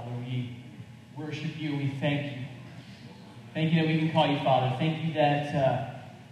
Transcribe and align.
Father. 0.00 0.16
We 0.24 0.56
worship 1.16 1.58
you. 1.58 1.76
We 1.76 1.94
thank 2.00 2.36
you. 2.36 2.44
Thank 3.52 3.72
you 3.72 3.80
that 3.80 3.88
we 3.88 3.98
can 3.98 4.12
call 4.12 4.26
you 4.28 4.38
Father. 4.38 4.76
Thank 4.78 5.04
you 5.04 5.12
that 5.14 5.54
uh, 5.54 5.90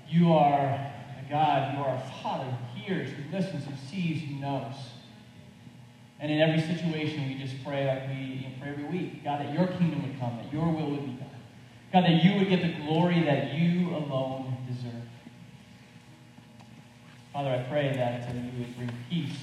you 0.09 0.33
are 0.33 0.65
a 0.65 1.31
God. 1.31 1.75
You 1.75 1.85
are 1.85 1.97
a 1.97 2.23
Father 2.23 2.45
who 2.45 2.81
hears, 2.81 3.11
who 3.11 3.37
listens, 3.37 3.65
who 3.65 3.73
sees, 3.91 4.23
who 4.23 4.37
knows. 4.37 4.75
And 6.21 6.33
in 6.33 6.41
every 6.41 6.61
situation, 6.61 7.29
we 7.29 7.35
just 7.35 7.63
pray 7.65 7.87
like 7.87 8.09
we 8.09 8.49
pray 8.61 8.71
every 8.71 8.85
week 8.85 9.23
God, 9.23 9.41
that 9.41 9.53
your 9.53 9.67
kingdom 9.67 10.03
would 10.03 10.19
come, 10.19 10.39
that 10.43 10.53
your 10.53 10.67
will 10.67 10.91
would 10.91 11.05
be 11.05 11.13
done. 11.13 11.29
God, 11.93 12.05
that 12.05 12.25
you 12.25 12.37
would 12.39 12.49
get 12.49 12.63
the 12.63 12.85
glory 12.85 13.23
that 13.23 13.55
you 13.55 13.91
alone 13.91 14.57
deserve. 14.67 14.93
Father, 17.33 17.51
I 17.51 17.69
pray 17.71 17.95
that 17.95 18.29
uh, 18.29 18.33
you 18.33 18.65
would 18.65 18.77
bring 18.77 18.91
peace 19.11 19.39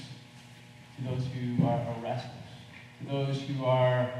to 0.96 1.04
those 1.04 1.26
who 1.26 1.66
are 1.66 1.78
to 1.78 2.45
those 3.02 3.40
who 3.42 3.64
are 3.64 4.10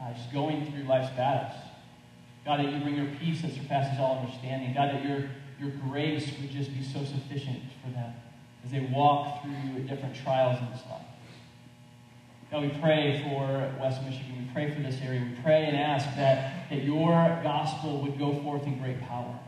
uh, 0.00 0.12
just 0.12 0.32
going 0.32 0.70
through 0.70 0.84
life's 0.84 1.14
battles. 1.16 1.58
God, 2.44 2.60
that 2.60 2.72
you 2.72 2.80
bring 2.80 2.96
your 2.96 3.14
peace 3.20 3.42
that 3.42 3.52
surpasses 3.52 3.98
all 3.98 4.20
understanding. 4.20 4.72
God, 4.74 4.90
that 4.90 5.04
your, 5.04 5.28
your 5.60 5.70
grace 5.88 6.30
would 6.40 6.50
just 6.50 6.72
be 6.72 6.82
so 6.82 7.04
sufficient 7.04 7.62
for 7.82 7.90
them 7.90 8.12
as 8.64 8.70
they 8.70 8.80
walk 8.92 9.42
through 9.42 9.82
different 9.84 10.14
trials 10.14 10.58
in 10.58 10.70
this 10.70 10.82
life. 10.90 11.02
God, 12.50 12.62
we 12.62 12.70
pray 12.80 13.22
for 13.28 13.74
West 13.78 14.02
Michigan. 14.02 14.34
We 14.38 14.52
pray 14.54 14.74
for 14.74 14.80
this 14.80 14.98
area. 15.02 15.20
We 15.20 15.42
pray 15.42 15.66
and 15.66 15.76
ask 15.76 16.06
that, 16.16 16.70
that 16.70 16.82
your 16.82 17.38
gospel 17.42 18.00
would 18.00 18.18
go 18.18 18.40
forth 18.42 18.66
in 18.66 18.78
great 18.78 19.00
power. 19.02 19.38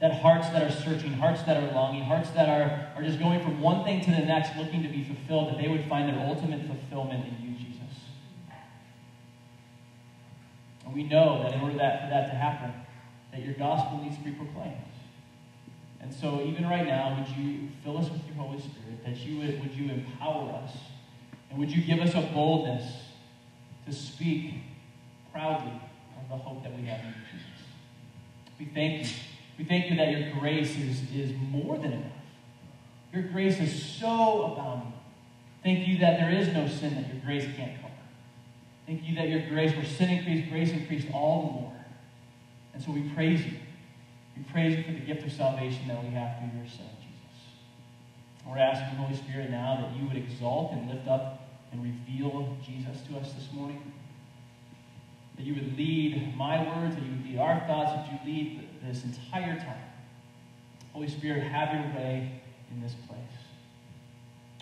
That 0.00 0.22
hearts 0.22 0.48
that 0.48 0.62
are 0.62 0.72
searching, 0.72 1.12
hearts 1.12 1.42
that 1.42 1.62
are 1.62 1.72
longing, 1.74 2.04
hearts 2.04 2.30
that 2.30 2.48
are, 2.48 2.96
are 2.96 3.02
just 3.02 3.18
going 3.18 3.42
from 3.42 3.60
one 3.60 3.84
thing 3.84 4.00
to 4.00 4.10
the 4.10 4.20
next 4.24 4.56
looking 4.56 4.82
to 4.82 4.88
be 4.88 5.04
fulfilled, 5.04 5.50
that 5.50 5.58
they 5.60 5.68
would 5.68 5.84
find 5.84 6.08
their 6.08 6.26
ultimate 6.26 6.66
fulfillment 6.66 7.26
in 7.26 7.46
you, 7.46 7.58
Jesus. 7.58 7.80
And 10.90 10.96
we 10.96 11.04
know 11.04 11.40
that 11.44 11.54
in 11.54 11.60
order 11.60 11.78
that, 11.78 12.02
for 12.02 12.10
that 12.10 12.30
to 12.30 12.36
happen, 12.36 12.72
that 13.30 13.44
your 13.44 13.54
gospel 13.54 14.02
needs 14.02 14.16
to 14.16 14.24
be 14.24 14.32
proclaimed. 14.32 14.74
And 16.00 16.12
so 16.12 16.40
even 16.42 16.68
right 16.68 16.84
now, 16.84 17.16
would 17.16 17.28
you 17.36 17.68
fill 17.84 17.98
us 17.98 18.10
with 18.10 18.26
your 18.26 18.34
Holy 18.34 18.58
Spirit, 18.58 19.04
that 19.04 19.16
you 19.18 19.38
would, 19.38 19.60
would 19.60 19.72
you 19.72 19.92
empower 19.92 20.50
us, 20.64 20.72
and 21.48 21.60
would 21.60 21.70
you 21.70 21.84
give 21.84 22.00
us 22.00 22.14
a 22.14 22.22
boldness 22.34 22.84
to 23.86 23.92
speak 23.92 24.54
proudly 25.32 25.80
of 26.20 26.28
the 26.28 26.36
hope 26.36 26.64
that 26.64 26.76
we 26.76 26.86
have 26.86 27.00
in 27.04 27.14
Jesus. 27.30 27.46
We 28.58 28.66
thank 28.66 29.04
you. 29.04 29.14
We 29.58 29.64
thank 29.64 29.90
you 29.90 29.96
that 29.96 30.10
your 30.10 30.32
grace 30.40 30.76
is, 30.76 31.02
is 31.14 31.32
more 31.52 31.78
than 31.78 31.92
enough. 31.92 32.12
Your 33.12 33.22
grace 33.24 33.60
is 33.60 33.80
so 33.80 34.52
abounding. 34.52 34.92
Thank 35.62 35.86
you 35.86 35.98
that 35.98 36.18
there 36.18 36.32
is 36.32 36.48
no 36.48 36.66
sin 36.66 36.96
that 36.96 37.12
your 37.12 37.22
grace 37.24 37.44
can't. 37.56 37.79
Thank 38.90 39.08
you 39.08 39.14
that 39.14 39.28
your 39.28 39.48
grace, 39.48 39.72
where 39.76 39.84
sin 39.84 40.10
increased, 40.10 40.50
grace 40.50 40.72
increased 40.72 41.06
all 41.14 41.46
the 41.46 41.52
more. 41.52 41.72
And 42.74 42.82
so 42.82 42.90
we 42.90 43.02
praise 43.14 43.40
you. 43.46 43.56
We 44.36 44.42
praise 44.42 44.76
you 44.76 44.82
for 44.82 44.90
the 44.90 44.98
gift 44.98 45.24
of 45.24 45.30
salvation 45.30 45.86
that 45.86 46.02
we 46.02 46.10
have 46.10 46.38
through 46.38 46.58
your 46.58 46.68
Son, 46.68 46.90
Jesus. 46.98 47.38
We're 48.44 48.58
asking, 48.58 48.98
Holy 48.98 49.16
Spirit, 49.16 49.48
now 49.48 49.78
that 49.80 49.96
you 49.96 50.08
would 50.08 50.16
exalt 50.16 50.72
and 50.72 50.90
lift 50.90 51.06
up 51.06 51.50
and 51.70 51.84
reveal 51.84 52.56
Jesus 52.66 53.00
to 53.06 53.18
us 53.18 53.32
this 53.34 53.46
morning. 53.52 53.80
That 55.36 55.46
you 55.46 55.54
would 55.54 55.78
lead 55.78 56.36
my 56.36 56.58
words, 56.58 56.96
that 56.96 57.04
you 57.04 57.12
would 57.12 57.26
lead 57.26 57.38
our 57.38 57.60
thoughts, 57.68 57.92
that 57.92 58.10
you 58.10 58.18
lead 58.26 58.68
this 58.82 59.04
entire 59.04 59.54
time. 59.54 59.86
Holy 60.94 61.08
Spirit, 61.08 61.44
have 61.44 61.72
your 61.72 61.94
way 61.94 62.42
in 62.72 62.82
this 62.82 62.94
place. 63.06 63.20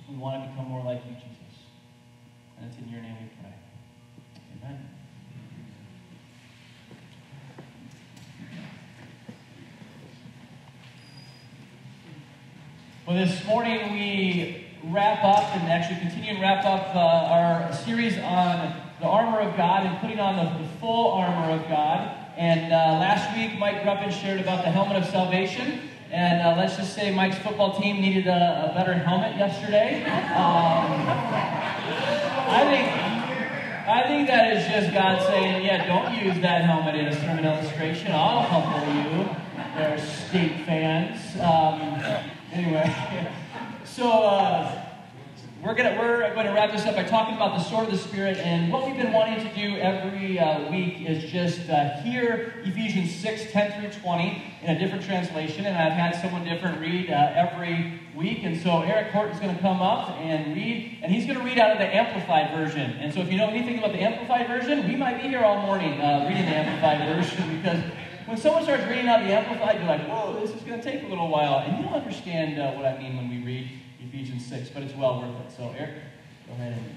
We 0.06 0.16
want 0.16 0.44
to 0.44 0.50
become 0.50 0.66
more 0.66 0.84
like 0.84 1.02
you, 1.06 1.14
Jesus. 1.14 1.64
And 2.58 2.70
it's 2.70 2.76
in 2.76 2.90
your 2.90 3.00
name 3.00 3.16
we 3.22 3.30
pray. 3.40 3.54
Amen. 4.56 4.88
Well, 13.06 13.16
this 13.16 13.44
morning 13.46 13.92
we 13.92 14.66
wrap 14.84 15.24
up 15.24 15.54
and 15.56 15.70
actually 15.70 16.00
continue 16.00 16.30
and 16.30 16.40
wrap 16.40 16.64
up 16.64 16.94
uh, 16.94 16.98
our 16.98 17.72
series 17.72 18.18
on 18.18 18.74
the 19.00 19.06
armor 19.06 19.40
of 19.40 19.56
God 19.56 19.86
and 19.86 19.98
putting 20.00 20.20
on 20.20 20.36
the, 20.36 20.62
the 20.62 20.68
full 20.78 21.12
armor 21.12 21.52
of 21.52 21.68
God. 21.68 22.14
And 22.36 22.72
uh, 22.72 22.76
last 22.98 23.36
week, 23.36 23.58
Mike 23.58 23.82
Gruffin 23.82 24.12
shared 24.12 24.40
about 24.40 24.64
the 24.64 24.70
helmet 24.70 24.96
of 24.96 25.08
salvation. 25.08 25.80
And 26.10 26.40
uh, 26.40 26.54
let's 26.56 26.76
just 26.76 26.94
say 26.94 27.14
Mike's 27.14 27.38
football 27.38 27.78
team 27.80 28.00
needed 28.00 28.26
a, 28.26 28.70
a 28.70 28.74
better 28.74 28.94
helmet 28.94 29.36
yesterday. 29.36 30.02
Um, 30.04 31.04
I 32.50 32.64
think 32.70 33.07
I 33.88 34.06
think 34.06 34.28
that 34.28 34.54
is 34.54 34.66
just 34.66 34.92
God 34.92 35.22
saying, 35.22 35.64
yeah, 35.64 35.86
don't 35.86 36.14
use 36.22 36.38
that 36.42 36.62
helmet 36.62 36.94
in 36.94 37.06
a 37.06 37.20
sermon 37.20 37.46
illustration. 37.46 38.12
I'll 38.12 38.42
humble 38.42 38.86
you. 38.94 39.28
They're 39.74 39.98
state 39.98 40.66
fans. 40.66 41.18
Um, 41.40 41.80
anyway. 42.52 42.94
So 43.84 44.08
uh, 44.12 44.87
we're 45.62 45.74
gonna 45.74 45.96
we're 45.98 46.32
going 46.34 46.46
to 46.46 46.52
wrap 46.52 46.70
this 46.70 46.86
up 46.86 46.94
by 46.94 47.02
talking 47.02 47.34
about 47.34 47.58
the 47.58 47.64
sword 47.64 47.86
of 47.86 47.90
the 47.90 47.98
spirit, 47.98 48.38
and 48.38 48.72
what 48.72 48.86
we've 48.86 48.96
been 48.96 49.12
wanting 49.12 49.44
to 49.44 49.54
do 49.56 49.76
every 49.78 50.38
uh, 50.38 50.70
week 50.70 51.00
is 51.00 51.30
just 51.32 51.68
uh, 51.68 52.00
hear 52.02 52.54
Ephesians 52.64 53.12
6, 53.16 53.50
10 53.50 53.80
through 53.80 54.00
20 54.00 54.42
in 54.62 54.76
a 54.76 54.78
different 54.78 55.04
translation, 55.04 55.66
and 55.66 55.76
I've 55.76 55.92
had 55.92 56.14
someone 56.22 56.44
different 56.44 56.80
read 56.80 57.10
uh, 57.10 57.32
every 57.34 58.00
week, 58.14 58.44
and 58.44 58.60
so 58.60 58.82
Eric 58.82 59.10
Horton 59.10 59.34
is 59.34 59.40
going 59.40 59.54
to 59.54 59.60
come 59.60 59.82
up 59.82 60.10
and 60.18 60.54
read, 60.54 60.98
and 61.02 61.10
he's 61.10 61.26
going 61.26 61.38
to 61.38 61.44
read 61.44 61.58
out 61.58 61.72
of 61.72 61.78
the 61.78 61.92
Amplified 61.92 62.56
version. 62.56 62.92
And 62.92 63.12
so 63.12 63.20
if 63.20 63.30
you 63.30 63.36
know 63.36 63.48
anything 63.48 63.78
about 63.78 63.90
the 63.90 64.00
Amplified 64.00 64.46
version, 64.46 64.86
we 64.86 64.94
might 64.94 65.20
be 65.20 65.28
here 65.28 65.42
all 65.42 65.60
morning 65.62 66.00
uh, 66.00 66.26
reading 66.28 66.44
the 66.44 66.54
Amplified 66.54 67.16
version 67.16 67.56
because 67.56 67.82
when 68.26 68.36
someone 68.36 68.62
starts 68.62 68.84
reading 68.86 69.08
out 69.08 69.26
the 69.26 69.32
Amplified, 69.32 69.80
you're 69.80 69.88
like, 69.88 70.06
whoa, 70.08 70.38
this 70.40 70.54
is 70.54 70.62
going 70.62 70.80
to 70.80 70.88
take 70.88 71.02
a 71.02 71.06
little 71.08 71.28
while. 71.28 71.58
And 71.66 71.82
you'll 71.82 71.94
understand 71.94 72.60
uh, 72.60 72.70
what 72.72 72.86
I 72.86 72.96
mean 72.96 73.16
when 73.16 73.28
we 73.28 73.42
read 73.44 73.68
Ephesians 74.08 74.46
6, 74.46 74.70
but 74.70 74.82
it's 74.82 74.94
well 74.94 75.20
worth 75.20 75.46
it. 75.46 75.52
So, 75.54 75.74
Eric, 75.76 75.96
go 76.46 76.54
ahead. 76.54 76.72
And, 76.72 76.96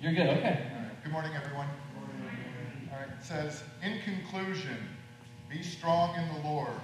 you're 0.00 0.12
good. 0.12 0.38
Okay. 0.38 0.64
Good 1.02 1.12
morning, 1.12 1.32
everyone. 1.34 1.66
All 2.92 2.98
right. 2.98 3.08
It 3.08 3.24
says, 3.24 3.64
In 3.82 4.00
conclusion, 4.02 4.76
be 5.50 5.60
strong 5.62 6.14
in 6.14 6.32
the 6.34 6.48
Lord. 6.48 6.80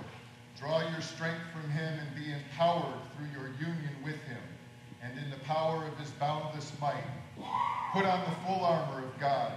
Draw 0.58 0.90
your 0.90 1.00
strength 1.00 1.42
from 1.52 1.70
him 1.70 1.96
and 1.96 2.16
be 2.16 2.32
empowered 2.32 2.98
through 3.14 3.28
your 3.40 3.52
union 3.52 3.94
with 4.04 4.16
him. 4.22 4.42
And 5.00 5.16
in 5.16 5.30
the 5.30 5.38
power 5.44 5.84
of 5.86 5.96
his 5.96 6.10
boundless 6.12 6.72
might, 6.80 7.04
put 7.92 8.04
on 8.04 8.20
the 8.28 8.36
full 8.46 8.64
armor 8.64 9.04
of 9.06 9.20
God. 9.20 9.52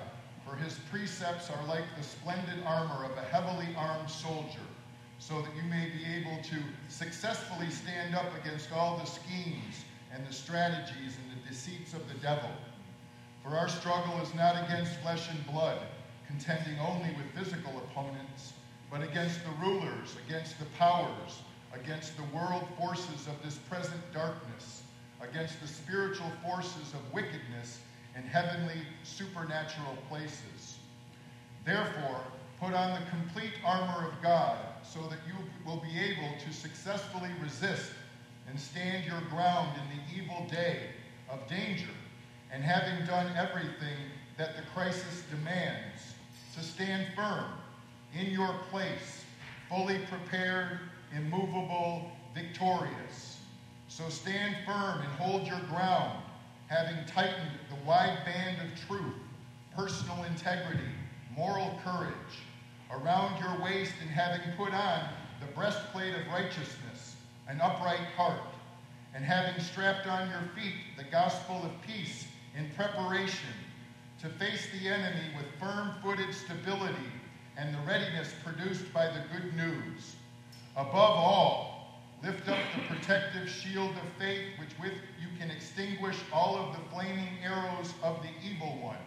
For 0.46 0.56
his 0.56 0.80
precepts 0.92 1.50
are 1.50 1.68
like 1.68 1.86
the 1.98 2.04
splendid 2.04 2.64
armor 2.64 3.06
of 3.06 3.18
a 3.18 3.22
heavily 3.22 3.74
armed 3.76 4.10
soldier 4.10 4.60
so 5.20 5.42
that 5.42 5.56
you 5.56 5.64
may 5.64 5.90
be 5.90 6.06
able 6.18 6.42
to 6.44 6.58
successfully 6.88 7.70
stand 7.70 8.16
up 8.16 8.34
against 8.44 8.72
all 8.72 8.98
the 8.98 9.06
schemes 9.06 9.84
and 10.14 10.26
the 10.26 10.34
strategies 10.34 11.18
and 11.18 11.32
the 11.36 11.48
deceits 11.48 11.94
of 11.94 12.08
the 12.08 12.16
devil. 12.16 12.50
For 13.44 13.50
our 13.50 13.70
struggle 13.70 14.20
is 14.22 14.34
not 14.34 14.56
against 14.66 14.96
flesh 15.02 15.30
and 15.30 15.46
blood, 15.48 15.80
contending 16.26 16.80
only 16.80 17.10
with 17.16 17.32
physical 17.36 17.78
opponents, 17.78 18.54
but 18.90 19.04
against 19.04 19.44
the 19.44 19.52
rulers, 19.66 20.16
against 20.26 20.58
the 20.58 20.66
powers, 20.78 21.42
against 21.74 22.16
the 22.18 22.24
world 22.36 22.68
forces 22.80 23.28
of 23.28 23.42
this 23.44 23.58
present 23.70 24.02
darkness, 24.14 24.84
against 25.22 25.60
the 25.62 25.68
spiritual 25.68 26.32
forces 26.44 26.94
of 26.94 27.14
wickedness 27.14 27.80
in 28.16 28.24
heavenly 28.24 28.82
supernatural 29.04 29.98
places. 30.10 30.80
Therefore, 31.66 32.22
put 32.60 32.74
on 32.74 33.00
the 33.00 33.10
complete 33.10 33.54
armor 33.66 34.08
of 34.08 34.22
God 34.22 34.58
so 34.84 35.00
that 35.04 35.20
you 35.28 35.34
will 35.66 35.78
be 35.78 35.98
able 35.98 36.38
to 36.46 36.54
successfully 36.54 37.30
resist 37.42 37.92
and 38.50 38.60
stand 38.60 39.06
your 39.06 39.22
ground 39.30 39.70
in 39.78 39.98
the 39.98 40.24
evil 40.24 40.46
day 40.50 40.80
of 41.30 41.48
danger, 41.48 41.92
and 42.52 42.64
having 42.64 43.06
done 43.06 43.32
everything 43.38 43.98
that 44.38 44.56
the 44.56 44.64
crisis 44.74 45.24
demands, 45.30 46.02
to 46.56 46.64
stand 46.64 47.06
firm 47.16 47.46
in 48.18 48.32
your 48.32 48.56
place, 48.72 49.24
fully 49.70 50.00
prepared, 50.10 50.80
immovable, 51.16 52.10
victorious. 52.34 53.38
So 53.88 54.10
stand 54.10 54.56
firm 54.66 55.02
and 55.02 55.12
hold 55.20 55.46
your 55.46 55.60
ground, 55.70 56.24
having 56.68 57.06
tightened 57.06 57.52
the 57.70 57.88
wide 57.88 58.18
band 58.26 58.58
of 58.62 58.88
truth, 58.88 59.16
personal 59.76 60.24
integrity, 60.24 60.90
moral 61.38 61.80
courage, 61.84 62.44
around 62.92 63.40
your 63.40 63.64
waist 63.64 63.94
and 64.02 64.10
having 64.10 64.42
put 64.58 64.74
on 64.74 65.10
the 65.40 65.48
breastplate 65.54 66.14
of 66.16 66.28
righteousness, 66.28 67.16
an 67.48 67.62
upright 67.62 68.00
heart, 68.16 68.42
and 69.14 69.24
having 69.24 69.62
strapped 69.62 70.08
on 70.08 70.30
your 70.30 70.44
feet 70.56 70.74
the 70.98 71.04
gospel 71.04 71.62
of 71.64 71.72
peace 71.86 72.26
in 72.58 72.70
preparation 72.76 73.54
to 74.22 74.30
face 74.30 74.68
the 74.72 74.88
enemy 74.88 75.34
with 75.36 75.46
firm 75.60 75.94
footed 76.02 76.34
stability 76.34 77.12
and 77.58 77.74
the 77.74 77.80
readiness 77.88 78.34
produced 78.44 78.92
by 78.94 79.06
the 79.06 79.24
good 79.34 79.54
news. 79.56 80.16
Above 80.76 80.96
all, 80.96 82.00
lift 82.24 82.48
up 82.50 82.58
the 82.76 82.94
protective 82.94 83.50
shield 83.50 83.92
of 83.92 84.10
faith, 84.18 84.48
which 84.60 84.78
with 84.80 84.94
you 85.20 85.28
can 85.40 85.50
extinguish 85.52 86.18
all 86.34 86.58
of 86.58 86.74
the 86.74 86.82
flaming 86.90 87.30
arrows 87.44 87.94
of 88.04 88.22
the 88.22 88.30
evil 88.48 88.78
one 88.82 88.98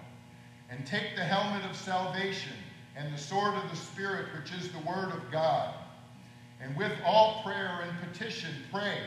And 0.70 0.86
take 0.86 1.14
the 1.14 1.24
helmet 1.24 1.68
of 1.68 1.76
salvation 1.76 2.56
and 2.96 3.12
the 3.12 3.18
sword 3.18 3.54
of 3.54 3.70
the 3.70 3.76
Spirit, 3.76 4.26
which 4.38 4.52
is 4.52 4.70
the 4.70 4.78
Word 4.78 5.12
of 5.12 5.30
God. 5.30 5.74
And 6.60 6.76
with 6.76 6.92
all 7.04 7.42
prayer 7.42 7.80
and 7.82 8.12
petition, 8.12 8.50
pray 8.70 8.98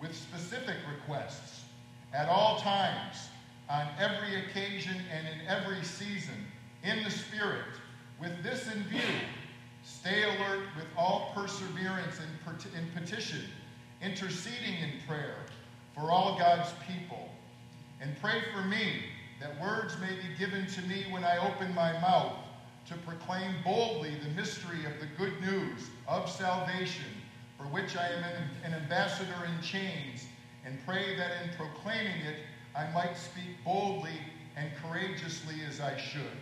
with 0.00 0.14
specific 0.14 0.76
requests 0.90 1.62
at 2.12 2.28
all 2.28 2.60
times, 2.60 3.28
on 3.70 3.86
every 3.98 4.36
occasion, 4.44 4.96
and 5.10 5.26
in 5.26 5.46
every 5.46 5.82
season, 5.82 6.46
in 6.82 7.02
the 7.02 7.10
Spirit, 7.10 7.64
with 8.20 8.42
this 8.42 8.66
in 8.72 8.82
view. 8.84 9.00
Stay 9.82 10.22
alert 10.22 10.66
with 10.76 10.86
all 10.96 11.32
perseverance 11.34 12.18
and 12.18 12.94
petition, 12.94 13.42
interceding 14.02 14.74
in 14.74 14.92
prayer 15.06 15.36
for 15.94 16.10
all 16.10 16.38
God's 16.38 16.70
people. 16.86 17.28
And 18.00 18.14
pray 18.20 18.42
for 18.52 18.62
me 18.62 19.04
that 19.40 19.60
words 19.60 19.96
may 20.00 20.14
be 20.16 20.34
given 20.38 20.66
to 20.66 20.82
me 20.82 21.06
when 21.10 21.24
I 21.24 21.38
open 21.38 21.74
my 21.74 21.92
mouth 22.00 22.43
to 22.88 22.94
proclaim 22.98 23.54
boldly 23.64 24.14
the 24.22 24.30
mystery 24.30 24.84
of 24.84 25.00
the 25.00 25.06
good 25.16 25.40
news 25.40 25.88
of 26.06 26.30
salvation, 26.30 27.10
for 27.56 27.64
which 27.64 27.96
I 27.96 28.08
am 28.08 28.24
an, 28.64 28.74
ambassador 28.74 29.46
in 29.46 29.62
chains, 29.62 30.26
and 30.66 30.78
pray 30.86 31.16
that 31.16 31.30
in 31.42 31.50
proclaiming 31.56 32.20
it 32.26 32.36
I 32.76 32.90
might 32.92 33.16
speak 33.16 33.56
boldly 33.64 34.18
and 34.56 34.70
courageously 34.82 35.56
as 35.68 35.80
I 35.80 35.96
should. 35.96 36.36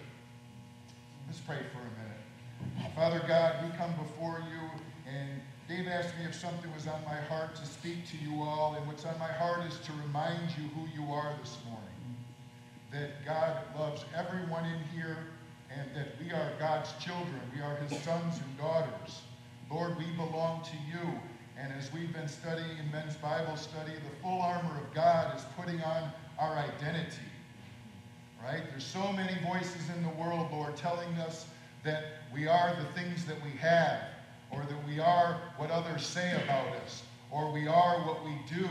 Let's 1.27 1.41
pray 1.41 1.59
for 1.73 1.79
a 1.79 1.93
minute. 2.03 2.95
Father 2.97 3.23
God, 3.27 3.65
we 3.65 3.77
come 3.77 3.93
before 3.93 4.43
you, 4.51 4.69
and 5.11 5.41
Dave 5.69 5.87
asked 5.87 6.19
me 6.19 6.25
if 6.25 6.35
something 6.35 6.73
was 6.75 6.87
on 6.87 7.03
my 7.05 7.15
heart 7.15 7.55
to 7.57 7.67
speak 7.67 8.07
to 8.11 8.17
you 8.17 8.43
all, 8.43 8.75
and 8.75 8.87
what's 8.87 9.05
on 9.05 9.19
my 9.19 9.33
heart 9.33 9.65
is 9.67 9.79
to 9.87 9.93
remind 10.05 10.51
you 10.59 10.69
who 10.75 10.87
you 11.01 11.13
are 11.13 11.35
this 11.41 11.57
morning. 11.65 11.81
That 12.91 13.25
God 13.25 13.59
loves 13.79 14.05
everyone 14.15 14.65
in 14.65 14.79
here 14.95 15.17
and 15.79 15.95
that 15.95 16.09
we 16.23 16.31
are 16.33 16.53
God's 16.59 16.93
children. 17.03 17.41
We 17.55 17.63
are 17.63 17.77
his 17.77 17.99
sons 18.03 18.39
and 18.39 18.59
daughters. 18.59 19.23
Lord, 19.71 19.97
we 19.97 20.05
belong 20.17 20.63
to 20.65 20.77
you. 20.91 21.19
And 21.59 21.73
as 21.73 21.93
we've 21.93 22.13
been 22.13 22.29
studying 22.29 22.79
in 22.79 22.91
men's 22.91 23.17
Bible 23.17 23.57
study, 23.57 23.93
the 23.93 24.23
full 24.23 24.41
armor 24.41 24.79
of 24.79 24.95
God 24.95 25.37
is 25.37 25.45
putting 25.57 25.81
on 25.83 26.11
our 26.39 26.57
identity. 26.57 27.29
Right? 28.43 28.63
There's 28.71 28.85
so 28.85 29.13
many 29.13 29.35
voices 29.47 29.89
in 29.97 30.03
the 30.03 30.09
world, 30.11 30.49
Lord, 30.51 30.77
telling 30.77 31.15
us 31.15 31.47
that 31.85 32.05
we 32.35 32.49
are 32.49 32.75
the 32.77 33.01
things 33.01 33.25
that 33.27 33.37
we 33.45 33.51
have, 33.59 34.01
or 34.51 34.61
that 34.63 34.89
we 34.89 34.99
are 34.99 35.41
what 35.57 35.71
others 35.71 36.05
say 36.05 36.33
about 36.43 36.69
us, 36.85 37.03
or 37.31 37.53
we 37.53 37.69
are 37.69 37.99
what 38.01 38.25
we 38.25 38.37
do. 38.53 38.69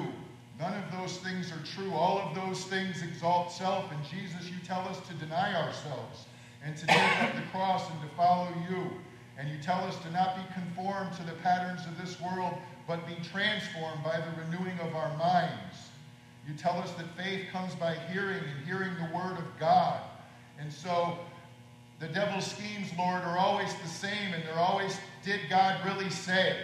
None 0.60 0.74
of 0.74 0.92
those 0.92 1.18
things 1.18 1.52
are 1.52 1.64
true. 1.66 1.92
All 1.94 2.20
of 2.20 2.36
those 2.36 2.66
things 2.66 3.02
exalt 3.02 3.52
self. 3.52 3.92
And 3.92 4.00
Jesus, 4.06 4.50
you 4.50 4.58
tell 4.66 4.82
us 4.82 5.00
to 5.08 5.14
deny 5.16 5.56
ourselves 5.56 6.26
and 6.64 6.78
to 6.78 6.86
take 6.88 7.24
up 7.24 7.36
the 7.36 7.42
cross 7.52 7.90
and 7.90 8.02
to 8.02 8.08
follow 8.16 8.50
you. 8.70 8.92
And 9.38 9.50
you 9.50 9.58
tell 9.62 9.84
us 9.86 9.98
to 10.04 10.12
not 10.12 10.36
be 10.36 10.54
conformed 10.54 11.14
to 11.14 11.24
the 11.24 11.34
patterns 11.42 11.82
of 11.88 11.98
this 12.00 12.20
world, 12.22 12.54
but 12.88 13.08
be 13.08 13.16
transformed 13.24 14.04
by 14.04 14.20
the 14.20 14.44
renewing 14.44 14.78
of 14.80 14.96
our 14.96 15.18
minds. 15.18 15.90
You 16.48 16.54
tell 16.56 16.78
us 16.80 16.92
that 16.94 17.06
faith 17.18 17.48
comes 17.52 17.74
by 17.76 17.96
hearing 18.12 18.38
and 18.40 18.66
hearing 18.66 18.92
the 18.96 19.16
word 19.16 19.38
of 19.38 19.46
God. 19.60 20.02
And 20.60 20.72
so 20.72 21.18
the 22.00 22.08
devil's 22.08 22.46
schemes, 22.46 22.90
Lord, 22.98 23.24
are 23.24 23.38
always 23.38 23.74
the 23.76 23.88
same, 23.88 24.34
and 24.34 24.44
they're 24.44 24.60
always, 24.60 24.98
did 25.24 25.42
God 25.50 25.80
really 25.86 26.10
say? 26.10 26.58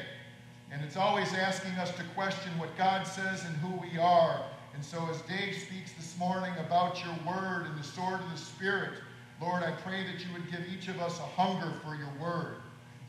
And 0.71 0.83
it's 0.83 0.97
always 0.97 1.33
asking 1.33 1.71
us 1.73 1.91
to 1.95 2.03
question 2.15 2.51
what 2.57 2.75
God 2.77 3.07
says 3.07 3.45
and 3.45 3.55
who 3.57 3.79
we 3.79 3.97
are. 3.97 4.43
And 4.73 4.83
so 4.83 5.07
as 5.09 5.21
Dave 5.21 5.55
speaks 5.55 5.93
this 5.93 6.17
morning 6.19 6.51
about 6.59 7.03
your 7.03 7.15
word 7.25 7.65
and 7.65 7.79
the 7.79 7.83
sword 7.83 8.19
of 8.19 8.29
the 8.29 8.37
Spirit, 8.37 8.91
Lord, 9.39 9.63
I 9.63 9.71
pray 9.71 10.03
that 10.03 10.19
you 10.19 10.31
would 10.33 10.49
give 10.51 10.61
each 10.71 10.87
of 10.87 10.99
us 10.99 11.19
a 11.19 11.23
hunger 11.23 11.73
for 11.83 11.95
your 11.95 12.09
word. 12.19 12.57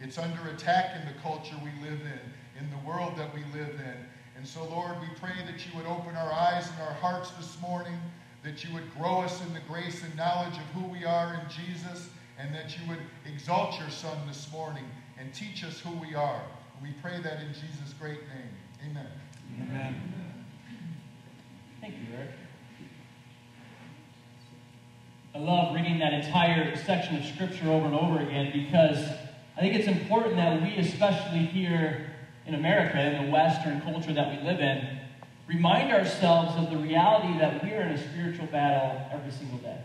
It's 0.00 0.18
under 0.18 0.48
attack 0.50 0.94
in 1.00 1.06
the 1.06 1.18
culture 1.20 1.56
we 1.62 1.70
live 1.88 2.00
in, 2.00 2.62
in 2.62 2.70
the 2.70 2.86
world 2.86 3.16
that 3.16 3.34
we 3.34 3.40
live 3.58 3.74
in. 3.74 4.06
And 4.36 4.46
so, 4.46 4.64
Lord, 4.64 5.00
we 5.00 5.08
pray 5.20 5.34
that 5.46 5.66
you 5.66 5.72
would 5.76 5.86
open 5.86 6.14
our 6.14 6.32
eyes 6.32 6.68
and 6.70 6.80
our 6.82 6.94
hearts 6.94 7.30
this 7.32 7.60
morning, 7.60 7.98
that 8.44 8.62
you 8.62 8.72
would 8.74 8.94
grow 8.94 9.22
us 9.22 9.42
in 9.44 9.52
the 9.52 9.60
grace 9.68 10.02
and 10.02 10.14
knowledge 10.16 10.54
of 10.54 10.80
who 10.80 10.86
we 10.86 11.04
are 11.04 11.34
in 11.34 11.40
Jesus, 11.50 12.08
and 12.38 12.54
that 12.54 12.78
you 12.78 12.88
would 12.88 13.00
exalt 13.26 13.78
your 13.80 13.90
Son 13.90 14.16
this 14.28 14.50
morning 14.52 14.84
and 15.18 15.34
teach 15.34 15.64
us 15.64 15.80
who 15.80 15.90
we 15.98 16.14
are. 16.14 16.42
We 16.80 16.90
pray 17.02 17.20
that 17.20 17.40
in 17.40 17.48
Jesus' 17.48 17.94
great 17.98 18.20
name. 18.28 18.90
Amen. 18.90 19.06
Amen. 19.60 20.02
Thank 21.80 21.94
you, 21.94 22.14
Eric. 22.16 22.30
I 25.38 25.40
love 25.40 25.72
reading 25.72 26.00
that 26.00 26.12
entire 26.12 26.74
section 26.74 27.16
of 27.16 27.24
Scripture 27.24 27.70
over 27.70 27.86
and 27.86 27.94
over 27.94 28.18
again 28.18 28.50
because 28.52 28.98
I 29.56 29.60
think 29.60 29.76
it's 29.76 29.86
important 29.86 30.34
that 30.34 30.60
we, 30.60 30.74
especially 30.78 31.44
here 31.44 32.10
in 32.44 32.56
America, 32.56 33.00
in 33.00 33.24
the 33.24 33.30
Western 33.30 33.80
culture 33.82 34.12
that 34.12 34.32
we 34.32 34.44
live 34.44 34.58
in, 34.58 34.98
remind 35.46 35.92
ourselves 35.92 36.56
of 36.56 36.70
the 36.70 36.76
reality 36.76 37.38
that 37.38 37.62
we 37.62 37.70
are 37.70 37.82
in 37.82 37.92
a 37.92 37.98
spiritual 37.98 38.46
battle 38.46 39.00
every 39.12 39.30
single 39.30 39.58
day. 39.58 39.78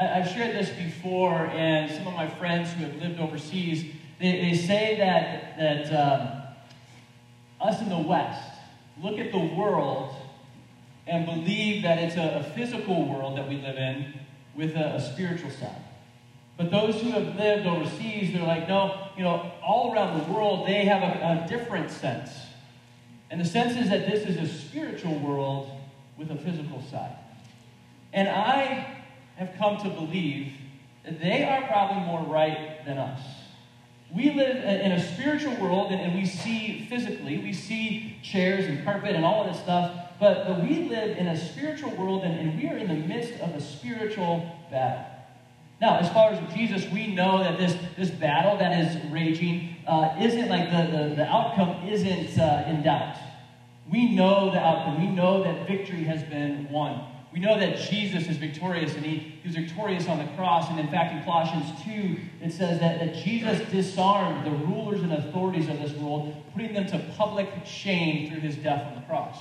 I, 0.00 0.04
have 0.04 0.32
shared 0.32 0.56
this 0.56 0.70
before, 0.70 1.46
and 1.48 1.90
some 1.90 2.06
of 2.06 2.14
my 2.14 2.28
friends 2.28 2.72
who 2.72 2.84
have 2.84 2.96
lived 2.96 3.20
overseas, 3.20 3.84
they, 4.18 4.40
they 4.40 4.54
say 4.54 4.96
that, 4.96 5.58
that 5.58 5.92
um, 5.92 6.42
us 7.60 7.82
in 7.82 7.90
the 7.90 7.98
West 7.98 8.50
look 9.02 9.18
at 9.18 9.30
the 9.30 9.38
world 9.38 10.16
and 11.06 11.26
believe 11.26 11.82
that 11.82 11.98
it's 11.98 12.16
a, 12.16 12.40
a 12.40 12.54
physical 12.54 13.06
world 13.06 13.36
that 13.36 13.46
we 13.46 13.56
live 13.56 13.76
in 13.76 14.20
with 14.56 14.76
a, 14.76 14.94
a 14.96 15.00
spiritual 15.00 15.50
side. 15.50 15.82
But 16.56 16.70
those 16.70 17.00
who 17.00 17.10
have 17.10 17.36
lived 17.36 17.66
overseas, 17.66 18.32
they're 18.32 18.42
like, 18.42 18.68
no, 18.68 19.08
you 19.16 19.24
know, 19.24 19.50
all 19.62 19.92
around 19.92 20.20
the 20.20 20.32
world, 20.32 20.66
they 20.66 20.84
have 20.84 21.02
a, 21.02 21.44
a 21.44 21.48
different 21.48 21.90
sense. 21.90 22.30
And 23.30 23.40
the 23.40 23.44
sense 23.44 23.76
is 23.76 23.90
that 23.90 24.06
this 24.06 24.24
is 24.24 24.36
a 24.36 24.46
spiritual 24.46 25.18
world 25.18 25.70
with 26.16 26.30
a 26.30 26.36
physical 26.36 26.80
side. 26.90 27.16
And 28.12 28.28
I 28.28 28.86
have 29.36 29.54
come 29.58 29.78
to 29.78 29.88
believe 29.88 30.52
that 31.04 31.20
they 31.20 31.42
are 31.42 31.62
probably 31.66 32.02
more 32.04 32.22
right 32.22 32.84
than 32.86 32.98
us. 32.98 33.20
We 34.14 34.30
live 34.32 34.58
in 34.58 34.92
a 34.92 35.14
spiritual 35.14 35.56
world 35.56 35.90
and, 35.90 36.00
and 36.00 36.14
we 36.14 36.24
see 36.24 36.86
physically, 36.88 37.38
we 37.38 37.52
see 37.52 38.16
chairs 38.22 38.66
and 38.66 38.84
carpet 38.84 39.16
and 39.16 39.24
all 39.24 39.44
of 39.44 39.52
this 39.52 39.60
stuff, 39.60 40.03
but, 40.20 40.46
but 40.46 40.62
we 40.62 40.88
live 40.88 41.16
in 41.16 41.26
a 41.26 41.36
spiritual 41.36 41.90
world 41.96 42.22
and, 42.24 42.38
and 42.38 42.60
we 42.60 42.68
are 42.68 42.76
in 42.76 42.88
the 42.88 42.94
midst 42.94 43.40
of 43.40 43.54
a 43.54 43.60
spiritual 43.60 44.50
battle. 44.70 45.04
Now, 45.80 45.98
as 45.98 46.08
far 46.10 46.30
as 46.30 46.54
Jesus, 46.54 46.90
we 46.92 47.08
know 47.08 47.38
that 47.38 47.58
this, 47.58 47.76
this 47.96 48.10
battle 48.10 48.56
that 48.58 48.80
is 48.80 49.12
raging 49.12 49.76
uh, 49.86 50.16
isn't 50.20 50.48
like 50.48 50.70
the, 50.70 50.96
the, 50.96 51.14
the 51.16 51.24
outcome 51.24 51.86
isn't 51.88 52.38
uh, 52.38 52.64
in 52.68 52.82
doubt. 52.82 53.16
We 53.90 54.14
know 54.14 54.50
the 54.50 54.60
outcome. 54.60 55.00
We 55.00 55.14
know 55.14 55.42
that 55.42 55.66
victory 55.66 56.04
has 56.04 56.22
been 56.22 56.70
won. 56.70 57.04
We 57.32 57.40
know 57.40 57.58
that 57.58 57.76
Jesus 57.90 58.28
is 58.28 58.36
victorious 58.36 58.94
and 58.94 59.04
he, 59.04 59.18
he 59.18 59.48
was 59.48 59.56
victorious 59.56 60.06
on 60.06 60.18
the 60.18 60.32
cross. 60.36 60.70
And 60.70 60.78
in 60.78 60.88
fact, 60.88 61.12
in 61.12 61.24
Colossians 61.24 61.66
2, 61.84 62.16
it 62.40 62.52
says 62.52 62.78
that, 62.78 63.00
that 63.00 63.16
Jesus 63.16 63.60
disarmed 63.70 64.46
the 64.46 64.52
rulers 64.52 65.02
and 65.02 65.12
authorities 65.12 65.68
of 65.68 65.80
this 65.80 65.92
world, 65.94 66.32
putting 66.52 66.72
them 66.72 66.86
to 66.86 66.98
public 67.16 67.48
shame 67.66 68.30
through 68.30 68.40
his 68.40 68.54
death 68.56 68.86
on 68.86 68.94
the 68.94 69.00
cross. 69.02 69.36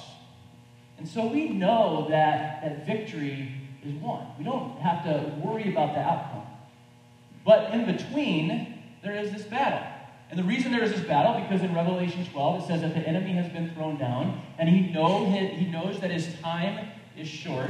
And 0.98 1.08
so 1.08 1.26
we 1.26 1.50
know 1.50 2.08
that, 2.10 2.62
that 2.64 2.86
victory 2.86 3.54
is 3.84 3.94
won. 3.96 4.26
We 4.38 4.46
don't 4.46 4.80
have 4.80 5.04
to 5.04 5.34
worry 5.44 5.72
about 5.72 5.94
the 5.94 6.00
outcome. 6.00 6.48
But 7.46 7.74
in 7.74 7.86
between, 7.86 8.82
there 9.04 9.16
is 9.16 9.32
this 9.32 9.44
battle. 9.44 9.86
And 10.30 10.40
the 10.40 10.44
reason 10.44 10.72
there 10.72 10.84
is 10.84 10.92
this 10.92 11.02
battle, 11.02 11.40
because 11.42 11.62
in 11.62 11.76
Revelation 11.76 12.26
12 12.26 12.64
it 12.64 12.68
says 12.68 12.82
that 12.82 12.94
the 12.94 13.08
enemy 13.08 13.34
has 13.34 13.52
been 13.52 13.74
thrown 13.74 13.98
down, 13.98 14.42
and 14.58 14.70
he, 14.70 14.92
know, 14.92 15.26
he 15.26 15.66
knows 15.66 16.00
that 16.00 16.10
his 16.10 16.34
time 16.42 16.88
is 17.18 17.28
short. 17.28 17.70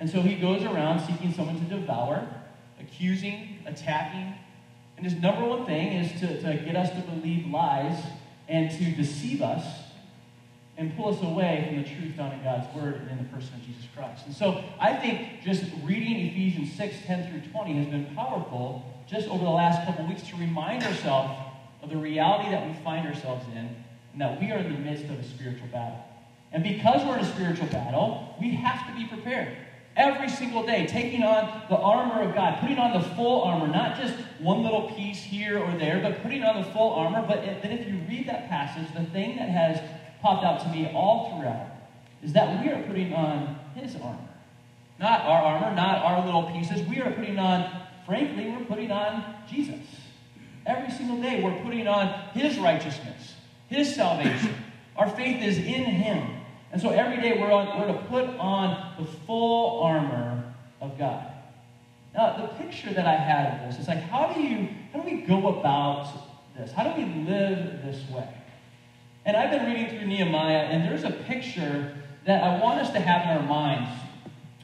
And 0.00 0.08
so 0.08 0.20
he 0.20 0.36
goes 0.36 0.62
around 0.62 1.06
seeking 1.06 1.32
someone 1.32 1.58
to 1.58 1.64
devour, 1.64 2.26
accusing, 2.80 3.58
attacking. 3.66 4.34
And 4.96 5.04
his 5.04 5.14
number 5.20 5.44
one 5.44 5.66
thing 5.66 5.92
is 5.92 6.20
to, 6.20 6.40
to 6.42 6.64
get 6.64 6.76
us 6.76 6.90
to 6.90 7.00
believe 7.10 7.46
lies 7.46 8.02
and 8.48 8.70
to 8.70 8.84
deceive 8.92 9.42
us 9.42 9.81
and 10.76 10.96
pull 10.96 11.14
us 11.14 11.22
away 11.22 11.66
from 11.68 11.82
the 11.82 11.88
truth 11.88 12.14
found 12.16 12.32
in 12.32 12.42
God's 12.42 12.74
Word 12.74 12.94
and 12.94 13.10
in 13.10 13.18
the 13.18 13.24
person 13.24 13.54
of 13.54 13.66
Jesus 13.66 13.84
Christ. 13.94 14.26
And 14.26 14.34
so 14.34 14.62
I 14.80 14.94
think 14.94 15.42
just 15.42 15.64
reading 15.84 16.28
Ephesians 16.28 16.72
6 16.76 16.96
10 17.04 17.30
through 17.30 17.50
20 17.50 17.72
has 17.74 17.86
been 17.88 18.14
powerful 18.14 18.84
just 19.06 19.28
over 19.28 19.44
the 19.44 19.50
last 19.50 19.84
couple 19.86 20.06
weeks 20.06 20.22
to 20.28 20.36
remind 20.36 20.82
ourselves 20.82 21.32
of 21.82 21.90
the 21.90 21.96
reality 21.96 22.50
that 22.50 22.66
we 22.66 22.72
find 22.82 23.06
ourselves 23.06 23.44
in 23.52 23.76
and 24.12 24.20
that 24.20 24.40
we 24.40 24.50
are 24.50 24.58
in 24.58 24.72
the 24.72 24.78
midst 24.78 25.04
of 25.04 25.18
a 25.18 25.24
spiritual 25.24 25.68
battle. 25.68 25.98
And 26.52 26.62
because 26.62 27.04
we're 27.06 27.18
in 27.18 27.24
a 27.24 27.34
spiritual 27.34 27.66
battle, 27.68 28.34
we 28.40 28.50
have 28.50 28.86
to 28.86 28.94
be 28.94 29.06
prepared. 29.06 29.56
Every 29.96 30.28
single 30.28 30.64
day, 30.64 30.86
taking 30.86 31.22
on 31.22 31.62
the 31.68 31.76
armor 31.76 32.22
of 32.22 32.34
God, 32.34 32.60
putting 32.60 32.78
on 32.78 32.98
the 32.98 33.06
full 33.10 33.42
armor, 33.42 33.68
not 33.68 33.98
just 33.98 34.14
one 34.38 34.62
little 34.62 34.90
piece 34.92 35.22
here 35.22 35.58
or 35.58 35.76
there, 35.76 36.00
but 36.00 36.22
putting 36.22 36.42
on 36.42 36.62
the 36.62 36.70
full 36.70 36.94
armor. 36.94 37.24
But 37.26 37.44
then, 37.44 37.72
if 37.72 37.86
you 37.86 38.00
read 38.08 38.26
that 38.28 38.48
passage, 38.48 38.86
the 38.94 39.04
thing 39.10 39.36
that 39.36 39.50
has 39.50 39.80
popped 40.22 40.44
out 40.44 40.60
to 40.60 40.68
me 40.68 40.90
all 40.94 41.30
throughout 41.30 41.66
is 42.22 42.32
that 42.32 42.62
we 42.62 42.70
are 42.70 42.82
putting 42.84 43.12
on 43.12 43.58
His 43.74 43.96
armor. 43.96 44.28
Not 44.98 45.22
our 45.22 45.42
armor, 45.42 45.74
not 45.74 46.04
our 46.04 46.24
little 46.24 46.44
pieces. 46.44 46.86
we 46.88 47.00
are 47.00 47.10
putting 47.10 47.38
on, 47.38 47.68
frankly, 48.06 48.48
we're 48.48 48.64
putting 48.64 48.92
on 48.92 49.34
Jesus. 49.48 49.80
Every 50.64 50.92
single 50.92 51.20
day, 51.20 51.42
we're 51.42 51.60
putting 51.62 51.88
on 51.88 52.28
his 52.34 52.56
righteousness, 52.58 53.34
his 53.68 53.92
salvation. 53.92 54.54
Our 54.96 55.10
faith 55.10 55.42
is 55.42 55.58
in 55.58 55.84
him. 55.84 56.36
And 56.70 56.80
so 56.80 56.90
every 56.90 57.20
day 57.20 57.40
we're, 57.40 57.50
on, 57.50 57.80
we're 57.80 57.88
to 57.88 57.98
put 58.04 58.26
on 58.38 58.94
the 58.98 59.04
full 59.26 59.82
armor 59.82 60.54
of 60.80 60.96
God. 60.96 61.26
Now, 62.14 62.36
the 62.36 62.62
picture 62.62 62.92
that 62.92 63.06
I 63.06 63.16
had 63.16 63.54
of 63.54 63.70
this 63.70 63.80
is 63.80 63.88
like, 63.88 64.02
how 64.02 64.32
do 64.32 64.40
you, 64.40 64.68
how 64.92 65.00
do 65.00 65.10
we 65.10 65.22
go 65.22 65.58
about 65.58 66.12
this? 66.56 66.70
How 66.70 66.84
do 66.84 67.00
we 67.00 67.24
live 67.24 67.82
this 67.82 68.08
way? 68.10 68.28
And 69.24 69.36
I've 69.36 69.50
been 69.50 69.66
reading 69.66 69.88
through 69.88 70.08
Nehemiah, 70.08 70.64
and 70.64 70.84
there's 70.84 71.04
a 71.04 71.10
picture 71.10 71.94
that 72.26 72.42
I 72.42 72.60
want 72.60 72.80
us 72.80 72.90
to 72.92 73.00
have 73.00 73.22
in 73.22 73.42
our 73.42 73.48
minds 73.48 73.90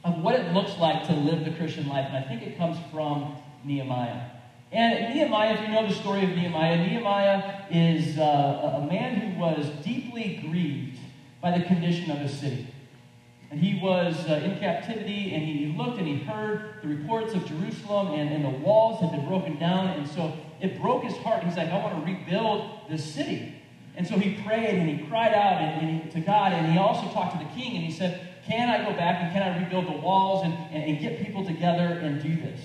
of 0.03 0.21
what 0.21 0.35
it 0.35 0.53
looks 0.53 0.77
like 0.77 1.07
to 1.07 1.13
live 1.13 1.45
the 1.45 1.51
Christian 1.51 1.87
life. 1.87 2.07
And 2.07 2.17
I 2.17 2.27
think 2.27 2.41
it 2.41 2.57
comes 2.57 2.77
from 2.91 3.37
Nehemiah. 3.63 4.21
And 4.71 5.15
Nehemiah, 5.15 5.53
if 5.53 5.61
you 5.61 5.69
know 5.69 5.87
the 5.87 5.93
story 5.93 6.23
of 6.23 6.29
Nehemiah, 6.29 6.77
Nehemiah 6.77 7.63
is 7.71 8.17
uh, 8.17 8.81
a 8.81 8.85
man 8.85 9.15
who 9.15 9.39
was 9.39 9.67
deeply 9.83 10.43
grieved 10.45 10.99
by 11.41 11.57
the 11.57 11.63
condition 11.65 12.11
of 12.11 12.17
his 12.19 12.37
city. 12.37 12.67
And 13.51 13.59
he 13.59 13.79
was 13.81 14.15
uh, 14.27 14.41
in 14.43 14.59
captivity, 14.59 15.33
and 15.33 15.43
he 15.43 15.73
looked 15.75 15.97
and 15.97 16.07
he 16.07 16.17
heard 16.17 16.75
the 16.83 16.87
reports 16.87 17.33
of 17.33 17.47
Jerusalem, 17.47 18.09
and, 18.09 18.29
and 18.29 18.45
the 18.45 18.59
walls 18.59 19.01
had 19.01 19.11
been 19.11 19.25
broken 19.25 19.57
down. 19.57 19.87
And 19.87 20.07
so 20.07 20.33
it 20.61 20.79
broke 20.79 21.03
his 21.03 21.17
heart. 21.17 21.43
He's 21.43 21.57
like, 21.57 21.69
I 21.69 21.81
want 21.81 22.05
to 22.05 22.11
rebuild 22.11 22.69
this 22.89 23.03
city. 23.03 23.55
And 23.95 24.07
so 24.07 24.17
he 24.17 24.41
prayed 24.43 24.75
and 24.75 24.89
he 24.89 25.05
cried 25.07 25.33
out 25.33 25.61
and, 25.61 25.81
and 25.87 26.03
he, 26.03 26.09
to 26.11 26.19
God, 26.21 26.53
and 26.53 26.71
he 26.71 26.77
also 26.77 27.11
talked 27.13 27.37
to 27.37 27.43
the 27.43 27.51
king, 27.51 27.75
and 27.75 27.85
he 27.85 27.91
said, 27.91 28.29
Can 28.45 28.69
I 28.69 28.89
go 28.89 28.95
back 28.95 29.21
and 29.21 29.33
can 29.33 29.43
I 29.43 29.63
rebuild 29.63 29.87
the 29.87 29.99
walls 29.99 30.45
and, 30.45 30.53
and, 30.71 30.83
and 30.83 30.99
get 30.99 31.25
people 31.25 31.45
together 31.45 31.85
and 31.85 32.21
do 32.21 32.35
this? 32.35 32.61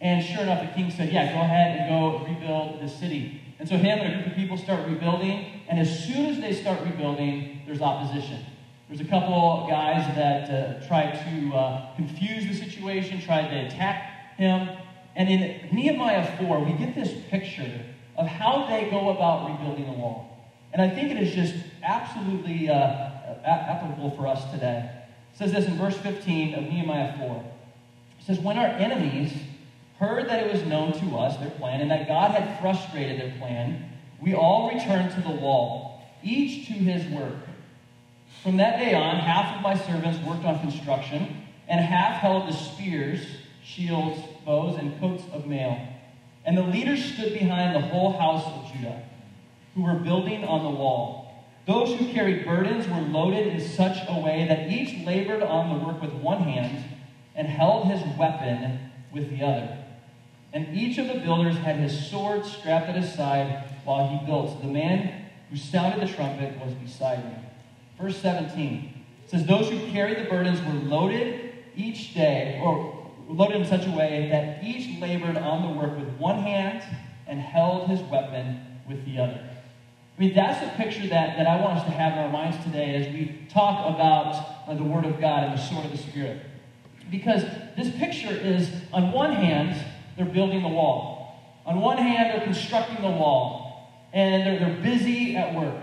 And 0.00 0.24
sure 0.24 0.42
enough, 0.42 0.60
the 0.60 0.74
king 0.74 0.90
said, 0.90 1.12
Yeah, 1.12 1.32
go 1.32 1.40
ahead 1.40 1.78
and 1.78 1.90
go 1.90 2.26
rebuild 2.26 2.80
the 2.80 2.88
city. 2.88 3.40
And 3.58 3.68
so 3.68 3.76
him 3.76 3.98
and 3.98 4.12
a 4.12 4.16
group 4.16 4.28
of 4.28 4.34
people 4.34 4.56
start 4.56 4.88
rebuilding, 4.88 5.62
and 5.68 5.78
as 5.78 6.06
soon 6.06 6.26
as 6.26 6.40
they 6.40 6.54
start 6.54 6.80
rebuilding, 6.82 7.62
there's 7.66 7.82
opposition. 7.82 8.38
There's 8.88 9.00
a 9.02 9.04
couple 9.04 9.66
guys 9.68 10.04
that 10.16 10.50
uh, 10.50 10.86
tried 10.88 11.12
to 11.12 11.56
uh, 11.56 11.94
confuse 11.94 12.46
the 12.46 12.54
situation, 12.54 13.20
tried 13.20 13.48
to 13.48 13.66
attack 13.66 14.36
him. 14.36 14.68
And 15.14 15.28
in 15.28 15.68
Nehemiah 15.72 16.38
4, 16.38 16.64
we 16.64 16.72
get 16.72 16.94
this 16.94 17.12
picture 17.28 17.70
of 18.16 18.26
how 18.26 18.66
they 18.66 18.90
go 18.90 19.10
about 19.10 19.50
rebuilding 19.50 19.86
the 19.86 19.92
wall. 19.92 20.30
And 20.72 20.80
I 20.80 20.88
think 20.88 21.10
it 21.10 21.16
is 21.16 21.34
just 21.34 21.54
absolutely 21.82 22.68
uh, 22.68 23.10
applicable 23.44 24.10
for 24.12 24.26
us 24.26 24.50
today. 24.52 24.90
It 25.34 25.38
says 25.38 25.52
this 25.52 25.66
in 25.66 25.76
verse 25.76 25.96
15 25.96 26.54
of 26.54 26.64
Nehemiah 26.64 27.16
4. 27.18 27.44
It 28.20 28.24
says, 28.24 28.38
When 28.38 28.58
our 28.58 28.66
enemies 28.66 29.32
heard 29.98 30.28
that 30.28 30.46
it 30.46 30.52
was 30.52 30.62
known 30.64 30.92
to 30.92 31.16
us, 31.16 31.36
their 31.38 31.50
plan, 31.50 31.80
and 31.80 31.90
that 31.90 32.06
God 32.06 32.30
had 32.30 32.60
frustrated 32.60 33.20
their 33.20 33.36
plan, 33.38 33.90
we 34.20 34.34
all 34.34 34.70
returned 34.72 35.12
to 35.14 35.20
the 35.22 35.34
wall, 35.34 36.02
each 36.22 36.66
to 36.68 36.74
his 36.74 37.04
work. 37.12 37.36
From 38.42 38.56
that 38.58 38.78
day 38.78 38.94
on, 38.94 39.16
half 39.16 39.56
of 39.56 39.62
my 39.62 39.76
servants 39.76 40.18
worked 40.26 40.44
on 40.44 40.60
construction, 40.60 41.44
and 41.68 41.80
half 41.80 42.20
held 42.20 42.48
the 42.48 42.52
spears, 42.52 43.20
shields, 43.62 44.20
bows, 44.44 44.78
and 44.78 44.98
coats 45.00 45.24
of 45.32 45.46
mail. 45.46 45.78
And 46.44 46.56
the 46.56 46.62
leaders 46.62 47.04
stood 47.04 47.32
behind 47.34 47.74
the 47.74 47.80
whole 47.80 48.12
house 48.12 48.46
of 48.46 48.72
Judah, 48.72 49.02
who 49.74 49.82
were 49.82 49.94
building 49.94 50.44
on 50.44 50.64
the 50.64 50.78
wall. 50.78 51.44
Those 51.66 51.98
who 51.98 52.12
carried 52.12 52.46
burdens 52.46 52.88
were 52.88 53.00
loaded 53.00 53.48
in 53.48 53.60
such 53.60 53.98
a 54.08 54.18
way 54.18 54.46
that 54.48 54.70
each 54.70 55.06
labored 55.06 55.42
on 55.42 55.78
the 55.78 55.84
work 55.84 56.00
with 56.00 56.12
one 56.14 56.42
hand 56.42 56.84
and 57.34 57.46
held 57.46 57.86
his 57.86 58.00
weapon 58.16 58.78
with 59.12 59.30
the 59.30 59.44
other. 59.44 59.78
And 60.52 60.76
each 60.76 60.98
of 60.98 61.06
the 61.06 61.20
builders 61.20 61.56
had 61.56 61.76
his 61.76 62.08
sword 62.10 62.44
strapped 62.44 62.88
at 62.88 62.96
his 62.96 63.12
side 63.14 63.64
while 63.84 64.08
he 64.08 64.26
built. 64.26 64.60
The 64.62 64.68
man 64.68 65.26
who 65.48 65.56
sounded 65.56 66.00
the 66.00 66.12
trumpet 66.12 66.58
was 66.64 66.74
beside 66.74 67.24
me. 67.24 67.34
Verse 67.98 68.16
17 68.20 69.04
says, 69.26 69.46
Those 69.46 69.68
who 69.68 69.78
carried 69.90 70.18
the 70.18 70.28
burdens 70.28 70.60
were 70.62 70.88
loaded 70.88 71.52
each 71.76 72.14
day, 72.14 72.60
or 72.62 72.99
loaded 73.30 73.60
in 73.60 73.66
such 73.66 73.86
a 73.86 73.90
way 73.90 74.28
that 74.30 74.62
each 74.62 75.00
labored 75.00 75.36
on 75.36 75.62
the 75.62 75.78
work 75.80 75.96
with 75.98 76.08
one 76.18 76.42
hand 76.42 76.82
and 77.26 77.40
held 77.40 77.88
his 77.88 78.00
weapon 78.02 78.60
with 78.88 79.04
the 79.04 79.18
other. 79.18 79.40
I 80.16 80.20
mean, 80.20 80.34
that's 80.34 80.60
the 80.60 80.76
picture 80.76 81.06
that, 81.08 81.38
that 81.38 81.46
I 81.46 81.60
want 81.62 81.78
us 81.78 81.84
to 81.84 81.90
have 81.90 82.12
in 82.12 82.18
our 82.18 82.28
minds 82.28 82.62
today 82.64 82.94
as 82.96 83.06
we 83.12 83.46
talk 83.48 83.94
about 83.94 84.68
uh, 84.68 84.74
the 84.74 84.82
Word 84.82 85.06
of 85.06 85.20
God 85.20 85.44
and 85.44 85.58
the 85.58 85.62
sword 85.62 85.86
of 85.86 85.92
the 85.92 85.98
Spirit. 85.98 86.42
Because 87.10 87.42
this 87.76 87.90
picture 87.96 88.30
is, 88.30 88.70
on 88.92 89.12
one 89.12 89.32
hand, 89.32 89.82
they're 90.16 90.26
building 90.26 90.62
the 90.62 90.68
wall. 90.68 91.62
On 91.64 91.80
one 91.80 91.96
hand, 91.96 92.34
they're 92.34 92.44
constructing 92.44 93.00
the 93.00 93.10
wall. 93.10 93.70
And 94.12 94.44
they're, 94.44 94.58
they're 94.58 94.82
busy 94.82 95.36
at 95.36 95.54
work. 95.54 95.82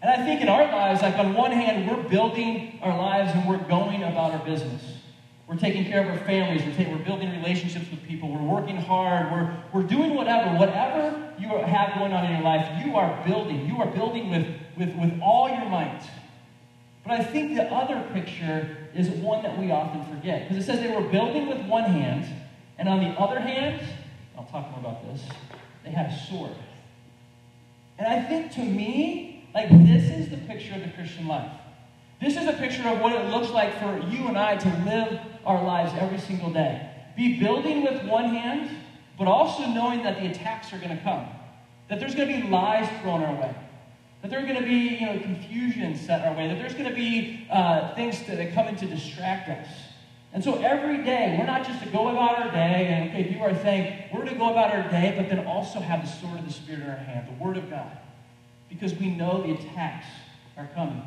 And 0.00 0.10
I 0.10 0.24
think 0.24 0.40
in 0.40 0.48
our 0.48 0.64
lives, 0.64 1.02
like 1.02 1.18
on 1.18 1.34
one 1.34 1.52
hand, 1.52 1.88
we're 1.88 2.08
building 2.08 2.78
our 2.80 2.96
lives 2.96 3.32
and 3.34 3.48
we're 3.48 3.66
going 3.68 4.04
about 4.04 4.32
our 4.32 4.44
business. 4.46 4.82
We're 5.48 5.56
taking 5.56 5.84
care 5.84 6.02
of 6.02 6.08
our 6.08 6.24
families. 6.26 6.64
We're, 6.64 6.74
taking, 6.74 6.98
we're 6.98 7.04
building 7.04 7.30
relationships 7.30 7.88
with 7.90 8.02
people. 8.02 8.28
We're 8.32 8.42
working 8.42 8.76
hard. 8.76 9.30
We're, 9.30 9.56
we're 9.72 9.86
doing 9.86 10.14
whatever. 10.14 10.58
Whatever 10.58 11.32
you 11.38 11.48
have 11.48 11.96
going 11.96 12.12
on 12.12 12.24
in 12.24 12.32
your 12.32 12.42
life, 12.42 12.84
you 12.84 12.96
are 12.96 13.24
building. 13.26 13.66
You 13.66 13.78
are 13.78 13.86
building 13.86 14.30
with, 14.30 14.46
with, 14.76 14.96
with 14.96 15.20
all 15.22 15.48
your 15.48 15.68
might. 15.68 16.02
But 17.04 17.20
I 17.20 17.24
think 17.24 17.54
the 17.54 17.64
other 17.72 18.04
picture 18.12 18.88
is 18.92 19.08
one 19.08 19.44
that 19.44 19.56
we 19.56 19.70
often 19.70 20.04
forget. 20.12 20.48
Because 20.48 20.64
it 20.64 20.66
says 20.66 20.80
they 20.80 20.92
were 20.92 21.08
building 21.08 21.46
with 21.46 21.60
one 21.66 21.84
hand, 21.84 22.26
and 22.78 22.88
on 22.88 22.98
the 22.98 23.10
other 23.10 23.38
hand, 23.38 23.80
I'll 24.36 24.46
talk 24.46 24.68
more 24.70 24.80
about 24.80 25.04
this, 25.04 25.22
they 25.84 25.90
had 25.90 26.10
a 26.10 26.26
sword. 26.28 26.56
And 27.98 28.08
I 28.08 28.20
think 28.22 28.50
to 28.52 28.60
me, 28.60 29.48
like 29.54 29.68
this 29.70 30.10
is 30.10 30.28
the 30.28 30.36
picture 30.36 30.74
of 30.74 30.82
the 30.82 30.88
Christian 30.88 31.28
life. 31.28 31.50
This 32.20 32.36
is 32.36 32.46
a 32.48 32.52
picture 32.54 32.86
of 32.88 33.00
what 33.00 33.12
it 33.12 33.30
looks 33.30 33.50
like 33.50 33.78
for 33.78 33.98
you 34.08 34.26
and 34.26 34.36
I 34.36 34.56
to 34.56 34.68
live 34.84 35.20
our 35.46 35.62
lives 35.62 35.92
every 35.98 36.18
single 36.18 36.50
day. 36.50 36.90
Be 37.16 37.38
building 37.38 37.82
with 37.82 38.04
one 38.04 38.26
hand, 38.26 38.70
but 39.18 39.26
also 39.26 39.66
knowing 39.66 40.02
that 40.02 40.20
the 40.20 40.26
attacks 40.26 40.72
are 40.72 40.78
going 40.78 40.96
to 40.96 41.02
come. 41.02 41.26
That 41.88 42.00
there's 42.00 42.14
going 42.14 42.28
to 42.28 42.42
be 42.42 42.48
lies 42.48 42.88
thrown 43.00 43.22
our 43.22 43.34
way. 43.40 43.54
That 44.22 44.30
there's 44.30 44.44
going 44.44 44.60
to 44.60 44.68
be 44.68 44.98
you 44.98 45.06
know, 45.06 45.18
confusion 45.20 45.96
set 45.96 46.26
our 46.26 46.36
way. 46.36 46.48
That 46.48 46.58
there's 46.58 46.74
going 46.74 46.88
to 46.88 46.94
be 46.94 47.46
uh, 47.50 47.94
things 47.94 48.22
that 48.24 48.52
come 48.52 48.68
in 48.68 48.76
to 48.76 48.86
distract 48.86 49.48
us. 49.48 49.68
And 50.32 50.44
so 50.44 50.60
every 50.62 51.02
day, 51.02 51.36
we're 51.38 51.46
not 51.46 51.66
just 51.66 51.82
to 51.82 51.88
go 51.88 52.08
about 52.08 52.38
our 52.38 52.50
day, 52.50 52.88
and 52.88 53.10
okay, 53.10 53.24
people 53.24 53.46
are 53.46 53.54
saying 53.62 54.10
we're 54.12 54.20
going 54.20 54.34
to 54.34 54.38
go 54.38 54.50
about 54.50 54.74
our 54.74 54.90
day, 54.90 55.14
but 55.16 55.30
then 55.30 55.46
also 55.46 55.80
have 55.80 56.02
the 56.02 56.10
sword 56.10 56.40
of 56.40 56.44
the 56.44 56.52
Spirit 56.52 56.82
in 56.82 56.90
our 56.90 56.96
hand, 56.96 57.26
the 57.26 57.42
Word 57.42 57.56
of 57.56 57.70
God, 57.70 57.96
because 58.68 58.94
we 58.94 59.08
know 59.08 59.42
the 59.42 59.52
attacks 59.52 60.06
are 60.58 60.68
coming. 60.74 61.02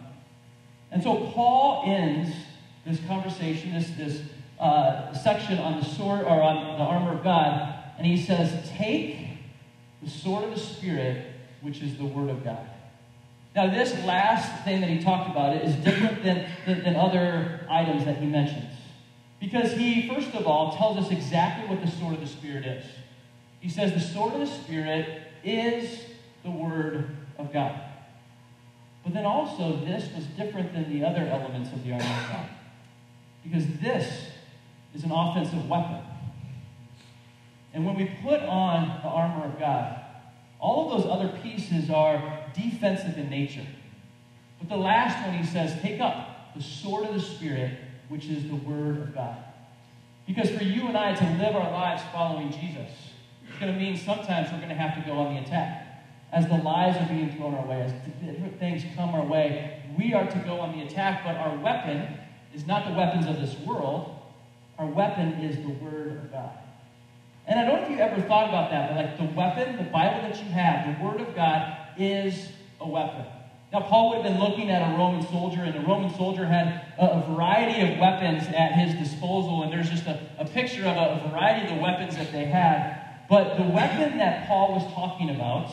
And 0.92 1.04
so 1.04 1.30
Paul 1.32 1.84
ends 1.86 2.36
this 2.90 3.00
conversation, 3.08 3.74
this, 3.74 3.90
this 3.92 4.22
uh, 4.60 5.14
section 5.14 5.60
on 5.60 5.80
the 5.80 5.86
sword 5.86 6.22
or 6.22 6.42
on 6.42 6.78
the 6.78 6.84
armor 6.84 7.14
of 7.14 7.24
God, 7.24 7.76
and 7.98 8.08
he 8.08 8.22
says, 8.22 8.70
Take 8.70 9.18
the 10.02 10.10
sword 10.10 10.46
of 10.46 10.52
the 10.52 10.60
Spirit, 10.60 11.26
which 11.62 11.82
is 11.82 11.98
the 11.98 12.06
Word 12.06 12.30
of 12.30 12.44
God. 12.44 12.68
Now, 13.56 13.70
this 13.70 13.94
last 14.06 14.64
thing 14.64 14.82
that 14.82 14.90
he 14.90 15.00
talked 15.00 15.30
about 15.30 15.56
is 15.58 15.76
different 15.76 16.24
than, 16.24 16.50
than, 16.66 16.84
than 16.84 16.96
other 16.96 17.66
items 17.70 18.06
that 18.06 18.18
he 18.18 18.26
mentions. 18.26 18.74
Because 19.40 19.74
he, 19.74 20.08
first 20.08 20.34
of 20.34 20.48
all, 20.48 20.76
tells 20.76 20.98
us 20.98 21.12
exactly 21.12 21.68
what 21.68 21.84
the 21.84 21.92
sword 21.92 22.16
of 22.16 22.22
the 22.22 22.28
Spirit 22.28 22.66
is. 22.66 22.86
He 23.60 23.70
says 23.70 23.94
the 23.94 24.00
sword 24.00 24.34
of 24.34 24.40
the 24.42 24.48
Spirit 24.48 25.24
is 25.44 26.04
the 26.44 26.52
Word 26.52 27.16
of 27.38 27.52
God. 27.52 27.80
But 29.04 29.14
then 29.14 29.26
also, 29.26 29.78
this 29.86 30.10
was 30.14 30.26
different 30.26 30.74
than 30.74 30.92
the 30.92 31.06
other 31.06 31.26
elements 31.26 31.72
of 31.72 31.84
the 31.84 31.94
armor 31.94 32.04
of 32.04 32.32
God. 32.32 32.50
Because 33.44 33.66
this 33.82 34.28
is 34.94 35.04
an 35.04 35.12
offensive 35.12 35.70
weapon. 35.70 36.02
And 37.74 37.86
when 37.86 37.96
we 37.96 38.06
put 38.24 38.42
on 38.42 39.00
the 39.02 39.08
armor 39.10 39.46
of 39.46 39.60
God, 39.60 40.02
all 40.60 40.92
of 40.92 41.02
those 41.02 41.12
other 41.12 41.30
pieces 41.42 41.90
are 41.90 42.44
defensive 42.54 43.18
in 43.18 43.30
nature. 43.30 43.66
But 44.60 44.70
the 44.70 44.78
last 44.78 45.26
one 45.26 45.38
he 45.38 45.46
says, 45.46 45.80
take 45.82 46.02
up 46.02 46.54
the 46.56 46.62
sword 46.62 47.06
of 47.06 47.14
the 47.14 47.22
Spirit, 47.22 47.78
which 48.10 48.26
is 48.26 48.48
the 48.48 48.56
Word 48.56 48.98
of 48.98 49.14
God. 49.14 49.38
Because 50.28 50.50
for 50.50 50.64
you 50.64 50.88
and 50.88 50.98
I 50.98 51.16
to 51.16 51.44
live 51.44 51.56
our 51.56 51.72
lives 51.72 52.04
following 52.12 52.52
Jesus, 52.52 52.92
it's 53.48 53.60
going 53.60 53.74
to 53.74 53.80
mean 53.80 53.98
sometimes 53.98 54.52
we're 54.52 54.58
going 54.58 54.70
to 54.70 54.76
have 54.76 55.02
to 55.02 55.10
go 55.10 55.18
on 55.18 55.36
the 55.36 55.42
attack. 55.42 55.86
As 56.32 56.48
the 56.48 56.58
lies 56.58 56.96
are 56.98 57.08
being 57.08 57.36
thrown 57.36 57.56
our 57.56 57.66
way, 57.66 57.82
as 57.82 57.92
different 58.24 58.60
things 58.60 58.84
come 58.96 59.10
our 59.16 59.26
way, 59.26 59.82
we 59.98 60.14
are 60.14 60.30
to 60.30 60.38
go 60.40 60.60
on 60.60 60.78
the 60.78 60.86
attack, 60.86 61.24
but 61.24 61.36
our 61.36 61.58
weapon 61.58 62.19
is 62.54 62.66
not 62.66 62.88
the 62.88 62.94
weapons 62.94 63.28
of 63.28 63.40
this 63.40 63.58
world. 63.66 64.16
Our 64.78 64.88
weapon 64.88 65.34
is 65.34 65.58
the 65.58 65.74
Word 65.84 66.08
of 66.08 66.32
God. 66.32 66.52
And 67.48 67.60
I 67.60 67.66
don't 67.66 67.82
know 67.82 67.86
if 67.86 67.92
you 67.92 68.00
ever 68.00 68.22
thought 68.22 68.50
about 68.50 68.70
that, 68.72 68.90
but 68.90 68.98
like 68.98 69.18
the 69.18 69.36
weapon, 69.36 69.78
the 69.78 69.90
Bible 69.90 70.30
that 70.30 70.38
you 70.44 70.50
have, 70.52 70.98
the 70.98 71.04
Word 71.04 71.20
of 71.20 71.36
God 71.36 71.78
is 71.98 72.50
a 72.80 72.88
weapon. 72.88 73.26
Now, 73.72 73.82
Paul 73.82 74.10
would 74.10 74.26
have 74.26 74.34
been 74.34 74.42
looking 74.42 74.72
at 74.72 74.82
a 74.82 74.98
Roman 74.98 75.26
soldier, 75.28 75.62
and 75.62 75.76
the 75.76 75.88
Roman 75.88 76.14
soldier 76.16 76.46
had 76.46 76.82
a, 76.98 77.24
variety 77.30 77.82
of 77.82 78.00
weapons 78.00 78.44
at 78.48 78.74
his 78.74 78.96
disposal, 78.96 79.64
and 79.64 79.72
there's 79.72 79.90
just 79.90 80.08
a, 80.08 80.20
a 80.40 80.46
picture 80.46 80.86
of 80.86 80.98
a, 80.98 81.24
a 81.26 81.30
variety 81.30 81.68
of 81.68 81.76
the 81.76 81.82
weapons 81.82 82.16
that 82.16 82.32
they 82.32 82.46
had. 82.46 83.00
But 83.30 83.58
the 83.58 83.64
weapon 83.64 84.18
that 84.18 84.48
Paul 84.48 84.74
was 84.74 84.92
talking 84.94 85.30
about 85.30 85.72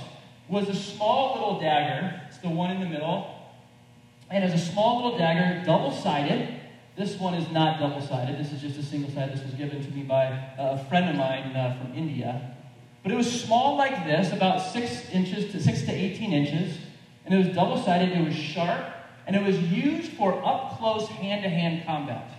was 0.49 0.69
a 0.69 0.75
small 0.75 1.35
little 1.35 1.61
dagger. 1.61 2.21
It's 2.29 2.39
the 2.39 2.51
one 2.51 2.71
in 2.71 2.81
the 2.81 2.87
middle. 2.87 3.35
And 4.31 4.45
it's 4.45 4.55
a 4.55 4.73
small 4.73 4.97
little 4.97 5.19
dagger, 5.19 5.65
double 5.65 5.93
sided. 5.93 6.61
This 6.97 7.19
one 7.21 7.35
is 7.35 7.51
not 7.51 7.79
double 7.79 8.01
sided. 8.01 8.39
This 8.39 8.53
is 8.53 8.61
just 8.63 8.79
a 8.79 8.83
single 8.83 9.11
sided. 9.11 9.37
This 9.37 9.45
was 9.45 9.53
given 9.55 9.85
to 9.85 9.91
me 9.91 10.03
by 10.03 10.25
a 10.59 10.83
friend 10.87 11.11
of 11.11 11.17
mine 11.17 11.55
uh, 11.55 11.77
from 11.79 11.95
India. 11.95 12.57
But 13.03 13.13
it 13.13 13.17
was 13.17 13.43
small 13.43 13.77
like 13.77 14.07
this, 14.07 14.33
about 14.33 14.61
six 14.73 15.09
inches 15.11 15.53
to 15.53 15.63
six 15.63 15.83
to 15.83 15.93
18 15.93 16.33
inches. 16.33 16.79
And 17.27 17.35
it 17.35 17.39
was 17.39 17.55
double 17.55 17.83
sided, 17.83 18.17
it 18.17 18.25
was 18.25 18.35
sharp, 18.35 18.85
and 19.27 19.37
it 19.37 19.43
was 19.43 19.59
used 19.71 20.13
for 20.13 20.43
up 20.45 20.79
close 20.79 21.07
hand 21.09 21.43
to 21.43 21.51
hand 21.51 21.85
combat. 21.85 22.31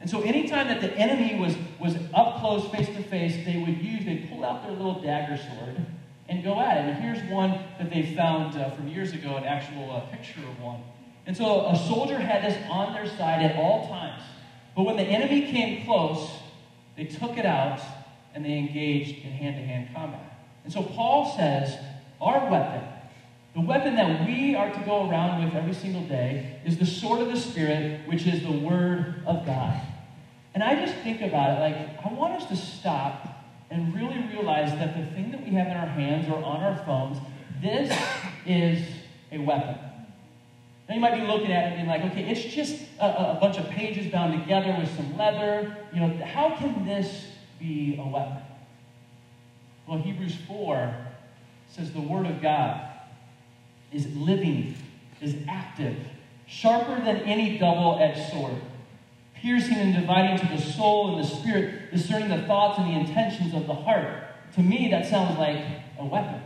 And 0.00 0.08
so 0.08 0.20
anytime 0.20 0.68
that 0.68 0.80
the 0.80 0.92
enemy 0.96 1.40
was, 1.40 1.56
was 1.80 1.96
up 2.12 2.38
close, 2.38 2.68
face 2.68 2.86
to 2.88 3.02
face, 3.02 3.44
they 3.44 3.56
would 3.56 3.82
use, 3.82 4.04
they'd 4.04 4.28
pull 4.30 4.44
out 4.44 4.62
their 4.62 4.72
little 4.72 5.00
dagger 5.00 5.36
sword 5.36 5.84
and 6.28 6.44
go 6.44 6.60
at 6.60 6.76
it. 6.76 6.90
And 6.90 7.02
here's 7.02 7.30
one 7.30 7.58
that 7.78 7.90
they 7.90 8.14
found 8.14 8.56
uh, 8.56 8.70
from 8.70 8.88
years 8.88 9.12
ago, 9.12 9.36
an 9.36 9.44
actual 9.44 9.90
uh, 9.90 10.00
picture 10.14 10.40
of 10.40 10.60
one. 10.60 10.82
And 11.26 11.36
so 11.36 11.66
a 11.66 11.76
soldier 11.88 12.18
had 12.18 12.44
this 12.44 12.58
on 12.70 12.92
their 12.92 13.06
side 13.06 13.42
at 13.42 13.56
all 13.56 13.88
times. 13.88 14.22
But 14.76 14.84
when 14.84 14.96
the 14.96 15.02
enemy 15.02 15.50
came 15.50 15.84
close, 15.84 16.30
they 16.96 17.04
took 17.04 17.38
it 17.38 17.46
out 17.46 17.80
and 18.34 18.44
they 18.44 18.58
engaged 18.58 19.24
in 19.24 19.30
hand 19.30 19.56
to 19.56 19.62
hand 19.62 19.88
combat. 19.94 20.48
And 20.64 20.72
so 20.72 20.82
Paul 20.82 21.34
says, 21.36 21.76
Our 22.20 22.50
weapon, 22.50 22.82
the 23.54 23.60
weapon 23.60 23.94
that 23.96 24.26
we 24.26 24.54
are 24.54 24.70
to 24.70 24.80
go 24.80 25.08
around 25.08 25.44
with 25.44 25.54
every 25.54 25.74
single 25.74 26.02
day, 26.02 26.60
is 26.64 26.76
the 26.78 26.86
sword 26.86 27.20
of 27.20 27.28
the 27.28 27.38
Spirit, 27.38 28.06
which 28.08 28.26
is 28.26 28.42
the 28.42 28.52
Word 28.52 29.22
of 29.26 29.46
God. 29.46 29.80
And 30.54 30.62
I 30.62 30.74
just 30.74 30.94
think 31.02 31.20
about 31.20 31.56
it 31.56 31.60
like, 31.60 32.04
I 32.04 32.12
want 32.12 32.34
us 32.34 32.48
to 32.48 32.56
stop 32.56 33.28
and 33.70 33.94
really 33.94 34.18
realize 34.32 34.70
that 34.72 34.96
the 34.96 35.06
thing 35.14 35.30
that 35.32 35.42
we 35.44 35.50
have 35.50 35.66
in 35.66 35.76
our 35.76 35.86
hands 35.86 36.28
or 36.28 36.36
on 36.42 36.62
our 36.62 36.84
phones, 36.84 37.18
this 37.60 37.96
is 38.46 38.86
a 39.32 39.38
weapon. 39.38 39.76
Now 40.88 40.94
you 40.94 41.00
might 41.00 41.14
be 41.14 41.26
looking 41.26 41.50
at 41.50 41.64
it 41.64 41.66
and 41.66 41.76
being 41.76 41.88
like, 41.88 42.12
okay, 42.12 42.30
it's 42.30 42.54
just 42.54 42.82
a, 43.00 43.32
a 43.32 43.38
bunch 43.40 43.56
of 43.56 43.68
pages 43.70 44.12
bound 44.12 44.38
together 44.38 44.76
with 44.78 44.94
some 44.96 45.16
leather. 45.16 45.76
You 45.92 46.00
know, 46.00 46.24
how 46.24 46.56
can 46.56 46.84
this 46.84 47.28
be 47.58 47.98
a 47.98 48.06
weapon? 48.06 48.42
Well, 49.86 49.98
Hebrews 49.98 50.36
4 50.46 50.94
says 51.70 51.92
the 51.92 52.00
Word 52.00 52.26
of 52.26 52.40
God 52.40 52.90
is 53.92 54.14
living, 54.14 54.76
is 55.20 55.36
active, 55.48 55.96
sharper 56.46 56.96
than 56.96 57.18
any 57.18 57.58
double 57.58 57.98
edged 58.00 58.30
sword, 58.30 58.56
piercing 59.34 59.76
and 59.76 59.94
dividing 59.94 60.38
to 60.38 60.46
the 60.54 60.60
soul 60.60 61.14
and 61.14 61.24
the 61.24 61.28
spirit, 61.28 61.90
discerning 61.90 62.28
the 62.28 62.46
thoughts 62.46 62.78
and 62.78 62.88
the 62.88 62.98
intentions 62.98 63.54
of 63.54 63.66
the 63.66 63.74
heart. 63.74 64.24
To 64.54 64.62
me, 64.62 64.88
that 64.90 65.06
sounds 65.06 65.38
like 65.38 65.64
a 65.98 66.04
weapon. 66.04 66.40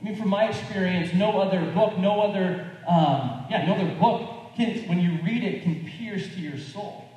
I 0.00 0.04
mean, 0.04 0.16
from 0.16 0.28
my 0.28 0.48
experience, 0.48 1.12
no 1.14 1.40
other 1.40 1.64
book, 1.72 1.98
no 1.98 2.20
other, 2.20 2.70
um, 2.86 3.46
yeah, 3.50 3.66
no 3.66 3.74
other 3.74 3.94
book 3.98 4.54
can, 4.56 4.88
when 4.88 5.00
you 5.00 5.18
read 5.22 5.42
it, 5.42 5.62
can 5.62 5.84
pierce 5.84 6.26
to 6.34 6.40
your 6.40 6.58
soul. 6.58 7.08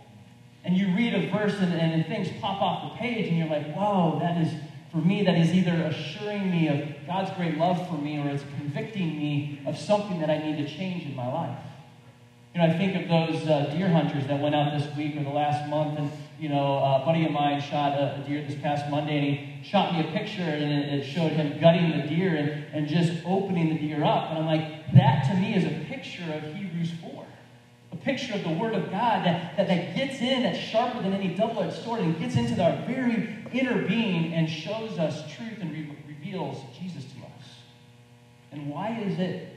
And 0.63 0.75
you 0.75 0.87
read 0.95 1.13
a 1.13 1.29
verse 1.29 1.57
and, 1.59 1.73
and 1.73 2.05
things 2.07 2.29
pop 2.41 2.61
off 2.61 2.91
the 2.91 2.99
page, 2.99 3.27
and 3.27 3.37
you're 3.37 3.47
like, 3.47 3.73
whoa, 3.73 4.19
that 4.19 4.37
is 4.41 4.53
for 4.91 4.97
me, 4.97 5.23
that 5.23 5.37
is 5.37 5.53
either 5.53 5.73
assuring 5.73 6.49
me 6.49 6.67
of 6.69 7.05
God's 7.05 7.31
great 7.35 7.57
love 7.57 7.87
for 7.87 7.95
me 7.95 8.19
or 8.19 8.29
it's 8.29 8.43
convicting 8.57 9.17
me 9.17 9.59
of 9.65 9.77
something 9.77 10.19
that 10.21 10.29
I 10.29 10.37
need 10.37 10.65
to 10.65 10.75
change 10.75 11.03
in 11.03 11.15
my 11.15 11.27
life. 11.27 11.57
You 12.55 12.61
know, 12.61 12.67
I 12.67 12.77
think 12.77 12.95
of 12.95 13.07
those 13.07 13.47
uh, 13.47 13.73
deer 13.75 13.89
hunters 13.89 14.25
that 14.27 14.39
went 14.39 14.55
out 14.55 14.77
this 14.77 14.95
week 14.95 15.15
or 15.17 15.23
the 15.23 15.29
last 15.29 15.69
month, 15.69 15.99
and, 15.99 16.11
you 16.39 16.49
know, 16.49 16.77
a 16.77 17.05
buddy 17.05 17.25
of 17.25 17.31
mine 17.31 17.61
shot 17.61 17.93
a, 17.93 18.23
deer 18.27 18.43
this 18.47 18.59
past 18.61 18.89
Monday, 18.89 19.17
and 19.17 19.25
he 19.25 19.63
shot 19.67 19.93
me 19.93 20.01
a 20.01 20.11
picture, 20.11 20.41
and 20.41 20.99
it, 20.99 21.05
showed 21.05 21.31
him 21.31 21.59
gutting 21.59 21.91
the 21.91 22.07
deer 22.07 22.35
and, 22.35 22.65
and 22.73 22.87
just 22.87 23.23
opening 23.25 23.69
the 23.69 23.79
deer 23.79 24.03
up. 24.03 24.29
And 24.29 24.39
I'm 24.39 24.45
like, 24.45 24.93
that 24.93 25.27
to 25.29 25.35
me 25.35 25.55
is 25.55 25.65
a 25.65 25.85
picture 25.85 26.31
of 26.33 26.53
Hebrews 26.53 26.91
4 27.01 27.17
a 27.91 27.95
picture 27.95 28.33
of 28.33 28.43
the 28.43 28.51
Word 28.51 28.73
of 28.73 28.91
God 28.91 29.25
that, 29.25 29.55
that, 29.57 29.67
that 29.67 29.95
gets 29.95 30.19
in, 30.21 30.43
that's 30.43 30.59
sharper 30.59 31.01
than 31.01 31.13
any 31.13 31.33
double 31.35 31.61
edged 31.61 31.83
sword, 31.83 32.01
and 32.01 32.17
gets 32.19 32.35
into 32.35 32.61
our 32.61 32.85
very 32.85 33.37
inner 33.53 33.87
being 33.87 34.33
and 34.33 34.49
shows 34.49 34.99
us 34.99 35.23
truth 35.35 35.57
and 35.61 35.71
re- 35.71 35.97
reveals 36.07 36.57
Jesus 36.79 37.05
to 37.05 37.19
us. 37.19 37.47
And 38.51 38.69
why 38.69 38.99
is 38.99 39.19
it 39.19 39.55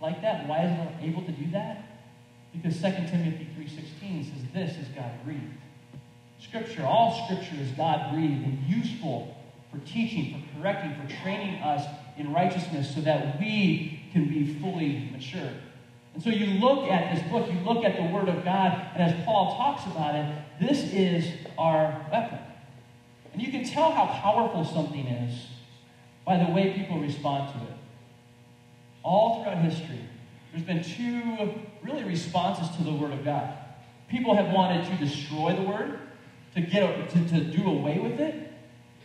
like 0.00 0.20
that? 0.22 0.46
Why 0.46 0.64
is 0.64 0.70
it 0.70 1.08
able 1.08 1.22
to 1.22 1.32
do 1.32 1.50
that? 1.52 1.86
Because 2.52 2.76
2 2.76 2.82
Timothy 2.82 3.48
3.16 3.58 4.24
says 4.24 4.44
this 4.52 4.76
is 4.76 4.88
God 4.88 5.12
breathed. 5.24 5.59
Scripture, 6.50 6.84
all 6.84 7.26
Scripture 7.26 7.54
is 7.62 7.70
God 7.70 8.12
breathed 8.12 8.44
and 8.44 8.58
useful 8.66 9.36
for 9.70 9.78
teaching, 9.86 10.34
for 10.34 10.60
correcting, 10.60 10.96
for 11.00 11.22
training 11.22 11.62
us 11.62 11.86
in 12.18 12.32
righteousness 12.32 12.92
so 12.92 13.00
that 13.02 13.38
we 13.38 14.02
can 14.12 14.28
be 14.28 14.54
fully 14.54 15.08
mature. 15.12 15.52
And 16.12 16.20
so 16.20 16.28
you 16.28 16.58
look 16.58 16.90
at 16.90 17.14
this 17.14 17.30
book, 17.30 17.46
you 17.46 17.60
look 17.60 17.84
at 17.84 17.94
the 17.94 18.02
Word 18.02 18.28
of 18.28 18.44
God, 18.44 18.72
and 18.94 19.00
as 19.00 19.24
Paul 19.24 19.56
talks 19.56 19.86
about 19.86 20.16
it, 20.16 20.42
this 20.60 20.92
is 20.92 21.24
our 21.56 22.04
weapon. 22.10 22.40
And 23.32 23.40
you 23.40 23.52
can 23.52 23.64
tell 23.64 23.92
how 23.92 24.06
powerful 24.06 24.64
something 24.64 25.06
is 25.06 25.46
by 26.26 26.36
the 26.44 26.50
way 26.50 26.72
people 26.72 26.98
respond 26.98 27.54
to 27.54 27.60
it. 27.60 27.76
All 29.04 29.44
throughout 29.44 29.58
history, 29.58 30.00
there's 30.50 30.64
been 30.64 30.82
two 30.82 31.62
really 31.84 32.02
responses 32.02 32.76
to 32.76 32.82
the 32.82 32.92
Word 32.92 33.12
of 33.12 33.24
God. 33.24 33.56
People 34.08 34.34
have 34.34 34.52
wanted 34.52 34.84
to 34.90 34.96
destroy 34.96 35.54
the 35.54 35.62
Word, 35.62 36.00
to 36.54 36.60
get 36.60 37.10
to, 37.10 37.28
to 37.28 37.40
do 37.44 37.68
away 37.68 37.98
with 37.98 38.20
it. 38.20 38.52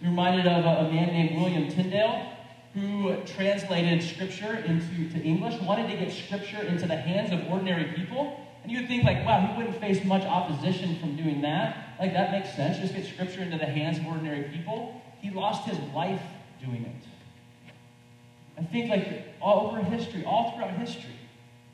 You're 0.02 0.12
reminded 0.12 0.48
of 0.48 0.66
a, 0.66 0.88
a 0.88 0.92
man 0.92 1.08
named 1.08 1.40
William 1.40 1.70
Tyndale 1.70 2.32
who 2.76 3.16
translated 3.26 4.04
Scripture 4.04 4.56
into 4.58 5.10
to 5.10 5.22
English, 5.24 5.60
wanted 5.62 5.90
to 5.90 5.98
get 5.98 6.12
Scripture 6.12 6.62
into 6.62 6.86
the 6.86 6.98
hands 6.98 7.32
of 7.32 7.50
ordinary 7.50 7.94
people. 7.94 8.40
And 8.64 8.72
you'd 8.72 8.88
think, 8.88 9.04
like, 9.06 9.26
wow, 9.26 9.40
he 9.40 9.58
wouldn't 9.58 9.80
face 9.80 10.04
much 10.04 10.24
opposition 10.24 11.00
from 11.00 11.16
doing 11.16 11.42
that. 11.42 11.96
Like, 12.00 12.14
that 12.14 12.32
makes 12.32 12.54
sense. 12.54 12.78
Just 12.80 12.94
get 12.94 13.06
Scripture 13.06 13.42
into 13.42 13.58
the 13.58 13.66
hands 13.66 14.00
of 14.00 14.08
ordinary 14.08 14.44
people. 14.50 15.02
He 15.22 15.30
lost 15.30 15.70
his 15.70 15.80
life 15.94 16.22
doing 16.64 16.84
it. 16.84 17.72
I 18.58 18.64
think, 18.66 18.90
like, 18.90 19.36
all 19.42 19.68
over 19.68 19.82
history, 19.82 20.26
all 20.26 20.52
throughout 20.52 20.72
history, 20.72 21.16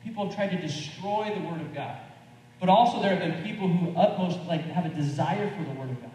people 0.04 0.26
have 0.26 0.34
tried 0.36 0.50
to 0.50 0.60
destroy 0.60 1.32
the 1.34 1.40
Word 1.48 1.60
of 1.60 1.74
God. 1.74 1.96
But 2.62 2.68
also, 2.68 3.02
there 3.02 3.16
have 3.16 3.18
been 3.18 3.42
people 3.42 3.66
who 3.66 3.90
utmost, 3.98 4.38
like, 4.46 4.62
have 4.66 4.86
a 4.86 4.88
desire 4.88 5.50
for 5.50 5.64
the 5.64 5.72
Word 5.72 5.90
of 5.90 6.00
God. 6.00 6.12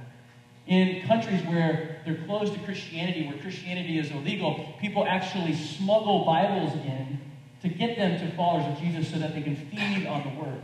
In 0.65 1.05
countries 1.05 1.41
where 1.45 2.01
they're 2.05 2.23
closed 2.25 2.53
to 2.53 2.59
Christianity, 2.61 3.27
where 3.27 3.37
Christianity 3.39 3.99
is 3.99 4.11
illegal, 4.11 4.73
people 4.79 5.05
actually 5.05 5.53
smuggle 5.53 6.23
Bibles 6.23 6.71
in 6.85 7.19
to 7.63 7.67
get 7.67 7.97
them 7.97 8.17
to 8.21 8.33
followers 8.37 8.65
of 8.65 8.79
Jesus 8.79 9.11
so 9.11 9.19
that 9.19 9.35
they 9.35 9.41
can 9.41 9.57
feed 9.57 10.07
on 10.07 10.23
the 10.23 10.41
Word. 10.41 10.61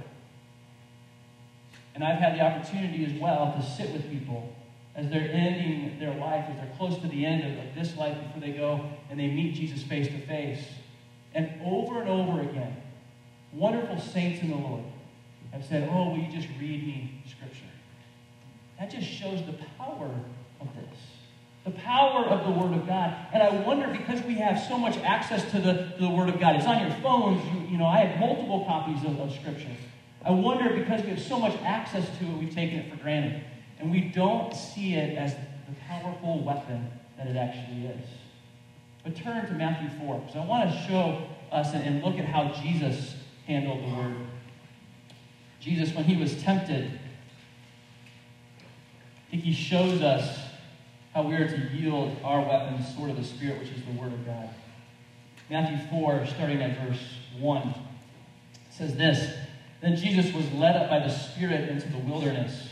And 1.95 2.01
I've 2.01 2.19
had 2.19 2.35
the 2.35 2.41
opportunity 2.41 3.03
as 3.03 3.21
well 3.21 3.53
to 3.53 3.61
sit 3.61 3.91
with 3.91 4.09
people 4.09 4.55
as 4.95 5.09
they're 5.09 5.29
ending 5.33 5.99
their 5.99 6.15
life, 6.15 6.45
as 6.49 6.55
they're 6.55 6.73
close 6.77 6.97
to 6.99 7.09
the 7.09 7.25
end 7.25 7.43
of, 7.43 7.65
of 7.65 7.75
this 7.75 7.97
life 7.97 8.17
before 8.23 8.39
they 8.39 8.53
go 8.53 8.89
and 9.09 9.19
they 9.19 9.27
meet 9.27 9.55
Jesus 9.55 9.83
face 9.83 10.07
to 10.07 10.19
face. 10.27 10.63
And 11.33 11.59
over 11.61 11.99
and 11.99 12.09
over 12.09 12.39
again, 12.39 12.77
wonderful 13.51 13.99
saints 13.99 14.41
in 14.41 14.49
the 14.49 14.55
Lord 14.55 14.85
have 15.53 15.65
said, 15.65 15.87
Oh, 15.91 16.09
will 16.09 16.17
you 16.17 16.31
just 16.31 16.47
read 16.59 16.85
me 16.85 17.21
Scripture? 17.29 17.65
That 18.79 18.91
just 18.91 19.07
shows 19.07 19.45
the 19.45 19.53
power 19.77 20.09
of 20.59 20.67
this. 20.75 20.99
The 21.63 21.71
power 21.71 22.25
of 22.25 22.43
the 22.43 22.51
Word 22.59 22.73
of 22.73 22.85
God. 22.85 23.15
And 23.31 23.41
I 23.41 23.49
wonder, 23.65 23.87
because 23.87 24.21
we 24.23 24.35
have 24.35 24.61
so 24.67 24.77
much 24.77 24.97
access 24.97 25.49
to 25.51 25.59
the, 25.59 25.73
to 25.95 26.01
the 26.01 26.09
Word 26.09 26.27
of 26.27 26.39
God, 26.39 26.55
it's 26.55 26.65
on 26.65 26.81
your 26.81 26.95
phones. 26.97 27.41
You, 27.53 27.71
you 27.71 27.77
know, 27.77 27.85
I 27.85 27.99
have 27.99 28.19
multiple 28.19 28.65
copies 28.65 29.03
of, 29.05 29.19
of 29.19 29.31
Scripture. 29.33 29.71
I 30.25 30.31
wonder, 30.31 30.73
because 30.73 31.03
we 31.03 31.09
have 31.11 31.21
so 31.21 31.39
much 31.39 31.55
access 31.61 32.05
to 32.17 32.25
it, 32.25 32.37
we've 32.37 32.53
taken 32.53 32.79
it 32.79 32.89
for 32.89 32.97
granted. 32.97 33.43
And 33.79 33.91
we 33.91 34.01
don't 34.01 34.53
see 34.53 34.95
it 34.95 35.17
as 35.17 35.33
the 35.33 35.75
powerful 35.87 36.43
weapon 36.43 36.89
that 37.17 37.27
it 37.27 37.37
actually 37.37 37.85
is. 37.85 38.07
But 39.03 39.15
turn 39.15 39.45
to 39.45 39.53
Matthew 39.53 39.89
4, 39.99 40.19
because 40.19 40.35
I 40.35 40.45
want 40.45 40.69
to 40.69 40.77
show 40.87 41.27
us 41.51 41.73
and, 41.73 41.83
and 41.83 42.03
look 42.03 42.17
at 42.17 42.25
how 42.25 42.51
Jesus 42.61 43.15
handled 43.45 43.83
the 43.83 43.95
Word. 43.95 44.15
Jesus, 45.63 45.95
when 45.95 46.03
he 46.03 46.17
was 46.17 46.43
tempted, 46.43 46.91
I 48.57 49.31
think 49.31 49.43
he 49.43 49.53
shows 49.53 50.01
us 50.01 50.37
how 51.13 51.21
we 51.21 51.35
are 51.35 51.47
to 51.47 51.69
yield 51.73 52.17
our 52.21 52.41
weapons, 52.41 52.93
sword 52.93 53.11
of 53.11 53.15
the 53.15 53.23
Spirit, 53.23 53.59
which 53.59 53.69
is 53.69 53.81
the 53.83 53.91
Word 53.93 54.11
of 54.11 54.25
God. 54.25 54.49
Matthew 55.49 55.77
4, 55.89 56.25
starting 56.25 56.61
at 56.61 56.85
verse 56.85 57.01
1, 57.39 57.73
says 58.71 58.97
this 58.97 59.37
Then 59.81 59.95
Jesus 59.95 60.33
was 60.33 60.51
led 60.51 60.75
up 60.75 60.89
by 60.89 60.99
the 60.99 61.09
Spirit 61.09 61.69
into 61.69 61.89
the 61.89 61.99
wilderness 61.99 62.69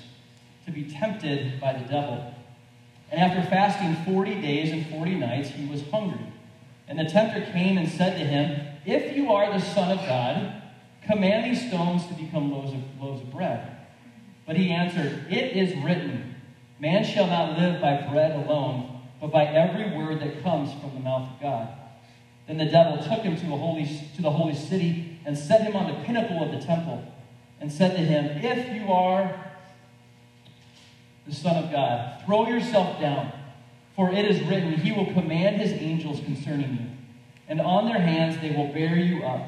to 0.65 0.71
be 0.71 0.83
tempted 0.83 1.61
by 1.61 1.71
the 1.71 1.87
devil. 1.87 2.33
And 3.09 3.21
after 3.21 3.49
fasting 3.49 3.95
40 4.03 4.41
days 4.41 4.71
and 4.71 4.85
40 4.87 5.15
nights, 5.15 5.47
he 5.47 5.65
was 5.65 5.81
hungry. 5.91 6.25
And 6.89 6.99
the 6.99 7.05
tempter 7.05 7.49
came 7.53 7.77
and 7.77 7.87
said 7.87 8.17
to 8.17 8.25
him, 8.25 8.67
If 8.85 9.15
you 9.15 9.31
are 9.31 9.49
the 9.49 9.63
Son 9.63 9.97
of 9.97 10.05
God, 10.05 10.61
command 11.05 11.45
these 11.45 11.67
stones 11.67 12.05
to 12.07 12.13
become 12.13 12.51
loaves 12.51 12.73
of, 12.73 13.01
loaves 13.01 13.21
of 13.21 13.31
bread. 13.31 13.77
But 14.45 14.57
he 14.57 14.71
answered, 14.71 15.25
It 15.29 15.55
is 15.55 15.75
written, 15.83 16.35
Man 16.79 17.03
shall 17.03 17.27
not 17.27 17.57
live 17.57 17.81
by 17.81 18.07
bread 18.11 18.45
alone, 18.45 19.01
but 19.19 19.31
by 19.31 19.45
every 19.45 19.95
word 19.95 20.19
that 20.21 20.41
comes 20.43 20.73
from 20.81 20.93
the 20.93 20.99
mouth 20.99 21.29
of 21.31 21.41
God. 21.41 21.69
Then 22.47 22.57
the 22.57 22.65
devil 22.65 22.97
took 22.97 23.23
him 23.23 23.35
to, 23.37 23.45
holy, 23.45 23.85
to 24.15 24.21
the 24.21 24.31
holy 24.31 24.55
city 24.55 25.19
and 25.25 25.37
set 25.37 25.61
him 25.61 25.75
on 25.75 25.87
the 25.87 26.03
pinnacle 26.05 26.43
of 26.43 26.51
the 26.51 26.65
temple 26.65 27.03
and 27.59 27.71
said 27.71 27.95
to 27.95 28.01
him, 28.01 28.43
If 28.43 28.73
you 28.73 28.91
are 28.91 29.51
the 31.27 31.33
Son 31.33 31.63
of 31.63 31.71
God, 31.71 32.23
throw 32.25 32.47
yourself 32.47 32.99
down, 32.99 33.31
for 33.95 34.11
it 34.11 34.25
is 34.25 34.41
written, 34.47 34.73
He 34.73 34.91
will 34.91 35.13
command 35.13 35.61
His 35.61 35.71
angels 35.73 36.19
concerning 36.21 36.71
you, 36.71 36.87
and 37.47 37.61
on 37.61 37.85
their 37.85 37.99
hands 37.99 38.41
they 38.41 38.51
will 38.51 38.73
bear 38.73 38.97
you 38.97 39.23
up, 39.23 39.47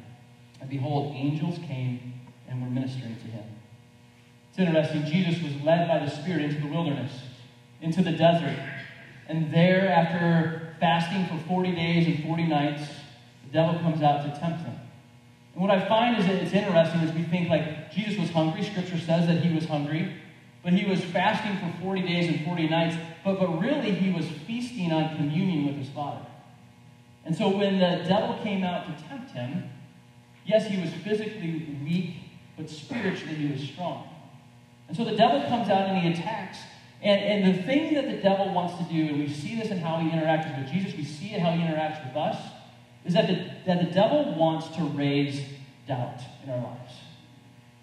and 0.61 0.69
behold, 0.69 1.13
angels 1.15 1.57
came 1.67 2.13
and 2.47 2.61
were 2.61 2.69
ministering 2.69 3.15
to 3.15 3.27
him. 3.27 3.43
It's 4.49 4.59
interesting, 4.59 5.05
Jesus 5.05 5.41
was 5.43 5.53
led 5.63 5.87
by 5.87 5.99
the 5.99 6.09
Spirit 6.09 6.43
into 6.43 6.61
the 6.61 6.67
wilderness 6.67 7.11
into 7.81 8.03
the 8.03 8.11
desert. 8.11 8.57
And 9.27 9.51
there, 9.51 9.89
after 9.89 10.75
fasting 10.79 11.25
for 11.25 11.43
40 11.47 11.71
days 11.73 12.07
and 12.07 12.23
40 12.23 12.43
nights, 12.43 12.83
the 13.45 13.53
devil 13.53 13.79
comes 13.79 14.01
out 14.01 14.23
to 14.23 14.39
tempt 14.39 14.63
him. 14.63 14.75
And 15.53 15.61
what 15.61 15.71
I 15.71 15.85
find 15.87 16.17
is 16.17 16.25
that 16.27 16.35
it's 16.35 16.53
interesting 16.53 17.01
is 17.01 17.13
we 17.13 17.23
think 17.23 17.49
like 17.49 17.91
Jesus 17.91 18.19
was 18.19 18.29
hungry. 18.29 18.63
Scripture 18.63 18.99
says 18.99 19.27
that 19.27 19.43
he 19.43 19.53
was 19.53 19.65
hungry. 19.65 20.15
But 20.63 20.73
he 20.73 20.85
was 20.85 21.03
fasting 21.03 21.57
for 21.57 21.81
40 21.81 22.03
days 22.03 22.27
and 22.27 22.45
40 22.45 22.69
nights. 22.69 22.95
But, 23.25 23.39
but 23.39 23.59
really, 23.59 23.91
he 23.91 24.11
was 24.11 24.27
feasting 24.47 24.91
on 24.91 25.15
communion 25.17 25.65
with 25.65 25.75
his 25.75 25.89
Father. 25.89 26.25
And 27.25 27.35
so 27.35 27.49
when 27.49 27.79
the 27.79 28.03
devil 28.07 28.37
came 28.43 28.63
out 28.63 28.85
to 28.85 29.03
tempt 29.07 29.31
him, 29.31 29.69
yes, 30.45 30.67
he 30.67 30.79
was 30.81 30.91
physically 31.03 31.77
weak, 31.83 32.15
but 32.57 32.69
spiritually 32.69 33.35
he 33.35 33.51
was 33.51 33.61
strong. 33.61 34.07
And 34.87 34.97
so 34.97 35.03
the 35.03 35.15
devil 35.15 35.41
comes 35.47 35.69
out 35.69 35.89
and 35.89 35.97
he 35.97 36.11
attacks 36.11 36.57
and, 37.01 37.43
and 37.43 37.57
the 37.57 37.63
thing 37.63 37.95
that 37.95 38.05
the 38.05 38.17
devil 38.17 38.53
wants 38.53 38.77
to 38.77 38.83
do, 38.93 39.07
and 39.07 39.19
we 39.19 39.27
see 39.27 39.55
this 39.55 39.69
in 39.69 39.79
how 39.79 39.97
he 39.97 40.09
interacts 40.09 40.55
with 40.57 40.71
Jesus, 40.71 40.95
we 40.95 41.03
see 41.03 41.33
it 41.33 41.41
how 41.41 41.51
he 41.51 41.61
interacts 41.61 42.05
with 42.05 42.15
us, 42.15 42.37
is 43.05 43.13
that 43.15 43.27
the, 43.27 43.49
that 43.65 43.83
the 43.83 43.91
devil 43.91 44.35
wants 44.35 44.67
to 44.75 44.83
raise 44.83 45.43
doubt 45.87 46.21
in 46.43 46.51
our 46.51 46.61
lives. 46.61 46.93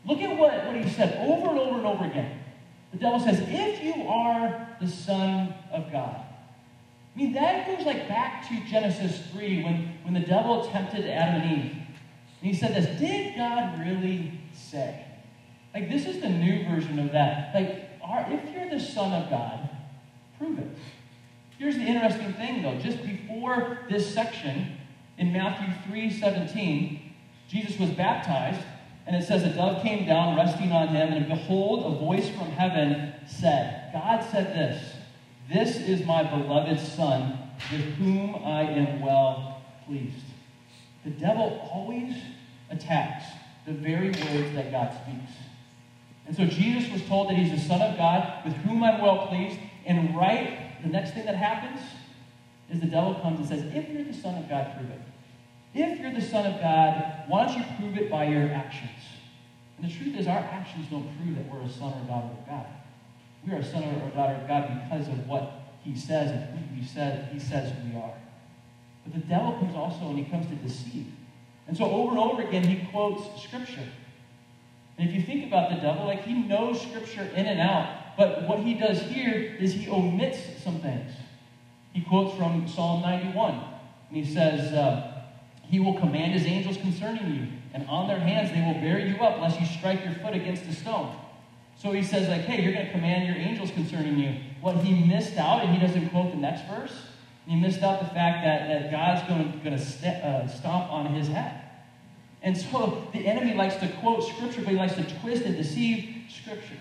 Look 0.06 0.20
at 0.20 0.38
what, 0.38 0.66
what 0.66 0.76
he 0.76 0.88
said 0.88 1.18
over 1.28 1.50
and 1.50 1.58
over 1.58 1.78
and 1.78 1.86
over 1.86 2.04
again. 2.04 2.38
The 2.92 2.98
devil 2.98 3.18
says, 3.18 3.40
if 3.48 3.82
you 3.82 4.06
are 4.06 4.68
the 4.80 4.88
Son 4.88 5.52
of 5.72 5.90
God. 5.90 6.24
I 7.14 7.18
mean, 7.18 7.32
that 7.32 7.66
goes 7.66 7.84
like 7.84 8.06
back 8.08 8.48
to 8.48 8.70
Genesis 8.70 9.20
3 9.32 9.64
when, 9.64 9.98
when 10.04 10.14
the 10.14 10.20
devil 10.20 10.64
tempted 10.70 11.04
Adam 11.04 11.42
and 11.42 11.64
Eve. 11.64 11.77
And 12.40 12.50
he 12.50 12.54
said 12.54 12.74
this, 12.74 12.98
did 13.00 13.36
God 13.36 13.80
really 13.80 14.40
say? 14.52 15.04
Like, 15.74 15.88
this 15.90 16.06
is 16.06 16.20
the 16.20 16.28
new 16.28 16.64
version 16.68 16.98
of 16.98 17.12
that. 17.12 17.54
Like, 17.54 17.90
are, 18.02 18.26
if 18.30 18.54
you're 18.54 18.70
the 18.70 18.80
Son 18.80 19.12
of 19.12 19.28
God, 19.28 19.68
prove 20.38 20.58
it. 20.58 20.68
Here's 21.58 21.76
the 21.76 21.82
interesting 21.82 22.32
thing, 22.34 22.62
though. 22.62 22.78
Just 22.78 23.04
before 23.04 23.80
this 23.90 24.12
section, 24.14 24.78
in 25.18 25.32
Matthew 25.32 25.74
3 25.90 26.10
17, 26.10 27.14
Jesus 27.48 27.78
was 27.78 27.90
baptized, 27.90 28.60
and 29.06 29.16
it 29.16 29.26
says 29.26 29.42
a 29.42 29.52
dove 29.52 29.82
came 29.82 30.06
down, 30.06 30.36
resting 30.36 30.70
on 30.70 30.88
him, 30.88 31.12
and 31.12 31.28
behold, 31.28 31.84
a 31.84 31.98
voice 31.98 32.28
from 32.28 32.50
heaven 32.52 33.12
said, 33.26 33.90
God 33.92 34.24
said 34.30 34.54
this, 34.54 34.94
This 35.52 35.76
is 35.76 36.06
my 36.06 36.22
beloved 36.22 36.78
Son, 36.78 37.38
with 37.72 37.80
whom 37.94 38.36
I 38.36 38.62
am 38.62 39.00
well 39.00 39.62
pleased. 39.86 40.24
The 41.08 41.14
devil 41.14 41.66
always 41.72 42.14
attacks 42.68 43.24
the 43.64 43.72
very 43.72 44.08
words 44.08 44.54
that 44.54 44.70
God 44.70 44.92
speaks. 45.02 45.32
And 46.26 46.36
so 46.36 46.44
Jesus 46.44 46.92
was 46.92 47.02
told 47.06 47.30
that 47.30 47.36
he's 47.36 47.50
the 47.50 47.66
Son 47.66 47.80
of 47.80 47.96
God, 47.96 48.44
with 48.44 48.52
whom 48.56 48.84
I'm 48.84 49.00
well 49.00 49.26
pleased. 49.26 49.58
And 49.86 50.14
right, 50.14 50.82
the 50.82 50.90
next 50.90 51.14
thing 51.14 51.24
that 51.24 51.36
happens 51.36 51.80
is 52.68 52.80
the 52.80 52.86
devil 52.86 53.14
comes 53.14 53.38
and 53.38 53.48
says, 53.48 53.74
If 53.74 53.88
you're 53.88 54.04
the 54.04 54.12
Son 54.12 54.34
of 54.34 54.50
God, 54.50 54.76
prove 54.76 54.90
it. 54.90 55.00
If 55.72 55.98
you're 55.98 56.12
the 56.12 56.20
Son 56.20 56.44
of 56.44 56.60
God, 56.60 57.24
why 57.26 57.46
don't 57.46 57.56
you 57.56 57.64
prove 57.78 57.96
it 57.96 58.10
by 58.10 58.24
your 58.24 58.50
actions? 58.52 59.00
And 59.78 59.90
the 59.90 59.94
truth 59.94 60.14
is, 60.14 60.26
our 60.26 60.36
actions 60.36 60.88
don't 60.90 61.08
prove 61.16 61.36
that 61.36 61.50
we're 61.50 61.62
a 61.62 61.70
son 61.70 61.94
or 61.94 62.06
daughter 62.06 62.36
of 62.38 62.46
God. 62.46 62.66
We 63.46 63.54
are 63.54 63.60
a 63.60 63.64
son 63.64 63.82
or 63.82 64.10
daughter 64.10 64.34
of 64.34 64.46
God 64.46 64.82
because 64.84 65.08
of 65.08 65.26
what 65.26 65.52
he 65.82 65.96
says 65.96 66.32
and 66.32 66.58
who 66.58 66.74
he 66.74 66.82
he 66.82 67.38
says 67.40 67.72
we 67.82 67.98
are. 67.98 68.12
But 69.10 69.22
the 69.22 69.26
devil 69.26 69.52
comes 69.52 69.74
also 69.74 70.08
and 70.08 70.18
he 70.18 70.24
comes 70.24 70.46
to 70.48 70.54
deceive. 70.56 71.06
And 71.66 71.76
so 71.76 71.84
over 71.84 72.10
and 72.10 72.18
over 72.18 72.42
again, 72.42 72.64
he 72.64 72.86
quotes 72.90 73.42
Scripture. 73.42 73.88
And 74.96 75.08
if 75.08 75.14
you 75.14 75.22
think 75.22 75.46
about 75.46 75.70
the 75.70 75.76
devil, 75.76 76.06
like 76.06 76.24
he 76.24 76.34
knows 76.34 76.80
Scripture 76.80 77.22
in 77.34 77.46
and 77.46 77.60
out, 77.60 78.16
but 78.16 78.48
what 78.48 78.58
he 78.60 78.74
does 78.74 79.00
here 79.00 79.56
is 79.60 79.72
he 79.72 79.88
omits 79.88 80.38
some 80.62 80.80
things. 80.80 81.12
He 81.92 82.02
quotes 82.02 82.36
from 82.36 82.66
Psalm 82.66 83.02
91, 83.02 83.54
and 84.08 84.16
he 84.24 84.24
says, 84.24 84.72
uh, 84.72 85.22
He 85.62 85.78
will 85.78 85.98
command 85.98 86.32
his 86.32 86.44
angels 86.44 86.76
concerning 86.76 87.34
you, 87.34 87.46
and 87.72 87.88
on 87.88 88.08
their 88.08 88.18
hands 88.18 88.50
they 88.50 88.60
will 88.60 88.80
bear 88.80 88.98
you 88.98 89.16
up, 89.18 89.40
lest 89.40 89.60
you 89.60 89.66
strike 89.66 90.04
your 90.04 90.14
foot 90.14 90.34
against 90.34 90.64
a 90.64 90.74
stone. 90.74 91.14
So 91.76 91.92
he 91.92 92.02
says, 92.02 92.28
like, 92.28 92.40
hey, 92.40 92.60
you're 92.60 92.72
going 92.72 92.86
to 92.86 92.92
command 92.92 93.28
your 93.28 93.36
angels 93.36 93.70
concerning 93.70 94.18
you. 94.18 94.34
What 94.60 94.78
he 94.78 95.06
missed 95.06 95.36
out, 95.36 95.62
and 95.62 95.72
he 95.72 95.78
doesn't 95.78 96.10
quote 96.10 96.32
the 96.32 96.36
next 96.36 96.68
verse, 96.68 96.92
he 97.48 97.56
missed 97.56 97.82
out 97.82 98.00
the 98.00 98.06
fact 98.06 98.44
that, 98.44 98.68
that 98.68 98.90
God's 98.90 99.26
going, 99.26 99.60
to 99.62 99.78
st- 99.78 100.22
uh, 100.22 100.46
stomp 100.48 100.92
on 100.92 101.14
his 101.14 101.28
head. 101.28 101.62
And 102.42 102.56
so 102.56 103.08
the 103.12 103.26
enemy 103.26 103.54
likes 103.54 103.76
to 103.76 103.88
quote 104.00 104.22
Scripture, 104.22 104.60
but 104.60 104.70
he 104.70 104.76
likes 104.76 104.94
to 104.96 105.20
twist 105.20 105.44
and 105.44 105.56
deceive 105.56 106.14
Scripture. 106.28 106.78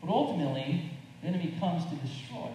But 0.00 0.10
ultimately, 0.10 0.90
the 1.22 1.28
enemy 1.28 1.54
comes 1.60 1.84
to 1.84 1.94
destroy. 1.96 2.50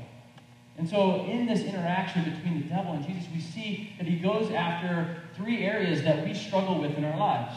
And 0.77 0.87
so, 0.87 1.25
in 1.25 1.45
this 1.45 1.61
interaction 1.61 2.23
between 2.23 2.61
the 2.61 2.67
devil 2.67 2.93
and 2.93 3.05
Jesus, 3.05 3.25
we 3.33 3.41
see 3.41 3.93
that 3.97 4.07
he 4.07 4.17
goes 4.17 4.51
after 4.51 5.23
three 5.35 5.63
areas 5.63 6.03
that 6.03 6.25
we 6.25 6.33
struggle 6.33 6.79
with 6.79 6.97
in 6.97 7.03
our 7.03 7.17
lives. 7.17 7.55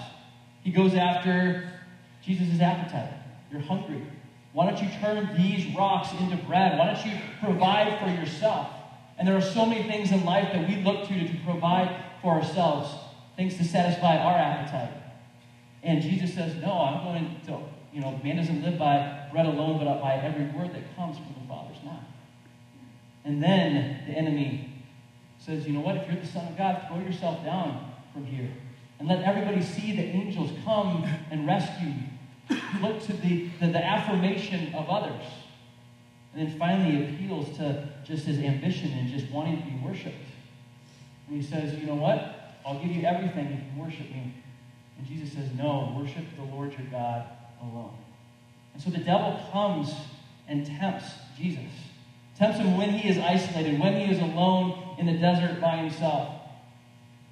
He 0.63 0.71
goes 0.71 0.95
after 0.95 1.69
Jesus' 2.25 2.61
appetite. 2.61 3.13
You're 3.51 3.61
hungry. 3.61 4.03
Why 4.53 4.71
don't 4.71 4.83
you 4.83 4.89
turn 5.01 5.37
these 5.37 5.75
rocks 5.75 6.09
into 6.21 6.37
bread? 6.45 6.79
Why 6.79 6.95
don't 6.95 7.07
you 7.07 7.19
provide 7.41 7.99
for 8.01 8.09
yourself? 8.09 8.69
And 9.19 9.29
there 9.29 9.37
are 9.37 9.43
so 9.43 9.67
many 9.67 9.83
things 9.85 10.11
in 10.11 10.25
life 10.25 10.53
that 10.53 10.69
we 10.69 10.77
look 10.77 11.07
to 11.09 11.29
to 11.29 11.39
provide 11.45 11.95
for 12.21 12.33
ourselves 12.33 12.91
things 13.37 13.57
to 13.57 13.65
satisfy 13.65 14.17
our 14.17 14.37
appetite. 14.37 14.93
And 15.83 16.03
Jesus 16.03 16.35
says, 16.35 16.55
No, 16.57 16.73
I'm 16.73 17.05
going 17.05 17.41
to, 17.47 17.59
you 17.93 18.01
know, 18.01 18.19
man 18.23 18.37
doesn't 18.37 18.63
live 18.63 18.79
by 18.79 19.29
bread 19.33 19.47
alone, 19.47 19.85
but 19.85 20.01
by 20.01 20.15
every 20.15 20.47
word 20.47 20.75
that 20.75 20.97
comes 20.97 21.17
from 21.17 21.35
the 21.41 21.49
Father's 21.49 21.83
mouth. 21.85 22.05
And 23.25 23.43
then 23.43 24.03
the 24.07 24.13
enemy 24.13 24.73
says, 25.39 25.67
You 25.67 25.75
know 25.75 25.81
what? 25.81 25.97
If 25.97 26.07
you're 26.07 26.21
the 26.21 26.27
Son 26.27 26.47
of 26.47 26.57
God, 26.57 26.85
throw 26.89 26.99
yourself 26.99 27.45
down 27.45 27.93
from 28.13 28.25
here. 28.25 28.51
And 28.99 29.09
let 29.09 29.23
everybody 29.23 29.63
see 29.63 29.97
the 29.97 30.03
angels 30.03 30.51
come 30.65 31.05
and 31.31 31.47
rescue 31.47 31.89
you. 31.89 32.57
Look 32.81 33.03
to 33.07 33.13
the, 33.13 33.49
the, 33.61 33.69
the 33.69 33.85
affirmation 33.85 34.75
of 34.75 34.89
others. 34.89 35.25
And 36.35 36.47
then 36.49 36.59
finally, 36.59 37.05
he 37.05 37.15
appeals 37.15 37.57
to 37.59 37.89
just 38.05 38.25
his 38.25 38.39
ambition 38.39 38.91
and 38.93 39.09
just 39.09 39.31
wanting 39.31 39.59
to 39.59 39.65
be 39.65 39.77
worshiped. 39.85 40.17
And 41.29 41.41
he 41.41 41.47
says, 41.47 41.75
You 41.79 41.87
know 41.87 41.95
what? 41.95 42.55
I'll 42.65 42.79
give 42.79 42.91
you 42.91 43.05
everything 43.05 43.47
if 43.47 43.61
you 43.61 43.83
worship 43.83 44.11
me. 44.11 44.35
And 44.99 45.07
Jesus 45.07 45.35
says, 45.35 45.49
No, 45.57 45.95
worship 45.99 46.25
the 46.37 46.45
Lord 46.45 46.73
your 46.73 46.87
God 46.91 47.27
alone. 47.61 47.97
And 48.75 48.83
so 48.83 48.91
the 48.91 48.99
devil 48.99 49.39
comes 49.53 49.93
and 50.49 50.67
tempts 50.67 51.07
Jesus. 51.37 51.71
Tempts 52.39 52.59
him 52.59 52.77
when 52.77 52.91
he 52.91 53.09
is 53.09 53.19
isolated, 53.19 53.79
when 53.79 53.95
he 53.95 54.13
is 54.13 54.19
alone 54.21 54.97
in 54.99 55.07
the 55.07 55.19
desert 55.19 55.61
by 55.61 55.77
himself. 55.77 56.35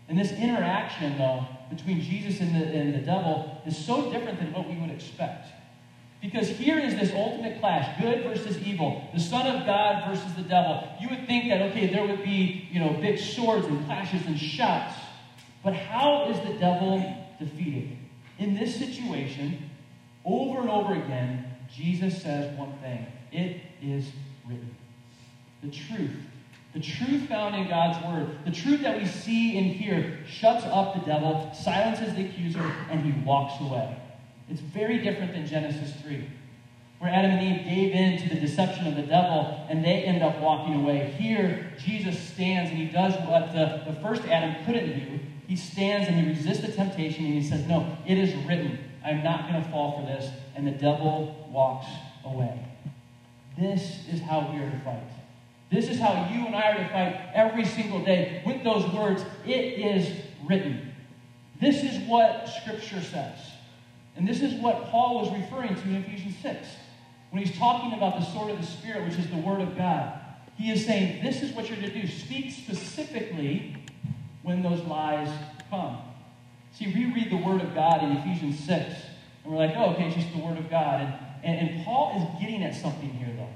And 0.09 0.19
this 0.19 0.33
interaction, 0.33 1.17
though, 1.17 1.47
between 1.71 2.01
Jesus 2.01 2.41
and 2.41 2.55
the, 2.55 2.67
and 2.67 2.95
the 2.95 2.99
devil 2.99 3.63
is 3.65 3.77
so 3.77 4.11
different 4.13 4.39
than 4.39 4.53
what 4.53 4.69
we 4.69 4.77
would 4.77 4.91
expect. 4.91 5.47
Because 6.21 6.49
here 6.51 6.79
is 6.79 6.95
this 6.97 7.13
ultimate 7.15 7.61
clash 7.61 8.01
good 8.01 8.25
versus 8.25 8.59
evil, 8.59 9.09
the 9.15 9.21
Son 9.21 9.47
of 9.47 9.65
God 9.65 10.07
versus 10.07 10.35
the 10.35 10.43
devil. 10.43 10.87
You 11.01 11.09
would 11.09 11.27
think 11.27 11.49
that, 11.49 11.63
okay, 11.71 11.87
there 11.87 12.07
would 12.07 12.23
be, 12.23 12.69
you 12.71 12.79
know, 12.79 12.93
big 13.01 13.19
swords 13.19 13.67
and 13.67 13.85
clashes 13.87 14.27
and 14.27 14.39
shouts. 14.39 14.95
But 15.65 15.75
how 15.75 16.29
is 16.31 16.39
the 16.41 16.59
devil 16.59 17.03
defeated? 17.39 17.97
In 18.39 18.55
this 18.55 18.77
situation, 18.77 19.71
over 20.25 20.61
and 20.61 20.71
over 20.71 20.95
again, 20.95 21.45
Jesus 21.75 22.21
says 22.21 22.57
one 22.59 22.73
thing 22.79 23.07
it 23.33 23.61
is 23.83 24.11
written. 24.47 24.75
The 25.63 25.71
truth. 25.71 26.17
The 26.73 26.81
truth 26.81 27.29
found 27.29 27.57
in 27.57 27.69
God's 27.69 28.05
word, 28.05 28.39
the 28.45 28.53
truth 28.53 28.83
that 28.83 28.97
we 28.97 29.07
see 29.07 29.59
and 29.59 29.67
hear, 29.67 30.21
shuts 30.29 30.65
up 30.67 30.95
the 30.95 31.01
devil, 31.01 31.51
silences 31.53 32.15
the 32.15 32.27
accuser, 32.27 32.73
and 32.91 33.05
he 33.05 33.13
walks 33.23 33.61
away. 33.61 33.97
It's 34.51 34.61
very 34.61 34.99
different 34.99 35.33
than 35.33 35.47
Genesis 35.47 35.95
3, 36.03 36.29
where 36.99 37.11
Adam 37.11 37.31
and 37.31 37.57
Eve 37.57 37.65
gave 37.65 37.93
in 37.93 38.19
to 38.23 38.35
the 38.35 38.41
deception 38.41 38.89
of 38.89 38.97
the 38.97 39.03
devil 39.03 39.65
and 39.69 39.85
they 39.85 40.03
end 40.03 40.23
up 40.23 40.41
walking 40.41 40.75
away. 40.75 41.15
Here, 41.19 41.73
Jesus 41.79 42.19
stands 42.19 42.71
and 42.71 42.79
he 42.79 42.87
does 42.87 43.15
what 43.29 43.53
the, 43.53 43.91
the 43.91 43.99
first 44.01 44.25
Adam 44.25 44.65
couldn't 44.65 44.99
do. 44.99 45.21
He 45.47 45.55
stands 45.55 46.09
and 46.09 46.19
he 46.19 46.29
resists 46.29 46.67
the 46.67 46.73
temptation 46.73 47.25
and 47.25 47.35
he 47.35 47.43
says, 47.43 47.67
No, 47.67 47.97
it 48.07 48.19
is 48.19 48.35
written. 48.47 48.79
I'm 49.05 49.23
not 49.23 49.49
going 49.49 49.63
to 49.63 49.71
fall 49.71 50.01
for 50.01 50.07
this. 50.07 50.31
And 50.57 50.67
the 50.67 50.73
devil 50.73 51.49
walks 51.51 51.87
away. 52.25 52.67
This 53.59 54.07
is 54.13 54.21
how 54.21 54.51
we 54.53 54.59
are 54.59 54.71
to 54.71 54.79
fight. 54.81 55.03
This 55.71 55.89
is 55.89 56.01
how 56.01 56.29
you 56.33 56.47
and 56.47 56.57
I 56.57 56.73
are 56.73 56.79
to 56.79 56.89
fight 56.89 57.21
every 57.35 57.65
single 57.65 58.05
day 58.05 58.43
with 58.45 58.65
those 58.65 58.85
words. 58.93 59.25
It 59.47 59.79
is 59.79 60.25
written. 60.45 60.93
This 61.61 61.85
is 61.85 61.99
what 62.09 62.49
Scripture 62.49 63.01
says. 63.01 63.39
And 64.21 64.29
this 64.29 64.43
is 64.43 64.53
what 64.61 64.85
Paul 64.91 65.23
was 65.23 65.33
referring 65.33 65.75
to 65.75 65.83
in 65.89 65.97
Ephesians 65.97 66.37
6. 66.43 66.69
When 67.31 67.43
he's 67.43 67.57
talking 67.57 67.95
about 67.95 68.21
the 68.21 68.27
sword 68.27 68.51
of 68.51 68.61
the 68.61 68.67
Spirit, 68.67 69.09
which 69.09 69.19
is 69.19 69.31
the 69.31 69.39
Word 69.39 69.63
of 69.63 69.79
God, 69.79 70.13
he 70.59 70.71
is 70.71 70.85
saying, 70.85 71.25
This 71.25 71.43
is 71.43 71.53
what 71.53 71.71
you're 71.71 71.81
to 71.81 71.91
do. 71.91 72.07
Speak 72.07 72.51
specifically 72.51 73.77
when 74.43 74.63
those 74.63 74.83
lies 74.83 75.31
come. 75.71 76.03
See, 76.75 76.93
we 76.95 77.07
read 77.15 77.31
the 77.31 77.39
Word 77.39 77.63
of 77.63 77.75
God 77.75 78.05
in 78.05 78.15
Ephesians 78.19 78.59
6, 78.59 78.95
and 79.45 79.53
we're 79.55 79.59
like, 79.59 79.75
oh, 79.75 79.95
okay, 79.95 80.09
it's 80.09 80.17
just 80.17 80.31
the 80.35 80.43
Word 80.45 80.59
of 80.59 80.69
God. 80.69 81.01
And, 81.01 81.59
and, 81.59 81.71
and 81.71 81.85
Paul 81.87 82.13
is 82.21 82.43
getting 82.43 82.63
at 82.63 82.75
something 82.75 83.09
here, 83.09 83.35
though. 83.35 83.49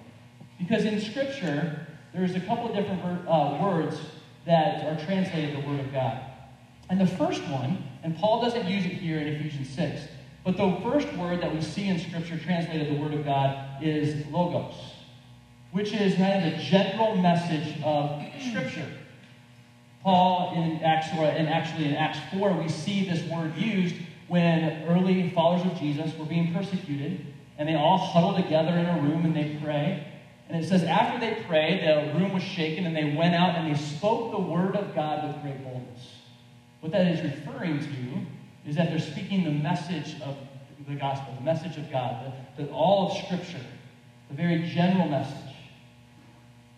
Because 0.59 0.87
in 0.87 0.99
Scripture, 0.99 1.87
there's 2.15 2.37
a 2.37 2.41
couple 2.41 2.71
of 2.71 2.75
different 2.75 3.29
uh, 3.29 3.59
words 3.61 4.01
that 4.47 4.83
are 4.87 5.05
translated 5.05 5.63
the 5.63 5.69
Word 5.69 5.81
of 5.81 5.93
God. 5.93 6.25
And 6.89 6.99
the 6.99 7.07
first 7.07 7.47
one, 7.49 7.85
and 8.03 8.17
Paul 8.17 8.41
doesn't 8.41 8.67
use 8.67 8.87
it 8.87 8.93
here 8.93 9.19
in 9.19 9.27
Ephesians 9.27 9.69
6, 9.69 10.09
but 10.45 10.59
the 10.59 10.79
first 10.83 11.11
word 11.15 11.41
that 11.41 11.55
we 11.55 11.63
see 11.63 11.89
in 11.89 11.99
Scripture 11.99 12.39
translated 12.39 12.95
the 12.95 13.01
Word 13.01 13.15
of 13.15 13.25
God 13.25 13.83
is 13.83 14.27
logos, 14.27 14.75
which 15.73 15.95
is 15.95 16.15
kind 16.17 16.45
of 16.45 16.53
the 16.53 16.63
general 16.63 17.17
message 17.17 17.83
of 17.83 18.23
Scripture. 18.51 18.87
Paul 20.03 20.53
in 20.55 20.83
Acts, 20.83 21.09
or 21.17 21.25
and 21.25 21.49
actually 21.49 21.87
in 21.87 21.95
Acts 21.95 22.19
4, 22.31 22.53
we 22.61 22.69
see 22.69 23.09
this 23.09 23.23
word 23.31 23.57
used 23.57 23.97
when 24.29 24.85
early 24.87 25.31
followers 25.31 25.65
of 25.65 25.79
Jesus 25.79 26.15
were 26.19 26.27
being 26.27 26.53
persecuted, 26.53 27.25
and 27.57 27.67
they 27.67 27.75
all 27.75 27.97
huddle 27.97 28.35
together 28.35 28.73
in 28.73 28.85
a 28.85 29.01
room 29.01 29.25
and 29.25 29.35
they 29.35 29.59
pray. 29.63 30.07
And 30.51 30.63
it 30.63 30.69
says, 30.69 30.85
after 30.85 31.19
they 31.19 31.43
prayed, 31.45 31.81
the 31.81 32.19
room 32.19 32.35
was 32.35 32.43
shaken, 32.43 32.85
and 32.85 32.95
they 32.95 33.17
went 33.17 33.35
out 33.35 33.55
and 33.55 33.75
they 33.75 33.79
spoke 33.79 34.31
the 34.31 34.41
word 34.41 34.77
of 34.77 34.95
God 34.95 35.27
with 35.27 35.43
great 35.43 35.65
boldness. 35.65 36.19
What 36.81 36.93
that 36.93 37.07
is 37.07 37.23
referring 37.23 37.79
to 37.81 38.27
is 38.67 38.77
that 38.77 38.91
they're 38.91 38.99
speaking 38.99 39.45
the 39.45 39.51
message 39.51 40.21
of 40.23 40.37
the 40.89 40.95
gospel, 40.95 41.35
the 41.39 41.45
message 41.45 41.77
of 41.77 41.91
God, 41.91 42.33
the, 42.57 42.65
the, 42.65 42.71
all 42.71 43.11
of 43.11 43.25
Scripture, 43.25 43.61
the 44.29 44.35
very 44.35 44.63
general 44.69 45.09
message. 45.09 45.55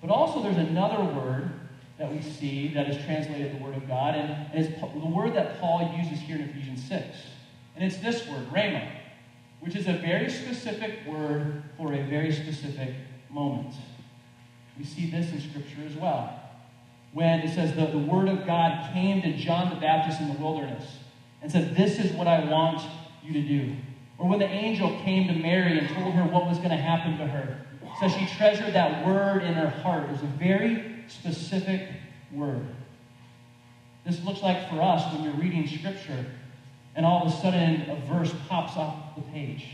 But 0.01 0.11
also, 0.11 0.42
there's 0.42 0.57
another 0.57 1.03
word 1.03 1.51
that 1.99 2.12
we 2.12 2.20
see 2.20 2.72
that 2.75 2.88
is 2.88 3.03
translated 3.05 3.59
the 3.59 3.64
Word 3.64 3.77
of 3.77 3.88
God, 3.88 4.14
and, 4.14 4.46
it's 4.53 4.81
the 4.81 5.07
word 5.07 5.35
that 5.35 5.61
Paul 5.61 5.94
uses 5.96 6.20
here 6.20 6.37
in 6.37 6.42
Ephesians 6.42 6.87
6. 6.88 7.05
And 7.75 7.85
it's 7.85 7.96
this 7.99 8.27
word, 8.29 8.49
rhema, 8.51 8.88
which 9.61 9.75
is 9.75 9.87
a 9.87 9.94
very 9.94 10.31
specific 10.31 11.07
word 11.07 11.62
for 11.77 11.92
a 11.92 12.03
very 12.05 12.33
specific 12.33 12.94
moment. 13.31 13.75
We 14.79 14.85
see 14.85 15.11
this 15.11 15.31
in 15.33 15.40
Scripture 15.40 15.83
as 15.87 15.94
well. 15.94 16.42
When 17.12 17.40
it 17.40 17.55
says 17.55 17.75
the, 17.75 17.87
the 17.87 17.99
Word 17.99 18.29
of 18.29 18.46
God 18.46 18.92
came 18.92 19.22
to 19.22 19.33
John 19.37 19.70
the 19.70 19.81
Baptist 19.81 20.20
in 20.20 20.29
the 20.29 20.38
wilderness 20.38 20.85
and 21.42 21.51
said, 21.51 21.77
This 21.77 21.99
is 21.99 22.12
what 22.12 22.27
I 22.27 22.44
want 22.51 22.83
you 23.22 23.33
to 23.35 23.42
do. 23.42 23.77
Or 24.18 24.29
when 24.29 24.38
the 24.38 24.49
angel 24.49 24.99
came 25.03 25.29
to 25.29 25.35
Mary 25.35 25.79
and 25.79 25.88
told 25.88 26.14
her 26.14 26.25
what 26.25 26.46
was 26.46 26.59
going 26.59 26.70
to 26.70 26.77
happen 26.77 27.18
to 27.18 27.27
her. 27.27 27.61
So 28.01 28.09
she 28.09 28.27
treasured 28.37 28.75
that 28.75 29.07
word 29.07 29.42
in 29.42 29.55
her 29.55 29.68
heart. 29.68 30.05
It 30.05 30.12
was 30.12 30.22
a 30.22 30.27
very 30.27 31.05
specific 31.09 31.88
word. 32.33 32.66
This 34.05 34.22
looks 34.25 34.42
like 34.42 34.70
for 34.70 34.81
us 34.81 35.12
when 35.12 35.25
you're 35.25 35.35
reading 35.35 35.66
Scripture 35.66 36.27
and 36.94 37.05
all 37.05 37.27
of 37.27 37.33
a 37.33 37.37
sudden 37.37 37.90
a 37.90 37.96
verse 38.07 38.35
pops 38.49 38.77
off 38.77 39.16
the 39.16 39.22
page. 39.22 39.66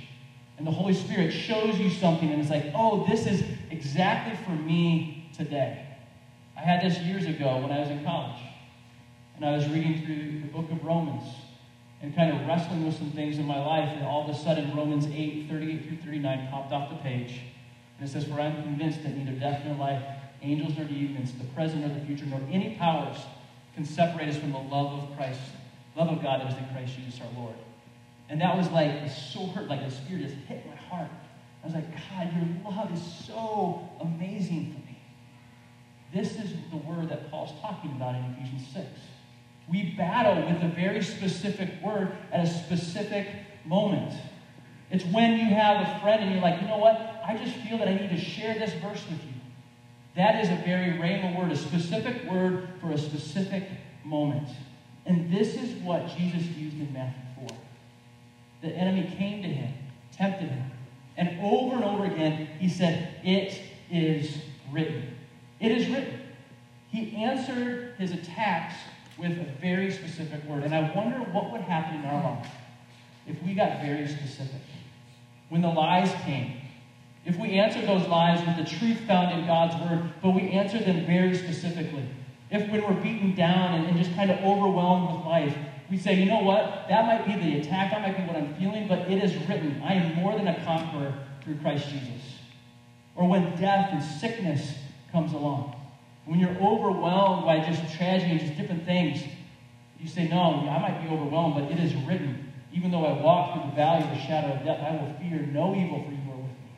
And 0.59 0.66
the 0.66 0.70
Holy 0.70 0.94
Spirit 0.94 1.33
shows 1.33 1.79
you 1.79 1.90
something 1.90 2.31
and 2.31 2.40
it's 2.40 2.51
like, 2.51 2.66
oh, 2.75 3.07
this 3.09 3.27
is 3.27 3.42
exactly 3.70 4.37
for 4.44 4.51
me 4.51 5.31
today. 5.37 5.87
I 6.57 6.61
had 6.61 6.83
this 6.83 6.98
years 7.01 7.25
ago 7.27 7.59
when 7.59 7.72
I 7.72 7.81
was 7.81 7.90
in 7.90 8.05
college. 8.05 8.40
And 9.37 9.44
I 9.44 9.57
was 9.57 9.68
reading 9.68 10.05
through 10.05 10.40
the 10.40 10.46
book 10.48 10.70
of 10.70 10.85
Romans 10.85 11.25
and 12.03 12.15
kind 12.15 12.33
of 12.33 12.47
wrestling 12.47 12.85
with 12.85 12.97
some 12.97 13.11
things 13.12 13.38
in 13.38 13.47
my 13.47 13.65
life. 13.65 13.88
And 13.97 14.05
all 14.05 14.29
of 14.29 14.35
a 14.35 14.38
sudden, 14.38 14.77
Romans 14.77 15.07
8, 15.07 15.49
38 15.49 15.88
through 15.88 15.97
39 15.99 16.49
popped 16.51 16.73
off 16.73 16.91
the 16.91 16.97
page. 16.97 17.41
And 17.99 18.09
it 18.09 18.12
says, 18.12 18.25
For 18.25 18.41
I'm 18.41 18.62
convinced 18.62 19.03
that 19.05 19.17
neither 19.17 19.38
death 19.38 19.62
nor 19.65 19.77
life 19.77 20.03
angels 20.43 20.77
nor 20.77 20.87
demons, 20.87 21.33
the 21.33 21.45
present 21.55 21.85
or 21.85 21.88
the 21.88 22.05
future, 22.05 22.27
nor 22.27 22.41
any 22.51 22.75
powers 22.77 23.17
can 23.75 23.85
separate 23.85 24.29
us 24.29 24.37
from 24.37 24.53
the 24.53 24.59
love 24.59 25.03
of 25.03 25.17
Christ, 25.17 25.41
love 25.97 26.09
of 26.09 26.23
God 26.23 26.41
that 26.41 26.53
is 26.53 26.59
in 26.59 26.67
Christ 26.75 26.97
Jesus 26.97 27.21
our 27.21 27.41
Lord. 27.41 27.55
And 28.29 28.41
that 28.41 28.57
was 28.57 28.69
like 28.71 28.91
a 28.91 29.11
sword, 29.11 29.69
like 29.69 29.81
a 29.81 29.91
spear 29.91 30.19
just 30.19 30.35
hit 30.49 30.67
my 30.67 30.75
heart. 30.75 31.11
I 31.62 31.67
was 31.67 31.75
like, 31.75 31.91
God, 31.93 32.33
your 32.35 32.73
love 32.73 32.93
is 32.93 33.03
so 33.27 33.88
amazing 34.01 34.73
for 34.73 34.81
me. 34.81 34.99
This 36.12 36.35
is 36.37 36.55
the 36.71 36.77
word 36.77 37.09
that 37.09 37.31
Paul's 37.31 37.53
talking 37.61 37.93
about 37.93 38.15
in 38.15 38.25
Ephesians 38.37 38.67
6. 38.75 38.87
We 39.72 39.94
battle 39.96 40.52
with 40.52 40.62
a 40.62 40.68
very 40.68 41.02
specific 41.02 41.70
word 41.82 42.12
at 42.30 42.44
a 42.44 42.46
specific 42.46 43.26
moment. 43.64 44.12
It's 44.90 45.04
when 45.06 45.38
you 45.38 45.46
have 45.46 45.80
a 45.80 46.00
friend 46.00 46.22
and 46.22 46.30
you're 46.30 46.42
like, 46.42 46.61
you 46.61 46.68
know 46.68 46.76
what? 46.76 47.22
I 47.26 47.38
just 47.42 47.56
feel 47.56 47.78
that 47.78 47.88
I 47.88 47.94
need 47.94 48.11
to 48.11 48.20
share 48.20 48.52
this 48.52 48.74
verse 48.74 49.02
with 49.08 49.24
you. 49.24 49.32
That 50.14 50.44
is 50.44 50.50
a 50.50 50.56
very 50.56 50.98
rhema 50.98 51.38
word, 51.38 51.50
a 51.50 51.56
specific 51.56 52.30
word 52.30 52.68
for 52.82 52.92
a 52.92 52.98
specific 52.98 53.64
moment. 54.04 54.46
And 55.06 55.32
this 55.32 55.54
is 55.54 55.82
what 55.82 56.06
Jesus 56.18 56.46
used 56.48 56.76
in 56.76 56.92
Matthew 56.92 57.46
4. 57.48 57.58
The 58.61 58.68
enemy 58.76 59.11
came 59.16 59.40
to 59.42 59.48
him, 59.48 59.72
tempted 60.12 60.50
him, 60.50 60.70
and 61.16 61.40
over 61.40 61.76
and 61.76 61.85
over 61.85 62.04
again 62.04 62.46
he 62.58 62.68
said, 62.68 63.14
It 63.24 63.58
is 63.90 64.37
written. 64.70 65.16
It 65.61 65.72
is 65.72 65.88
written. 65.88 66.20
He 66.90 67.16
answered 67.16 67.94
his 67.98 68.12
attacks 68.12 68.74
with 69.22 69.38
a 69.38 69.44
very 69.61 69.90
specific 69.90 70.44
word. 70.44 70.64
And 70.64 70.74
I 70.74 70.92
wonder 70.94 71.18
what 71.30 71.52
would 71.52 71.61
happen 71.62 72.00
in 72.00 72.06
our 72.06 72.22
life 72.22 72.48
if 73.26 73.40
we 73.44 73.54
got 73.54 73.80
very 73.80 74.08
specific. 74.08 74.61
When 75.48 75.62
the 75.62 75.68
lies 75.68 76.12
came, 76.24 76.56
if 77.24 77.37
we 77.37 77.52
answer 77.52 77.80
those 77.87 78.06
lies 78.08 78.44
with 78.44 78.56
the 78.56 78.76
truth 78.76 78.98
found 79.06 79.38
in 79.38 79.46
God's 79.46 79.76
word, 79.76 80.12
but 80.20 80.30
we 80.30 80.50
answer 80.50 80.80
them 80.80 81.06
very 81.06 81.37
specifically. 81.37 82.04
If 82.50 82.68
when 82.68 82.82
we're 82.82 83.00
beaten 83.00 83.35
down 83.37 83.74
and, 83.74 83.87
and 83.87 83.96
just 83.96 84.14
kind 84.16 84.30
of 84.30 84.38
overwhelmed 84.40 85.16
with 85.16 85.26
life, 85.26 85.56
we 85.88 85.98
say, 85.98 86.14
you 86.14 86.26
know 86.26 86.42
what? 86.42 86.88
That 86.88 87.06
might 87.06 87.24
be 87.24 87.35
the 87.40 87.61
attack, 87.61 87.92
that 87.92 88.02
might 88.02 88.16
be 88.16 88.24
what 88.24 88.37
I'm 88.37 88.54
feeling, 88.56 88.88
but 88.88 89.11
it 89.11 89.22
is 89.22 89.37
written, 89.46 89.80
I 89.85 89.94
am 89.94 90.16
more 90.16 90.37
than 90.37 90.48
a 90.48 90.64
conqueror 90.64 91.14
through 91.44 91.58
Christ 91.58 91.88
Jesus. 91.90 92.38
Or 93.14 93.28
when 93.28 93.54
death 93.56 93.90
and 93.92 94.02
sickness 94.02 94.74
comes 95.12 95.32
along. 95.32 95.82
When 96.24 96.38
you're 96.38 96.56
overwhelmed 96.56 97.44
by 97.44 97.61
just 97.61 97.94
tragedy 97.96 98.32
and 98.32 98.40
just 98.40 98.56
different 98.56 98.85
things, 98.85 99.22
you 100.00 100.08
say, 100.08 100.28
No, 100.28 100.66
I 100.68 100.78
might 100.78 101.02
be 101.02 101.08
overwhelmed, 101.08 101.54
but 101.54 101.64
it 101.64 101.78
is 101.78 101.94
written. 102.04 102.52
Even 102.72 102.90
though 102.90 103.04
I 103.04 103.20
walk 103.20 103.52
through 103.52 103.70
the 103.70 103.76
valley 103.76 104.02
of 104.04 104.11
the 104.11 104.20
shadow 104.20 104.54
of 104.54 104.64
death, 104.64 104.80
I 104.80 104.92
will 104.96 105.14
fear 105.18 105.46
no 105.52 105.74
evil, 105.74 106.02
for 106.02 106.11
you 106.11 106.32
are 106.32 106.37
with 106.37 106.46
me. 106.46 106.72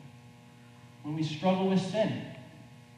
when 1.03 1.15
we 1.15 1.23
struggle 1.23 1.67
with 1.67 1.79
sin. 1.79 2.21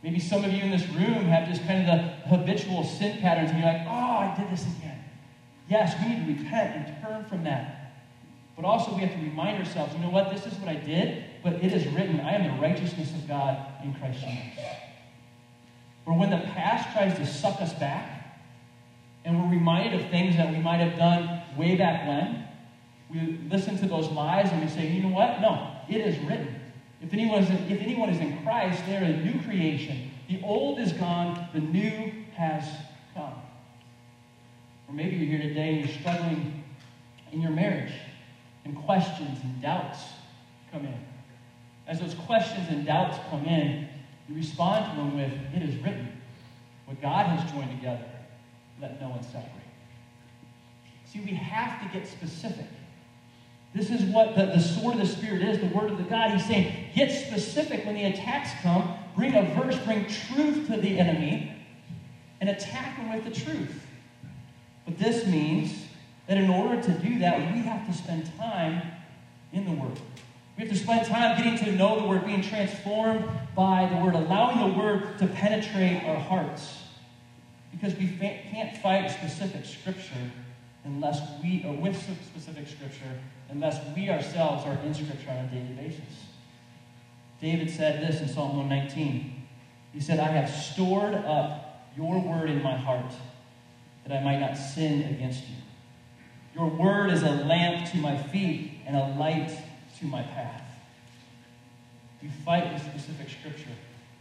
Maybe 0.04 0.20
some 0.20 0.44
of 0.44 0.52
you 0.52 0.64
in 0.64 0.72
this 0.72 0.88
room 0.90 1.26
have 1.26 1.48
just 1.48 1.66
kind 1.66 1.82
of 1.82 1.86
the 1.86 2.38
habitual 2.38 2.84
sin 2.84 3.20
patterns, 3.20 3.52
and 3.52 3.60
you're 3.60 3.72
like, 3.72 3.86
oh, 3.88 3.92
I 3.92 4.36
did 4.38 4.50
this 4.52 4.64
again. 4.64 5.04
Yes, 5.70 5.96
we 6.02 6.10
need 6.10 6.26
to 6.26 6.44
repent 6.44 6.76
and 6.76 7.02
turn 7.02 7.26
from 7.26 7.44
that. 7.44 7.94
But 8.56 8.66
also, 8.66 8.94
we 8.96 9.02
have 9.02 9.12
to 9.12 9.20
remind 9.20 9.60
ourselves, 9.60 9.94
you 9.94 10.00
know 10.00 10.10
what? 10.10 10.32
This 10.32 10.46
is 10.46 10.58
what 10.60 10.70
I 10.70 10.76
did, 10.76 11.26
but 11.44 11.54
it 11.54 11.72
is 11.74 11.86
written, 11.94 12.20
I 12.22 12.34
am 12.34 12.56
the 12.56 12.62
righteousness 12.62 13.12
of 13.14 13.28
God 13.28 13.84
in 13.84 13.94
Christ 13.94 14.22
Jesus. 14.22 14.87
Or 16.08 16.18
when 16.18 16.30
the 16.30 16.38
past 16.38 16.94
tries 16.94 17.18
to 17.18 17.26
suck 17.26 17.62
us 17.62 17.74
back, 17.74 18.40
and 19.26 19.44
we're 19.44 19.52
reminded 19.52 20.00
of 20.00 20.10
things 20.10 20.38
that 20.38 20.50
we 20.50 20.58
might 20.58 20.78
have 20.78 20.98
done 20.98 21.42
way 21.58 21.76
back 21.76 22.08
when, 22.08 22.48
we 23.10 23.38
listen 23.50 23.78
to 23.80 23.88
those 23.88 24.08
lies 24.10 24.50
and 24.52 24.62
we 24.62 24.70
say, 24.70 24.88
you 24.90 25.04
know 25.04 25.10
what? 25.10 25.42
No, 25.42 25.70
it 25.90 25.98
is 25.98 26.18
written. 26.20 26.56
If 27.02 27.14
anyone, 27.14 27.44
is, 27.44 27.50
if 27.70 27.82
anyone 27.82 28.10
is 28.10 28.20
in 28.20 28.42
Christ, 28.44 28.84
they're 28.86 29.04
a 29.04 29.18
new 29.18 29.42
creation. 29.44 30.12
The 30.30 30.42
old 30.44 30.80
is 30.80 30.94
gone, 30.94 31.50
the 31.54 31.60
new 31.60 32.12
has 32.36 32.64
come. 33.14 33.34
Or 34.88 34.94
maybe 34.94 35.18
you're 35.18 35.38
here 35.38 35.50
today 35.50 35.76
and 35.76 35.80
you're 35.80 36.00
struggling 36.00 36.64
in 37.34 37.42
your 37.42 37.52
marriage, 37.52 37.92
and 38.64 38.78
questions 38.86 39.40
and 39.44 39.62
doubts 39.62 40.00
come 40.72 40.86
in. 40.86 41.06
As 41.86 42.00
those 42.00 42.14
questions 42.14 42.70
and 42.70 42.86
doubts 42.86 43.18
come 43.30 43.46
in, 43.46 43.87
you 44.28 44.36
respond 44.36 44.92
to 44.92 44.98
them 44.98 45.16
with, 45.16 45.32
It 45.56 45.68
is 45.68 45.76
written. 45.82 46.12
What 46.86 47.02
God 47.02 47.26
has 47.28 47.52
joined 47.52 47.72
together, 47.72 48.06
let 48.82 49.00
no 49.02 49.10
one 49.10 49.24
separate. 49.24 49.52
See, 51.06 51.20
we 51.20 51.32
have 51.32 51.82
to 51.82 51.98
get 51.98 52.08
specific. 52.08 52.66
This 53.74 53.92
is 53.92 54.04
what 54.04 54.36
the, 54.36 54.46
the 54.46 54.60
sword 54.60 54.96
of 54.96 55.02
the 55.02 55.08
Spirit 55.08 55.42
is, 55.42 55.60
the 55.60 55.68
word 55.68 55.92
of 55.92 55.98
the 55.98 56.04
God. 56.04 56.32
He's 56.32 56.46
saying, 56.46 56.74
get 56.96 57.12
specific 57.12 57.86
when 57.86 57.96
the 57.96 58.06
attacks 58.06 58.52
come. 58.62 58.98
Bring 59.16 59.36
a 59.36 59.44
verse, 59.56 59.78
bring 59.80 60.06
truth 60.06 60.68
to 60.68 60.78
the 60.78 61.00
enemy, 61.00 61.54
and 62.40 62.50
attack 62.50 62.98
them 62.98 63.14
with 63.14 63.26
the 63.26 63.32
truth. 63.32 63.84
But 64.86 64.98
this 64.98 65.26
means 65.26 65.74
that 66.28 66.38
in 66.38 66.50
order 66.50 66.82
to 66.82 66.92
do 66.92 67.20
that, 67.20 67.54
we 67.54 67.62
have 67.62 67.86
to 67.88 67.94
spend 67.94 68.32
time 68.38 68.82
in 69.52 69.66
the 69.66 69.72
Word. 69.72 70.00
We 70.58 70.66
have 70.66 70.70
to 70.70 70.78
spend 70.78 71.06
time 71.08 71.38
getting 71.38 71.58
to 71.66 71.72
know 71.74 72.00
the 72.00 72.08
Word, 72.08 72.26
being 72.26 72.42
transformed 72.42 73.26
by 73.58 73.90
the 73.92 73.98
Word, 73.98 74.14
allowing 74.14 74.72
the 74.72 74.80
Word 74.80 75.18
to 75.18 75.26
penetrate 75.26 76.04
our 76.04 76.20
hearts. 76.20 76.84
Because 77.72 77.96
we 77.96 78.08
can't 78.08 78.78
fight 78.78 79.10
specific 79.10 79.66
Scripture 79.66 80.32
unless 80.86 81.20
we, 81.42 81.66
or 81.68 81.74
with 81.74 81.98
specific 81.98 82.68
Scripture, 82.68 83.20
unless 83.50 83.80
we 83.96 84.10
ourselves 84.10 84.64
are 84.66 84.78
in 84.86 84.94
Scripture 84.94 85.32
on 85.32 85.38
a 85.38 85.48
daily 85.48 85.74
basis. 85.74 86.26
David 87.42 87.70
said 87.70 88.08
this 88.08 88.22
in 88.22 88.28
Psalm 88.28 88.56
119. 88.58 89.48
He 89.92 90.00
said, 90.00 90.20
I 90.20 90.28
have 90.28 90.50
stored 90.50 91.16
up 91.16 91.90
your 91.98 92.22
word 92.22 92.52
in 92.52 92.62
my 92.62 92.78
heart 92.78 93.12
that 94.06 94.16
I 94.16 94.24
might 94.24 94.40
not 94.40 94.56
sin 94.56 95.02
against 95.04 95.42
you. 95.50 95.56
Your 96.56 96.68
word 96.68 97.10
is 97.10 97.24
a 97.24 97.32
lamp 97.32 97.90
to 97.92 97.98
my 97.98 98.18
feet 98.18 98.82
and 98.86 98.96
a 98.96 99.16
light 99.20 99.52
to 100.00 100.06
my 100.06 100.22
path. 100.22 100.67
We 102.22 102.30
fight 102.46 102.74
with 102.74 102.82
specific 102.84 103.30
scripture. 103.30 103.72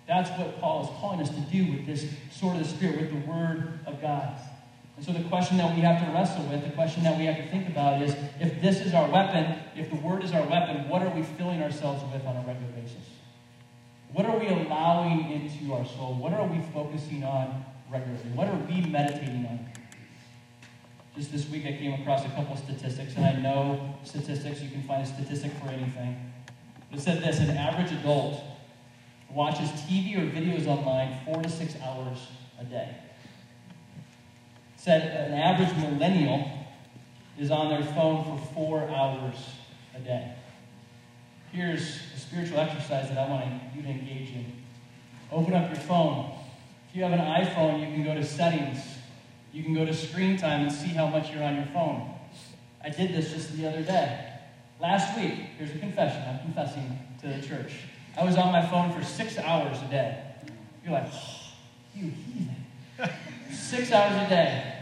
That's 0.07 0.31
what 0.39 0.61
Paul 0.61 0.85
is 0.85 0.89
calling 1.01 1.21
us 1.21 1.31
to 1.31 1.41
do 1.41 1.73
with 1.73 1.87
this 1.87 2.07
sword 2.31 2.57
of 2.57 2.63
the 2.63 2.69
Spirit, 2.69 3.01
with 3.01 3.11
the 3.11 3.31
Word 3.31 3.81
of 3.87 4.01
God. 4.01 4.37
And 4.97 5.05
so 5.05 5.13
the 5.13 5.25
question 5.29 5.57
that 5.59 5.75
we 5.75 5.83
have 5.83 6.05
to 6.05 6.13
wrestle 6.13 6.45
with, 6.45 6.65
the 6.65 6.71
question 6.71 7.03
that 7.03 7.19
we 7.19 7.27
have 7.27 7.37
to 7.37 7.47
think 7.49 7.69
about 7.69 8.01
is 8.01 8.15
if 8.41 8.63
this 8.63 8.81
is 8.81 8.95
our 8.95 9.09
weapon, 9.11 9.59
if 9.77 9.91
the 9.91 9.97
Word 9.97 10.25
is 10.25 10.33
our 10.33 10.47
weapon, 10.47 10.89
what 10.89 11.03
are 11.03 11.11
we 11.11 11.23
filling 11.23 11.63
ourselves 11.63 12.03
with 12.13 12.25
on 12.25 12.37
a 12.37 12.47
regular 12.47 12.73
basis? 12.73 13.05
What 14.13 14.27
are 14.27 14.39
we 14.39 14.49
allowing 14.49 15.31
into 15.33 15.75
our 15.75 15.85
soul? 15.85 16.15
What 16.15 16.33
are 16.33 16.47
we 16.47 16.63
focusing 16.73 17.25
on 17.25 17.65
regularly? 17.91 18.31
What 18.35 18.49
are 18.49 18.57
we 18.57 18.81
meditating 18.83 19.45
on? 19.47 19.69
Just 21.17 21.33
this 21.33 21.49
week, 21.49 21.67
I 21.67 21.73
came 21.73 22.01
across 22.01 22.25
a 22.25 22.29
couple 22.29 22.53
of 22.53 22.59
statistics, 22.59 23.17
and 23.17 23.25
I 23.27 23.33
know 23.33 23.99
statistics, 24.05 24.63
you 24.63 24.71
can 24.71 24.83
find 24.85 25.03
a 25.03 25.07
statistic 25.07 25.53
for 25.55 25.69
anything. 25.69 26.33
It 26.93 27.01
said 27.01 27.23
this 27.23 27.41
an 27.41 27.51
average 27.51 27.93
adult 27.93 28.41
watches 29.31 29.69
TV 29.71 30.17
or 30.17 30.31
videos 30.31 30.67
online 30.67 31.19
four 31.25 31.43
to 31.43 31.49
six 31.49 31.75
hours 31.83 32.19
a 32.59 32.65
day. 32.65 32.97
It 34.75 34.81
said 34.81 35.31
an 35.31 35.39
average 35.39 35.77
millennial 35.77 36.49
is 37.39 37.51
on 37.51 37.69
their 37.69 37.85
phone 37.93 38.25
for 38.25 38.55
four 38.55 38.89
hours 38.89 39.37
a 39.95 40.01
day. 40.01 40.33
Here's 41.53 42.01
a 42.15 42.19
spiritual 42.19 42.59
exercise 42.59 43.09
that 43.09 43.19
I 43.19 43.29
want 43.29 43.45
you 43.75 43.83
to 43.83 43.89
engage 43.89 44.31
in. 44.31 44.53
Open 45.31 45.55
up 45.55 45.69
your 45.69 45.81
phone. 45.81 46.33
If 46.89 46.97
you 46.97 47.03
have 47.03 47.13
an 47.13 47.19
iPhone, 47.21 47.81
you 47.81 47.87
can 47.87 48.05
go 48.05 48.15
to 48.15 48.25
settings 48.25 48.79
you 49.57 49.63
can 49.63 49.73
go 49.73 49.87
to 49.87 49.95
screen 49.95 50.37
time 50.37 50.67
and 50.67 50.71
see 50.71 50.89
how 50.89 51.07
much 51.07 51.33
you're 51.33 51.43
on 51.43 51.57
your 51.57 51.65
phone. 51.73 52.13
I 52.85 52.91
did 52.91 53.15
this 53.15 53.33
just 53.33 53.57
the 53.57 53.67
other 53.67 53.81
day. 53.81 54.35
Last 54.79 55.17
week, 55.19 55.33
here's 55.57 55.75
a 55.75 55.79
confession. 55.79 56.23
I'm 56.29 56.39
confessing 56.41 56.99
to 57.23 57.29
the 57.29 57.47
church. 57.47 57.73
I 58.19 58.25
was 58.25 58.37
on 58.37 58.53
my 58.53 58.65
phone 58.67 58.93
for 58.93 59.03
six 59.03 59.39
hours 59.39 59.79
a 59.83 59.91
day. 59.91 60.23
You're 60.85 60.93
like, 60.93 61.09
oh, 61.11 61.53
you 61.95 62.11
heathen. 62.11 62.57
six 63.51 63.91
hours 63.91 64.27
a 64.27 64.29
day. 64.29 64.73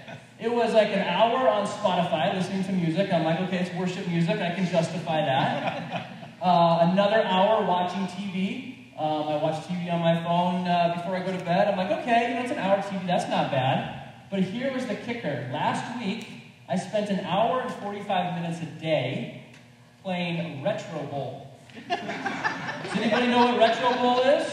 It 0.40 0.52
was 0.52 0.74
like 0.74 0.88
an 0.88 1.06
hour 1.06 1.48
on 1.48 1.64
Spotify 1.64 2.34
listening 2.34 2.64
to 2.64 2.72
music. 2.72 3.12
I'm 3.12 3.22
like, 3.22 3.40
okay, 3.42 3.58
it's 3.58 3.74
worship 3.76 4.08
music. 4.08 4.40
I 4.40 4.54
can 4.54 4.66
justify 4.66 5.20
that. 5.24 6.10
Uh, 6.42 6.90
another 6.92 7.22
hour 7.22 7.64
watching 7.64 8.06
TV. 8.08 8.98
Um, 8.98 9.28
I 9.28 9.36
watch 9.36 9.64
TV 9.64 9.90
on 9.90 10.00
my 10.00 10.22
phone 10.22 10.68
uh, 10.68 10.92
before 10.94 11.16
I 11.16 11.20
go 11.20 11.32
to 11.32 11.42
bed. 11.42 11.68
I'm 11.68 11.78
like, 11.78 11.90
okay, 12.02 12.28
you 12.28 12.34
know, 12.34 12.42
it's 12.42 12.50
an 12.50 12.58
hour 12.58 12.78
TV. 12.78 13.06
That's 13.06 13.30
not 13.30 13.50
bad. 13.50 14.12
But 14.30 14.40
here 14.40 14.70
was 14.70 14.84
the 14.86 14.96
kicker. 14.96 15.48
Last 15.52 15.98
week, 15.98 16.26
I 16.68 16.76
spent 16.76 17.08
an 17.08 17.20
hour 17.20 17.62
and 17.62 17.72
45 17.72 18.42
minutes 18.42 18.60
a 18.60 18.66
day 18.78 19.43
playing 20.04 20.62
Retro 20.62 21.02
Bowl. 21.10 21.48
Does 21.88 21.98
anybody 22.94 23.26
know 23.28 23.46
what 23.46 23.58
Retro 23.58 23.90
Bowl 23.94 24.20
is? 24.20 24.46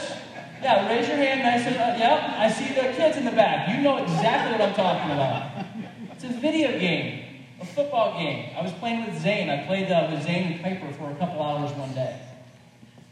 Yeah, 0.64 0.88
raise 0.88 1.08
your 1.10 1.18
hand 1.18 1.44
nice 1.44 1.68
and 1.68 1.76
uh, 1.76 2.00
yep. 2.00 2.24
I 2.38 2.50
see 2.50 2.74
the 2.74 2.94
kids 2.96 3.18
in 3.18 3.26
the 3.26 3.32
back. 3.32 3.68
You 3.68 3.82
know 3.82 3.98
exactly 3.98 4.54
what 4.54 4.62
I'm 4.62 4.74
talking 4.74 5.12
about. 5.12 5.66
It's 6.14 6.24
a 6.24 6.30
video 6.40 6.80
game, 6.80 7.26
a 7.60 7.66
football 7.66 8.18
game. 8.18 8.56
I 8.58 8.62
was 8.62 8.72
playing 8.74 9.06
with 9.06 9.22
Zane. 9.22 9.50
I 9.50 9.66
played 9.66 9.92
uh, 9.92 10.08
with 10.10 10.24
Zane 10.24 10.54
and 10.54 10.64
Piper 10.64 10.94
for 10.94 11.12
a 11.12 11.16
couple 11.16 11.42
hours 11.44 11.72
one 11.74 11.94
day. 11.94 12.18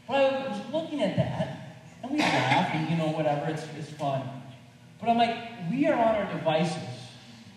But 0.08 0.16
I 0.16 0.48
was 0.48 0.60
looking 0.72 1.02
at 1.02 1.16
that, 1.16 1.78
and 2.02 2.12
we 2.12 2.20
laugh 2.20 2.70
and 2.72 2.88
you 2.88 2.96
know 2.96 3.08
whatever. 3.08 3.50
It's 3.50 3.66
it's 3.78 3.90
fun. 3.90 4.22
But 4.98 5.10
I'm 5.10 5.18
like, 5.18 5.36
we 5.70 5.86
are 5.88 5.94
on 5.94 6.14
our 6.14 6.32
devices. 6.32 6.78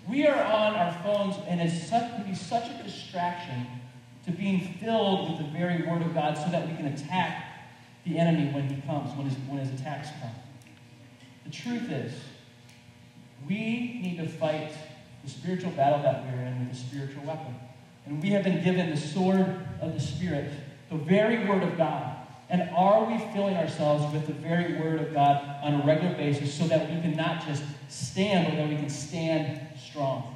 We 0.09 0.27
are 0.27 0.43
on 0.43 0.75
our 0.75 0.91
phones, 1.03 1.37
and 1.47 1.61
it's 1.61 1.87
such, 1.87 2.03
it 2.03 2.15
can 2.15 2.25
be 2.25 2.35
such 2.35 2.69
a 2.69 2.83
distraction 2.83 3.65
to 4.25 4.31
being 4.31 4.75
filled 4.79 5.29
with 5.29 5.39
the 5.39 5.57
very 5.57 5.87
Word 5.87 6.01
of 6.01 6.13
God 6.13 6.37
so 6.37 6.49
that 6.51 6.67
we 6.67 6.75
can 6.75 6.87
attack 6.87 7.45
the 8.05 8.17
enemy 8.17 8.51
when 8.51 8.67
he 8.67 8.81
comes, 8.81 9.15
when 9.17 9.27
his, 9.27 9.37
when 9.47 9.59
his 9.59 9.79
attacks 9.79 10.09
come. 10.21 10.31
The 11.45 11.51
truth 11.51 11.91
is, 11.91 12.13
we 13.47 13.99
need 14.01 14.17
to 14.17 14.27
fight 14.27 14.71
the 15.23 15.29
spiritual 15.29 15.71
battle 15.71 16.01
that 16.03 16.25
we're 16.25 16.41
in 16.41 16.67
with 16.67 16.77
a 16.77 16.79
spiritual 16.79 17.23
weapon. 17.23 17.55
And 18.05 18.21
we 18.21 18.29
have 18.29 18.43
been 18.43 18.63
given 18.63 18.89
the 18.89 18.97
sword 18.97 19.65
of 19.81 19.93
the 19.93 19.99
Spirit, 19.99 20.51
the 20.89 20.97
very 20.97 21.47
Word 21.47 21.63
of 21.63 21.77
God. 21.77 22.17
And 22.49 22.69
are 22.75 23.05
we 23.05 23.17
filling 23.33 23.55
ourselves 23.55 24.13
with 24.13 24.27
the 24.27 24.33
very 24.33 24.79
Word 24.79 24.99
of 24.99 25.13
God 25.13 25.43
on 25.63 25.81
a 25.81 25.85
regular 25.85 26.13
basis 26.15 26.53
so 26.53 26.67
that 26.67 26.89
we 26.89 27.01
can 27.01 27.15
not 27.15 27.45
just 27.45 27.63
stand, 27.89 28.47
but 28.47 28.57
that 28.57 28.69
we 28.69 28.75
can 28.75 28.89
stand 28.89 29.61
strong? 29.77 30.35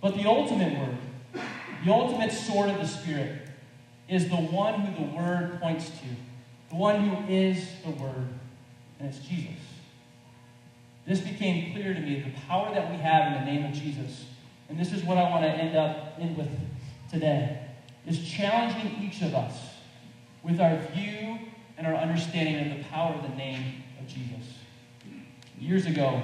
But 0.00 0.14
the 0.14 0.26
ultimate 0.26 0.78
Word, 0.78 0.98
the 1.84 1.92
ultimate 1.92 2.32
sword 2.32 2.70
of 2.70 2.78
the 2.78 2.86
Spirit, 2.86 3.48
is 4.08 4.28
the 4.28 4.36
one 4.36 4.80
who 4.80 5.04
the 5.04 5.10
Word 5.16 5.60
points 5.60 5.88
to, 5.88 6.06
the 6.70 6.76
one 6.76 7.08
who 7.08 7.32
is 7.32 7.66
the 7.84 7.90
Word, 7.90 8.28
and 8.98 9.08
it's 9.08 9.18
Jesus. 9.18 9.60
This 11.06 11.20
became 11.20 11.72
clear 11.72 11.94
to 11.94 12.00
me 12.00 12.20
the 12.20 12.30
power 12.46 12.72
that 12.74 12.90
we 12.90 12.96
have 12.98 13.32
in 13.32 13.44
the 13.44 13.52
name 13.52 13.64
of 13.64 13.72
Jesus. 13.72 14.26
And 14.68 14.78
this 14.78 14.92
is 14.92 15.02
what 15.02 15.18
I 15.18 15.28
want 15.30 15.44
to 15.44 15.50
end 15.50 15.76
up 15.76 16.18
in 16.18 16.36
with 16.36 16.48
today 17.10 17.58
is 18.06 18.22
challenging 18.28 19.02
each 19.02 19.22
of 19.22 19.34
us 19.34 19.54
with 20.42 20.60
our 20.60 20.76
view 20.94 21.38
and 21.76 21.86
our 21.86 21.94
understanding 21.94 22.70
of 22.70 22.78
the 22.78 22.84
power 22.84 23.14
of 23.14 23.22
the 23.22 23.36
name 23.36 23.82
of 24.00 24.06
Jesus. 24.06 24.58
Years 25.58 25.86
ago, 25.86 26.22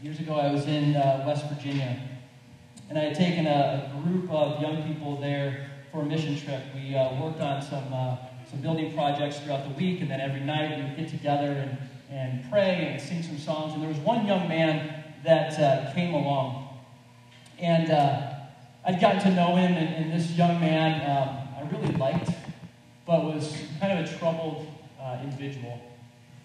years 0.00 0.18
ago, 0.18 0.34
I 0.34 0.50
was 0.50 0.66
in 0.66 0.96
uh, 0.96 1.24
West 1.26 1.46
Virginia, 1.48 2.00
and 2.92 2.98
I 2.98 3.04
had 3.04 3.14
taken 3.14 3.46
a, 3.46 3.90
a, 3.90 4.02
group 4.02 4.30
of 4.30 4.60
young 4.60 4.82
people 4.82 5.18
there 5.18 5.70
for 5.90 6.02
a 6.02 6.04
mission 6.04 6.38
trip. 6.38 6.60
We 6.74 6.94
uh, 6.94 7.18
worked 7.18 7.40
on 7.40 7.62
some 7.62 7.90
uh, 7.90 8.18
some 8.50 8.60
building 8.60 8.92
projects 8.92 9.40
throughout 9.40 9.64
the 9.66 9.74
week, 9.82 10.02
and 10.02 10.10
then 10.10 10.20
every 10.20 10.40
night 10.40 10.76
we 10.76 10.82
would 10.84 10.96
get 10.98 11.08
together 11.08 11.52
and, 11.52 11.78
and 12.10 12.50
pray 12.50 12.88
and 12.92 13.00
sing 13.00 13.22
some 13.22 13.38
songs. 13.38 13.72
And 13.72 13.82
there 13.82 13.88
was 13.88 13.96
one 14.00 14.26
young 14.26 14.46
man 14.46 15.04
that 15.24 15.58
uh, 15.58 15.90
came 15.94 16.12
along, 16.12 16.68
and 17.58 17.90
uh, 17.90 18.34
I'd 18.84 19.00
gotten 19.00 19.22
to 19.22 19.30
know 19.30 19.56
him, 19.56 19.72
and, 19.72 19.94
and 19.94 20.12
this 20.12 20.30
young 20.32 20.60
man 20.60 21.00
um, 21.00 21.48
I 21.56 21.70
really 21.70 21.96
liked 21.96 22.28
but 23.06 23.24
was 23.24 23.56
kind 23.80 23.98
of 23.98 24.04
a 24.04 24.18
troubled 24.18 24.66
uh, 25.00 25.18
individual. 25.22 25.80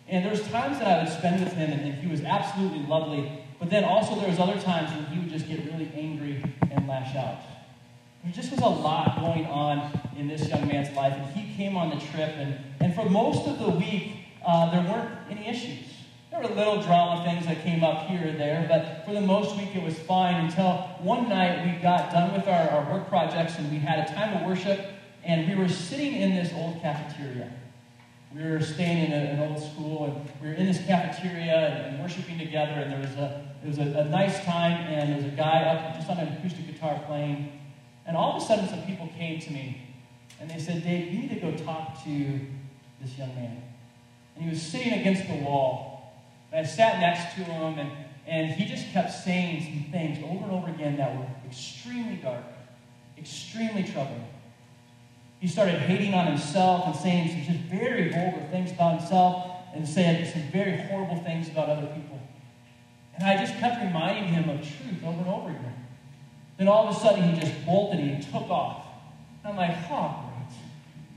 And 0.08 0.24
there 0.24 0.32
was 0.32 0.48
times 0.48 0.80
that 0.80 0.88
I 0.88 1.04
would 1.04 1.12
spend 1.12 1.44
with 1.44 1.52
him, 1.52 1.72
and, 1.72 1.82
and 1.82 1.96
he 1.96 2.08
was 2.08 2.24
absolutely 2.24 2.86
lovely. 2.88 3.44
But 3.60 3.70
then 3.70 3.84
also 3.84 4.16
there 4.16 4.30
was 4.30 4.40
other 4.40 4.60
times 4.60 4.92
when 4.94 5.06
he 5.06 5.20
would 5.20 5.30
just 5.30 5.48
get 5.48 5.66
really 5.66 5.92
angry 5.96 6.44
and 6.70 6.88
lash 6.88 7.16
out. 7.16 7.40
There 8.24 8.32
just 8.32 8.52
was 8.52 8.62
a 8.62 8.68
lot 8.68 9.20
going 9.20 9.46
on 9.46 10.00
in 10.18 10.28
this 10.28 10.48
young 10.50 10.68
man's 10.68 10.96
life, 10.96 11.14
and 11.14 11.26
he 11.28 11.56
came 11.56 11.78
on 11.78 11.90
the 11.90 12.04
trip, 12.06 12.34
and, 12.38 12.58
and 12.80 12.94
for 12.94 13.10
most 13.10 13.48
of 13.48 13.60
the 13.60 13.70
week, 13.70 14.14
uh, 14.46 14.70
there 14.72 14.82
weren't 14.82 15.12
any 15.30 15.48
issues. 15.48 15.86
There 16.30 16.42
were 16.42 16.56
little 16.56 16.82
drama 16.82 17.24
things 17.24 17.46
that 17.46 17.64
came 17.64 17.84
up 17.84 18.08
here 18.08 18.28
and 18.28 18.40
there, 18.40 18.66
but 18.68 19.06
for 19.06 19.14
the 19.14 19.22
most 19.22 19.56
week 19.56 19.76
it 19.76 19.82
was 19.82 19.98
fine 20.00 20.46
until 20.46 20.74
one 21.00 21.30
night 21.30 21.66
we 21.66 21.82
got 21.82 22.12
done 22.12 22.34
with 22.34 22.48
our, 22.48 22.70
our 22.70 22.92
work 22.92 23.08
projects 23.08 23.58
and 23.58 23.72
we 23.72 23.78
had 23.78 24.08
a 24.08 24.14
time 24.14 24.36
of 24.36 24.46
worship 24.46 24.88
and 25.24 25.48
we 25.48 25.56
were 25.56 25.70
sitting 25.70 26.16
in 26.16 26.36
this 26.36 26.52
old 26.54 26.82
cafeteria. 26.82 27.52
We 28.36 28.44
were 28.44 28.62
staying 28.62 29.06
in 29.06 29.12
a, 29.12 29.16
an 29.16 29.40
old 29.40 29.64
school, 29.64 30.06
and 30.06 30.30
we 30.42 30.50
were 30.50 30.54
in 30.54 30.66
this 30.66 30.86
cafeteria 30.86 31.70
and, 31.70 31.96
and 31.96 32.04
worshiping 32.04 32.38
together, 32.38 32.72
and 32.72 32.92
there 32.92 33.00
was 33.00 33.16
a 33.16 33.47
it 33.64 33.68
was 33.68 33.80
a, 33.80 34.00
a 34.00 34.06
nice 34.06 34.44
time, 34.46 34.74
and 34.88 35.10
there 35.10 35.18
was 35.18 35.26
a 35.26 35.36
guy 35.36 35.64
up 35.64 35.96
just 35.96 36.10
on 36.10 36.18
an 36.18 36.38
acoustic 36.38 36.68
guitar 36.68 37.02
playing, 37.08 37.60
and 38.06 38.16
all 38.16 38.36
of 38.36 38.44
a 38.44 38.46
sudden 38.46 38.68
some 38.68 38.82
people 38.84 39.10
came 39.18 39.40
to 39.40 39.52
me, 39.52 39.82
and 40.40 40.50
they 40.50 40.60
said, 40.60 40.84
Dave, 40.84 41.12
you 41.12 41.22
need 41.22 41.30
to 41.30 41.40
go 41.40 41.52
talk 41.52 42.04
to 42.04 42.40
this 43.02 43.18
young 43.18 43.34
man. 43.36 43.62
And 44.36 44.44
he 44.44 44.50
was 44.50 44.62
sitting 44.62 44.94
against 44.94 45.28
the 45.28 45.36
wall. 45.36 46.14
And 46.52 46.66
I 46.66 46.70
sat 46.70 47.00
next 47.00 47.36
to 47.36 47.44
him, 47.44 47.80
and, 47.80 47.92
and 48.28 48.52
he 48.52 48.66
just 48.66 48.92
kept 48.92 49.12
saying 49.12 49.64
some 49.64 49.92
things 49.92 50.20
over 50.24 50.44
and 50.44 50.52
over 50.52 50.70
again 50.70 50.98
that 50.98 51.16
were 51.16 51.26
extremely 51.46 52.18
dark, 52.18 52.44
extremely 53.18 53.84
troubling. 53.84 54.26
He 55.40 55.48
started 55.48 55.80
hating 55.80 56.14
on 56.14 56.28
himself 56.28 56.88
and 56.88 56.96
saying 56.96 57.30
some 57.30 57.54
just 57.54 57.66
very 57.66 58.10
vulgar 58.10 58.48
things 58.50 58.72
about 58.72 59.00
himself 59.00 59.52
and 59.74 59.88
saying 59.88 60.26
some 60.32 60.44
very 60.52 60.78
horrible 60.78 61.18
things 61.24 61.50
about 61.50 61.70
other 61.70 61.88
people. 61.88 62.07
And 63.18 63.26
I 63.26 63.38
just 63.38 63.58
kept 63.60 63.84
reminding 63.84 64.26
him 64.26 64.50
of 64.50 64.60
truth 64.60 65.04
over 65.04 65.20
and 65.20 65.28
over 65.28 65.50
again. 65.50 65.86
Then 66.58 66.68
all 66.68 66.88
of 66.88 66.96
a 66.96 67.00
sudden 67.00 67.24
he 67.24 67.40
just 67.40 67.66
bolted 67.66 68.00
and 68.00 68.24
he 68.24 68.32
took 68.32 68.50
off. 68.50 68.86
And 69.44 69.54
I'm 69.54 69.58
like, 69.58 69.78
oh, 69.90 70.24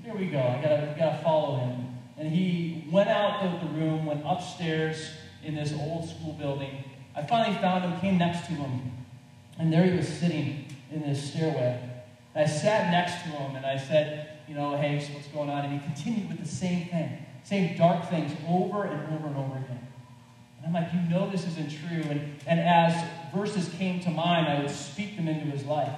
great. 0.03 0.12
Here 0.12 0.20
we 0.20 0.30
go. 0.30 0.38
I 0.38 0.62
gotta, 0.62 0.94
gotta 0.98 1.22
follow 1.22 1.57
him. 1.59 1.86
And 2.16 2.30
he 2.30 2.84
went 2.90 3.09
out 3.09 3.42
of 3.42 3.61
the 3.61 3.78
room, 3.78 4.07
went 4.07 4.22
upstairs 4.26 5.11
in 5.42 5.55
this 5.55 5.72
old 5.72 6.09
school 6.09 6.34
building. 6.34 6.84
I 7.16 7.22
finally 7.22 7.59
found 7.59 7.84
him, 7.84 7.98
came 8.01 8.18
next 8.18 8.46
to 8.46 8.53
him, 8.53 8.92
and 9.59 9.72
there 9.72 9.84
he 9.84 9.96
was 9.96 10.09
sitting 10.09 10.66
in 10.92 11.03
this 11.03 11.32
stairway. 11.32 11.80
And 12.34 12.44
I 12.44 12.46
sat 12.46 12.90
next 12.90 13.22
to 13.24 13.28
him 13.30 13.57
and 13.57 13.66
I 13.66 13.76
said, 13.76 14.38
you 14.48 14.55
know, 14.55 14.76
hey, 14.76 15.01
so 15.01 15.12
what's 15.14 15.26
going 15.28 15.51
on? 15.51 15.64
And 15.64 15.80
he 15.80 15.86
continued 15.86 16.28
with 16.28 16.40
the 16.40 16.48
same 16.48 16.86
thing, 16.86 17.26
same 17.44 17.76
dark 17.76 18.09
things 18.09 18.32
over 18.48 18.84
and 18.84 19.14
over 19.14 19.26
and 19.28 19.36
over 19.36 19.59
again. 19.59 19.86
And 20.62 20.76
I'm 20.76 20.82
like, 20.82 20.92
you 20.92 21.00
know 21.08 21.30
this 21.30 21.46
isn't 21.46 21.70
true. 21.70 22.02
And, 22.11 22.36
and 22.46 22.61
as 22.61 23.08
verses 23.34 23.68
came 23.78 24.00
to 24.00 24.11
mind, 24.11 24.46
I 24.46 24.61
would 24.61 24.70
speak 24.70 25.16
them 25.16 25.28
into 25.28 25.46
his 25.46 25.64
life. 25.64 25.92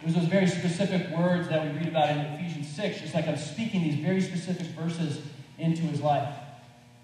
It 0.00 0.06
was 0.06 0.14
those 0.14 0.26
very 0.26 0.46
specific 0.46 1.08
words 1.16 1.48
that 1.48 1.64
we 1.64 1.78
read 1.78 1.88
about 1.88 2.10
in 2.10 2.18
Ephesians 2.18 2.68
6, 2.68 3.00
just 3.00 3.14
like 3.14 3.26
I'm 3.26 3.38
speaking 3.38 3.82
these 3.82 3.96
very 3.96 4.20
specific 4.20 4.66
verses 4.68 5.22
into 5.58 5.82
his 5.82 6.00
life. 6.00 6.34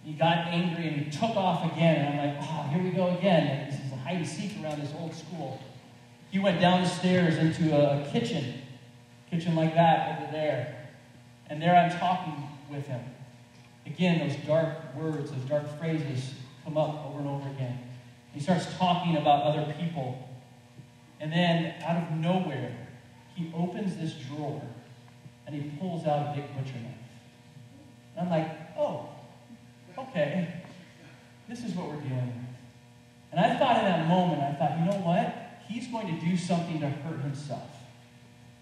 He 0.05 0.13
got 0.13 0.49
angry 0.49 0.89
and 0.89 0.97
he 0.97 1.11
took 1.11 1.37
off 1.37 1.73
again. 1.73 2.05
And 2.05 2.21
I'm 2.21 2.37
like, 2.37 2.49
oh, 2.49 2.69
here 2.75 2.83
we 2.83 2.91
go 2.91 3.17
again. 3.17 3.47
And 3.47 3.73
this 3.73 3.81
is 3.81 3.93
a 3.93 3.97
hide 3.97 4.17
and 4.17 4.27
seek 4.27 4.53
around 4.63 4.83
this 4.83 4.93
old 4.99 5.15
school. 5.15 5.61
He 6.31 6.39
went 6.39 6.61
down 6.61 6.83
the 6.83 6.89
stairs 6.89 7.39
into 7.39 7.75
a 7.75 8.07
kitchen, 8.11 8.55
kitchen 9.31 9.57
like 9.57 9.75
that 9.75 10.21
over 10.21 10.33
there. 10.33 10.89
And 11.49 11.61
there 11.61 11.75
I'm 11.75 11.91
talking 11.99 12.49
with 12.71 12.87
him. 12.87 13.01
Again, 13.87 14.29
those 14.29 14.37
dark 14.47 14.95
words, 14.95 15.31
those 15.31 15.45
dark 15.49 15.79
phrases 15.79 16.35
come 16.71 16.79
up 16.79 17.07
over 17.07 17.19
and 17.19 17.29
over 17.29 17.49
again. 17.51 17.79
He 18.33 18.41
starts 18.41 18.67
talking 18.79 19.17
about 19.17 19.43
other 19.43 19.73
people. 19.79 20.29
And 21.21 21.33
then, 21.33 21.75
out 21.83 22.03
of 22.03 22.13
nowhere, 22.13 22.89
he 23.35 23.53
opens 23.55 23.97
this 23.97 24.15
drawer 24.15 24.63
and 25.47 25.55
he 25.55 25.71
pulls 25.79 26.07
out 26.07 26.29
a 26.29 26.41
big 26.41 26.47
butcher 26.55 26.79
knife. 26.79 26.95
And 28.17 28.27
I'm 28.27 28.31
like, 28.31 28.51
oh, 28.79 29.09
okay, 29.99 30.63
this 31.49 31.65
is 31.65 31.75
what 31.75 31.89
we're 31.89 32.01
dealing 32.01 32.27
with. 32.27 32.35
And 33.33 33.41
I 33.41 33.59
thought 33.59 33.79
in 33.79 33.85
that 33.85 34.09
moment, 34.09 34.43
I 34.43 34.55
thought, 34.55 34.79
you 34.79 34.85
know 34.87 35.07
what? 35.07 35.35
He's 35.69 35.87
going 35.89 36.19
to 36.19 36.27
do 36.27 36.37
something 36.37 36.81
to 36.81 36.89
hurt 36.89 37.21
himself. 37.21 37.69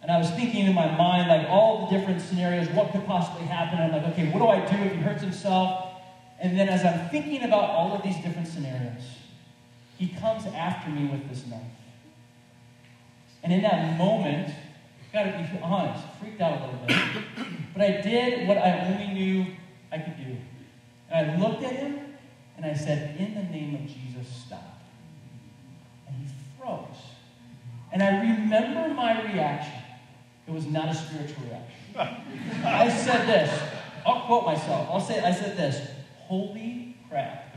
And 0.03 0.11
I 0.11 0.19
was 0.19 0.31
thinking 0.31 0.67
in 0.67 0.75
my 0.75 0.91
mind, 0.97 1.29
like 1.29 1.49
all 1.49 1.87
the 1.87 1.97
different 1.97 2.21
scenarios, 2.21 2.69
what 2.71 2.93
could 2.93 3.07
possibly 3.07 3.47
happen. 3.47 3.79
I'm 3.79 3.93
like, 3.93 4.13
okay, 4.13 4.31
what 4.31 4.41
do 4.41 4.47
I 4.47 4.61
do 4.61 4.83
if 4.85 4.93
he 4.93 4.99
hurts 4.99 5.23
himself? 5.23 5.88
And 6.41 6.59
then 6.59 6.69
as 6.69 6.85
I'm 6.85 7.09
thinking 7.09 7.43
about 7.43 7.71
all 7.71 7.93
of 7.95 8.03
these 8.03 8.17
different 8.17 8.47
scenarios, 8.47 9.03
he 9.99 10.09
comes 10.09 10.47
after 10.47 10.91
me 10.91 11.07
with 11.07 11.29
this 11.29 11.47
knife. 11.47 11.61
And 13.43 13.53
in 13.53 13.63
that 13.63 13.99
moment, 13.99 14.55
gotta 15.13 15.31
be 15.31 15.59
honest, 15.63 16.05
freaked 16.21 16.41
out 16.41 16.61
a 16.61 16.65
little 16.65 16.81
bit. 16.87 16.97
But 17.75 17.83
I 17.83 18.01
did 18.01 18.49
what 18.49 18.59
I 18.59 18.81
only 18.87 19.15
knew 19.15 19.47
I 19.93 19.99
could 19.99 20.17
do. 20.17 20.37
And 21.11 21.31
I 21.31 21.37
looked 21.39 21.63
at 21.63 21.77
him 21.77 22.01
and 22.57 22.67
I 22.67 22.75
said, 22.75 23.17
In 23.21 23.35
the 23.35 23.45
name 23.45 23.77
of 23.77 23.83
Jesus, 23.83 24.27
stop. 24.47 24.81
And 26.09 26.17
he 26.17 26.27
froze. 26.59 27.13
And 27.93 28.03
I 28.03 28.21
remember 28.21 28.93
my 28.95 29.23
reaction. 29.33 29.81
It 30.49 30.53
was 30.53 30.67
not 30.67 30.89
a 30.89 30.95
spiritual 30.95 31.45
reaction. 31.45 32.25
I 32.65 32.91
said 32.91 33.27
this. 33.27 33.63
I'll 34.05 34.23
quote 34.23 34.47
myself. 34.47 34.89
I'll 34.91 35.01
say 35.01 35.21
I 35.21 35.33
said 35.33 35.57
this. 35.57 35.98
Holy 36.29 36.95
crap. 37.09 37.57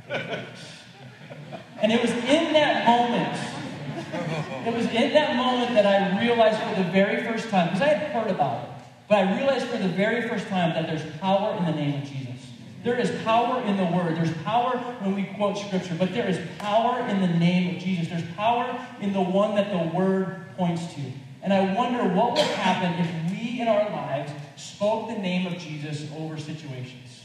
And 1.82 1.92
it 1.92 2.02
was 2.02 2.12
in 2.12 2.54
that 2.54 2.86
moment, 2.86 3.38
it 4.66 4.74
was 4.74 4.86
in 4.86 5.14
that 5.14 5.36
moment 5.36 5.74
that 5.74 5.86
I 5.86 6.22
realized 6.22 6.58
for 6.62 6.82
the 6.82 6.90
very 6.90 7.22
first 7.26 7.50
time, 7.50 7.68
because 7.68 7.82
I 7.82 7.88
had 7.96 8.12
heard 8.12 8.32
about 8.32 8.64
it, 8.64 8.70
but 9.10 9.18
I 9.18 9.36
realized 9.36 9.68
for 9.68 9.78
the 9.78 9.90
very 9.90 10.26
first 10.30 10.48
time 10.48 10.74
that 10.74 10.88
there's 10.88 11.04
power 11.18 11.58
in 11.58 11.66
the 11.66 11.74
name 11.74 12.02
of 12.02 12.08
Jesus. 12.08 12.48
There 12.86 12.98
is 12.98 13.12
power 13.24 13.62
in 13.64 13.76
the 13.76 13.86
word. 13.86 14.16
There's 14.16 14.34
power 14.44 14.78
when 15.02 15.16
we 15.16 15.26
quote 15.36 15.58
scripture, 15.58 15.96
but 16.00 16.14
there 16.14 16.30
is 16.30 16.40
power 16.58 17.06
in 17.10 17.20
the 17.20 17.28
name 17.28 17.76
of 17.76 17.82
Jesus. 17.82 18.08
There's 18.08 18.36
power 18.38 18.88
in 19.02 19.12
the 19.12 19.22
one 19.22 19.56
that 19.56 19.70
the 19.70 19.96
word 19.96 20.46
points 20.56 20.94
to. 20.94 21.02
And 21.44 21.52
I 21.52 21.74
wonder 21.74 22.04
what 22.08 22.34
would 22.34 22.42
happen 22.42 23.06
if 23.06 23.32
we 23.32 23.60
in 23.60 23.68
our 23.68 23.90
lives 23.90 24.32
spoke 24.56 25.10
the 25.10 25.18
name 25.18 25.46
of 25.46 25.58
Jesus 25.58 26.08
over 26.18 26.38
situations 26.38 27.22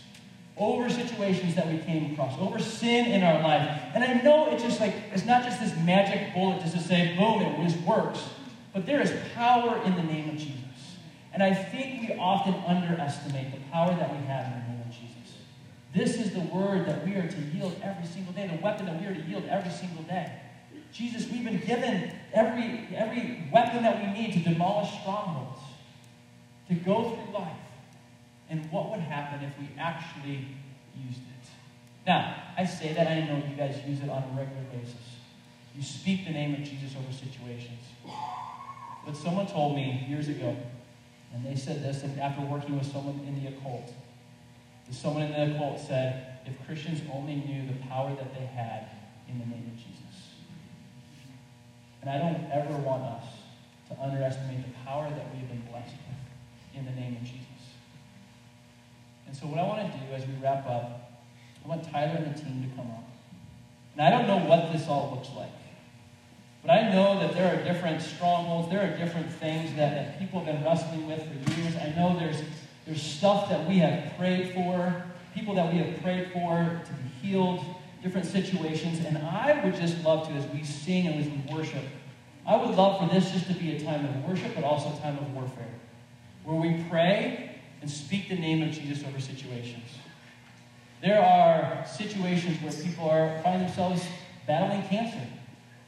over 0.59 0.89
situations 0.89 1.55
that 1.55 1.69
we 1.69 1.79
came 1.79 2.13
across, 2.13 2.39
over 2.39 2.59
sin 2.59 3.07
in 3.07 3.23
our 3.23 3.43
life. 3.43 3.79
And 3.95 4.03
I 4.03 4.15
know 4.23 4.51
it's 4.51 4.63
just 4.63 4.81
like, 4.81 4.95
it's 5.13 5.27
not 5.27 5.45
just 5.45 5.61
this 5.61 5.77
magic 5.85 6.33
bullet 6.33 6.61
just 6.61 6.75
to 6.75 6.83
say, 6.83 7.15
boom, 7.17 7.43
it 7.43 7.69
just 7.69 7.79
works. 7.83 8.21
But 8.73 8.87
there 8.87 9.01
is 9.01 9.13
power 9.35 9.81
in 9.85 9.95
the 9.97 10.03
name 10.03 10.31
of 10.31 10.37
Jesus. 10.37 10.57
And 11.35 11.43
I 11.43 11.53
think 11.53 12.09
we 12.09 12.15
often 12.17 12.55
underestimate 12.67 13.53
the 13.53 13.61
power 13.71 13.95
that 13.95 14.11
we 14.11 14.27
have 14.27 14.47
in 14.47 14.53
the 14.53 14.69
name 14.71 14.81
of 14.81 14.91
Jesus. 14.91 15.37
This 15.95 16.27
is 16.27 16.33
the 16.33 16.41
word 16.41 16.87
that 16.87 17.07
we 17.07 17.15
are 17.17 17.29
to 17.29 17.41
yield 17.55 17.77
every 17.83 18.07
single 18.07 18.33
day, 18.33 18.47
the 18.47 18.63
weapon 18.63 18.87
that 18.87 18.99
we 18.99 19.07
are 19.07 19.15
to 19.15 19.23
yield 19.23 19.45
every 19.51 19.71
single 19.71 20.03
day. 20.05 20.33
Jesus, 20.93 21.31
we've 21.31 21.45
been 21.45 21.61
given 21.61 22.13
every, 22.33 22.89
every 22.97 23.45
weapon 23.53 23.83
that 23.83 24.03
we 24.03 24.19
need 24.19 24.33
to 24.33 24.39
demolish 24.51 24.89
strongholds, 25.01 25.61
to 26.69 26.75
go 26.75 27.11
through 27.11 27.35
life 27.35 27.66
and 28.49 28.71
what 28.71 28.91
would 28.91 29.01
happen 29.01 29.45
if 29.45 29.59
we 29.59 29.69
actually 29.79 30.47
used 30.97 31.21
it. 31.21 31.49
Now, 32.07 32.35
I 32.57 32.65
say 32.65 32.93
that 32.93 33.09
I 33.09 33.21
know 33.21 33.43
you 33.49 33.57
guys 33.57 33.81
use 33.87 34.01
it 34.01 34.09
on 34.09 34.23
a 34.23 34.39
regular 34.39 34.63
basis. 34.73 35.17
You 35.75 35.83
speak 35.83 36.25
the 36.25 36.33
name 36.33 36.55
of 36.55 36.61
Jesus 36.61 36.95
over 36.97 37.13
situations. 37.13 37.83
But 39.05 39.17
someone 39.17 39.47
told 39.47 39.77
me 39.77 40.07
years 40.09 40.29
ago, 40.29 40.57
and 41.35 41.45
they 41.45 41.57
said 41.57 41.83
this 41.83 42.03
after 42.19 42.43
working 42.43 42.79
with 42.79 42.91
someone 42.91 43.21
in 43.27 43.43
the 43.43 43.49
occult. 43.51 43.93
Someone 44.91 45.25
in 45.25 45.33
the 45.33 45.57
occult 45.57 45.81
said, 45.81 46.39
if 46.47 46.65
Christians 46.65 47.03
only 47.13 47.35
knew 47.35 47.67
the 47.67 47.79
power 47.89 48.15
that 48.15 48.33
they 48.33 48.47
had 48.47 48.89
in 49.29 49.39
the 49.39 49.47
name 49.47 49.71
of 49.73 49.77
Jesus. 49.77 50.31
And 52.01 52.11
I 52.11 52.19
don't 52.19 52.49
ever 52.53 52.77
want 52.79 53.03
us 53.03 53.25
to 53.91 54.01
underestimate 54.01 54.65
the 54.65 54.73
power 54.85 55.11
that 55.11 55.35
we 55.35 55.41
have 55.41 55.49
been 55.49 55.67
blessed 55.71 55.95
with 56.07 56.79
in 56.79 56.85
the 56.87 56.93
name 56.93 57.17
of 57.17 57.23
Jesus. 57.25 57.46
And 59.27 59.37
so 59.37 59.47
what 59.47 59.59
I 59.59 59.63
want 59.63 59.93
to 59.93 59.99
do 59.99 60.13
as 60.15 60.27
we 60.27 60.35
wrap 60.43 60.67
up, 60.67 61.21
I 61.65 61.69
want 61.69 61.85
Tyler 61.91 62.17
and 62.17 62.35
the 62.35 62.41
team 62.41 62.69
to 62.69 62.77
come 62.77 62.91
up. 62.91 63.05
And 63.97 64.07
I 64.07 64.11
don't 64.11 64.27
know 64.27 64.49
what 64.49 64.73
this 64.73 64.89
all 64.89 65.13
looks 65.15 65.31
like. 65.37 65.51
But 66.63 66.71
I 66.73 66.93
know 66.93 67.19
that 67.21 67.33
there 67.35 67.55
are 67.55 67.63
different 67.65 68.03
strongholds, 68.03 68.69
there 68.71 68.83
are 68.83 68.97
different 68.97 69.31
things 69.33 69.71
that, 69.77 69.95
that 69.95 70.19
people 70.19 70.45
have 70.45 70.55
been 70.55 70.65
wrestling 70.65 71.07
with 71.07 71.23
for 71.23 71.61
years. 71.61 71.77
I 71.77 71.95
know 71.97 72.19
there's, 72.19 72.43
there's 72.85 73.03
stuff 73.03 73.49
that 73.51 73.67
we 73.69 73.79
have 73.79 74.17
prayed 74.19 74.53
for, 74.53 75.05
people 75.35 75.55
that 75.55 75.73
we 75.73 75.79
have 75.79 76.03
prayed 76.03 76.33
for 76.33 76.83
to 76.85 76.93
be 76.93 77.09
healed, 77.23 77.65
different 78.03 78.27
situations. 78.27 79.05
And 79.05 79.19
I 79.19 79.61
would 79.65 79.77
just 79.77 80.03
love 80.05 80.27
to, 80.29 80.35
as 80.35 80.47
we 80.49 80.65
sing 80.65 81.07
and 81.07 81.21
as 81.21 81.29
we 81.29 81.55
worship, 81.55 81.85
I 82.47 82.57
would 82.57 82.77
love 82.77 83.01
for 83.01 83.15
this 83.15 83.31
just 83.31 83.47
to 83.49 83.55
be 83.55 83.77
a 83.77 83.81
time 83.81 84.05
of 84.05 84.29
worship, 84.29 84.55
but 84.55 84.65
also 84.65 84.97
a 84.97 85.01
time 85.01 85.19
of 85.19 85.35
warfare, 85.35 85.75
where 86.45 86.61
we 86.61 86.85
pray 86.89 87.46
and 87.81 87.91
speak 87.91 88.29
the 88.29 88.37
name 88.37 88.63
of 88.63 88.73
Jesus 88.73 89.05
over 89.07 89.21
situations. 89.21 89.91
There 91.03 91.23
are 91.23 91.87
situations 91.87 92.61
where 92.63 92.73
people 92.73 93.09
are 93.09 93.41
find 93.43 93.63
themselves 93.63 94.05
battling 94.47 94.83
cancer. 94.89 95.27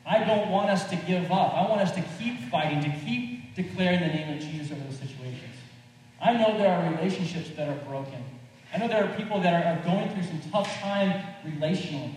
I 0.07 0.25
don't 0.25 0.51
want 0.51 0.71
us 0.71 0.89
to 0.91 0.97
give 0.97 1.31
up. 1.31 1.55
I 1.55 1.69
want 1.69 1.81
us 1.81 1.93
to 1.93 2.05
keep 2.19 2.41
fighting, 2.51 2.83
to 2.83 2.91
keep 3.05 3.55
declaring 3.55 4.01
the 4.01 4.07
name 4.07 4.37
of 4.37 4.41
Jesus 4.41 4.73
over 4.73 4.81
those 4.85 4.99
situations. 4.99 5.55
I 6.21 6.33
know 6.33 6.57
there 6.59 6.71
are 6.71 6.93
relationships 6.93 7.51
that 7.57 7.69
are 7.69 7.85
broken. 7.85 8.25
I 8.73 8.79
know 8.79 8.89
there 8.89 9.05
are 9.05 9.17
people 9.17 9.41
that 9.41 9.55
are, 9.55 9.79
are 9.79 9.85
going 9.85 10.11
through 10.11 10.25
some 10.25 10.41
tough 10.51 10.73
time 10.81 11.23
relationally. 11.45 12.15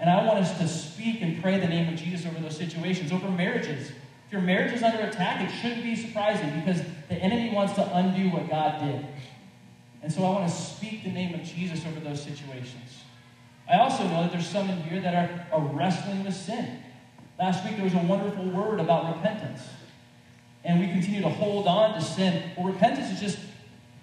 And 0.00 0.08
I 0.08 0.24
want 0.24 0.38
us 0.38 0.56
to 0.58 0.68
speak 0.68 1.22
and 1.22 1.42
pray 1.42 1.58
the 1.58 1.66
name 1.66 1.92
of 1.92 1.98
Jesus 1.98 2.26
over 2.26 2.38
those 2.40 2.56
situations, 2.56 3.12
over 3.12 3.28
marriages, 3.28 3.90
if 4.28 4.32
your 4.32 4.42
marriage 4.42 4.74
is 4.74 4.82
under 4.82 5.00
attack, 5.06 5.40
it 5.40 5.50
shouldn't 5.54 5.82
be 5.82 5.96
surprising 5.96 6.50
because 6.60 6.82
the 7.08 7.14
enemy 7.14 7.50
wants 7.54 7.72
to 7.72 7.96
undo 7.96 8.28
what 8.28 8.50
God 8.50 8.78
did. 8.78 9.06
And 10.02 10.12
so 10.12 10.22
I 10.22 10.30
want 10.30 10.50
to 10.50 10.54
speak 10.54 11.02
the 11.02 11.10
name 11.10 11.34
of 11.34 11.42
Jesus 11.42 11.82
over 11.86 11.98
those 11.98 12.22
situations. 12.22 13.04
I 13.66 13.78
also 13.78 14.04
know 14.04 14.20
that 14.20 14.30
there's 14.30 14.46
some 14.46 14.68
in 14.68 14.82
here 14.82 15.00
that 15.00 15.14
are, 15.14 15.46
are 15.50 15.66
wrestling 15.74 16.24
with 16.24 16.34
sin. 16.34 16.78
Last 17.38 17.64
week 17.64 17.76
there 17.76 17.84
was 17.84 17.94
a 17.94 18.04
wonderful 18.06 18.44
word 18.50 18.80
about 18.80 19.16
repentance. 19.16 19.62
And 20.62 20.78
we 20.78 20.88
continue 20.88 21.22
to 21.22 21.30
hold 21.30 21.66
on 21.66 21.94
to 21.94 22.02
sin. 22.02 22.50
Well, 22.54 22.66
repentance 22.66 23.10
is 23.10 23.20
just 23.20 23.38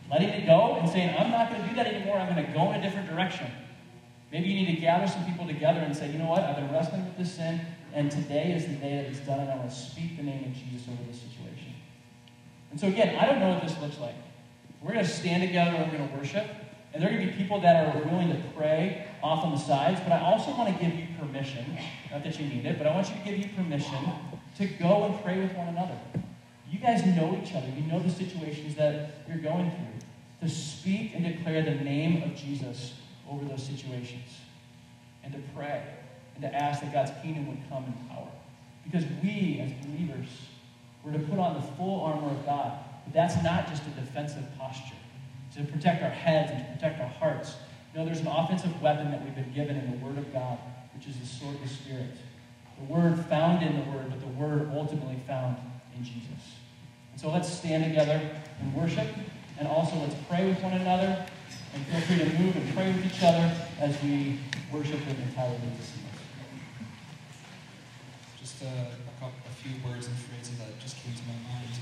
letting 0.09 0.29
it 0.29 0.47
go 0.47 0.77
and 0.77 0.89
saying, 0.89 1.15
I'm 1.19 1.29
not 1.29 1.51
going 1.51 1.61
to 1.61 1.69
do 1.69 1.75
that 1.75 1.85
anymore. 1.85 2.17
I'm 2.17 2.33
going 2.33 2.43
to 2.43 2.51
go 2.51 2.71
in 2.71 2.79
a 2.79 2.81
different 2.81 3.07
direction. 3.07 3.45
Maybe 4.31 4.47
you 4.47 4.65
need 4.65 4.73
to 4.73 4.81
gather 4.81 5.07
some 5.07 5.23
people 5.23 5.45
together 5.45 5.81
and 5.81 5.95
say, 5.95 6.11
you 6.11 6.17
know 6.17 6.25
what? 6.29 6.41
I've 6.41 6.55
been 6.55 6.71
wrestling 6.71 7.05
with 7.05 7.15
this 7.15 7.31
sin, 7.31 7.61
and 7.95 8.11
today 8.11 8.51
is 8.51 8.65
the 8.65 8.73
day 8.73 8.97
that 8.97 9.05
it's 9.05 9.19
done, 9.19 9.39
and 9.39 9.49
I 9.49 9.55
want 9.55 9.69
to 9.69 9.75
speak 9.75 10.17
the 10.17 10.23
name 10.23 10.43
of 10.43 10.53
Jesus 10.53 10.85
over 10.89 11.01
this 11.07 11.21
situation. 11.21 11.73
And 12.69 12.79
so, 12.79 12.87
again, 12.87 13.15
I 13.15 13.25
don't 13.25 13.39
know 13.39 13.53
what 13.53 13.63
this 13.65 13.79
looks 13.79 13.97
like. 13.99 14.15
We're 14.81 14.91
going 14.91 15.05
to 15.05 15.11
stand 15.11 15.41
together 15.41 15.71
we're 15.71 15.97
going 15.97 16.09
to 16.09 16.17
worship. 16.17 16.45
And 16.93 17.01
there 17.01 17.09
are 17.09 17.13
going 17.13 17.25
to 17.25 17.31
be 17.31 17.37
people 17.41 17.61
that 17.61 17.95
are 17.95 18.01
willing 18.03 18.29
to 18.29 18.41
pray 18.55 19.07
off 19.23 19.45
on 19.45 19.51
the 19.51 19.57
sides, 19.57 19.99
but 20.01 20.11
I 20.11 20.19
also 20.19 20.51
want 20.51 20.77
to 20.77 20.83
give 20.83 20.93
you 20.93 21.07
permission, 21.19 21.65
not 22.11 22.23
that 22.23 22.39
you 22.39 22.47
need 22.47 22.65
it, 22.65 22.77
but 22.77 22.85
I 22.85 22.93
want 22.93 23.09
you 23.09 23.15
to 23.15 23.21
give 23.23 23.37
you 23.37 23.49
permission 23.55 24.05
to 24.57 24.65
go 24.65 25.05
and 25.05 25.23
pray 25.23 25.39
with 25.39 25.53
one 25.55 25.69
another. 25.69 25.97
You 26.69 26.79
guys 26.79 27.05
know 27.05 27.39
each 27.41 27.53
other. 27.53 27.67
You 27.67 27.83
know 27.83 27.99
the 27.99 28.09
situations 28.09 28.75
that 28.75 29.23
you're 29.27 29.37
going 29.37 29.71
through. 29.71 30.47
To 30.47 30.53
speak 30.53 31.13
and 31.15 31.23
declare 31.23 31.63
the 31.63 31.75
name 31.75 32.23
of 32.23 32.35
Jesus 32.35 32.93
over 33.29 33.45
those 33.45 33.63
situations. 33.63 34.37
And 35.23 35.33
to 35.33 35.39
pray 35.55 35.81
and 36.35 36.43
to 36.43 36.53
ask 36.53 36.81
that 36.81 36.93
God's 36.93 37.11
kingdom 37.21 37.47
would 37.47 37.59
come 37.69 37.85
in 37.85 37.93
power. 38.09 38.29
Because 38.83 39.03
we, 39.23 39.59
as 39.63 39.71
believers, 39.85 40.27
we're 41.03 41.13
to 41.13 41.19
put 41.19 41.39
on 41.39 41.55
the 41.55 41.61
full 41.61 42.01
armor 42.01 42.29
of 42.29 42.45
God. 42.45 42.79
But 43.05 43.13
that's 43.13 43.41
not 43.43 43.67
just 43.67 43.83
a 43.85 43.89
defensive 44.01 44.43
posture. 44.57 44.95
To 45.55 45.63
protect 45.63 46.03
our 46.03 46.09
heads 46.09 46.51
and 46.51 46.65
to 46.65 46.73
protect 46.73 46.99
our 47.01 47.07
hearts. 47.07 47.55
No, 47.95 48.03
there's 48.03 48.19
an 48.19 48.27
offensive 48.27 48.81
weapon 48.81 49.11
that 49.11 49.23
we've 49.23 49.35
been 49.35 49.53
given 49.53 49.77
in 49.77 49.91
the 49.91 50.05
Word 50.05 50.17
of 50.17 50.33
God, 50.33 50.57
which 50.93 51.07
is 51.07 51.17
the 51.17 51.25
sword 51.25 51.55
of 51.55 51.61
the 51.61 51.69
Spirit. 51.69 52.11
The 52.77 52.93
Word 52.93 53.17
found 53.27 53.63
in 53.63 53.73
the 53.73 53.91
Word, 53.91 54.07
but 54.09 54.19
the 54.19 54.27
Word 54.27 54.69
ultimately 54.73 55.17
found 55.25 55.55
in 55.95 56.03
Jesus. 56.03 56.59
And 57.13 57.21
so 57.21 57.31
let's 57.31 57.49
stand 57.49 57.85
together 57.85 58.19
and 58.59 58.75
worship, 58.75 59.07
and 59.57 59.67
also 59.67 59.95
let's 59.95 60.15
pray 60.27 60.45
with 60.45 60.61
one 60.61 60.73
another, 60.73 61.25
and 61.73 61.85
feel 61.85 62.01
free 62.01 62.17
to 62.17 62.39
move 62.39 62.55
and 62.57 62.75
pray 62.75 62.91
with 62.91 63.05
each 63.05 63.23
other 63.23 63.49
as 63.79 64.01
we 64.03 64.39
worship 64.73 64.99
with 65.07 65.17
entirely 65.19 65.57
this 65.77 65.94
Just 68.55 68.71
a, 68.71 69.25
a, 69.25 69.27
a 69.27 69.53
few 69.61 69.71
words 69.83 70.07
and 70.07 70.15
phrases 70.15 70.57
that 70.59 70.79
just 70.79 70.95
came 71.03 71.13
to 71.13 71.21
my 71.23 71.35
mind, 71.51 71.75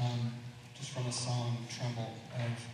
um, 0.00 0.32
just 0.74 0.90
from 0.90 1.06
a 1.06 1.12
song 1.12 1.56
"Tremble." 1.70 2.14
Of 2.34 2.66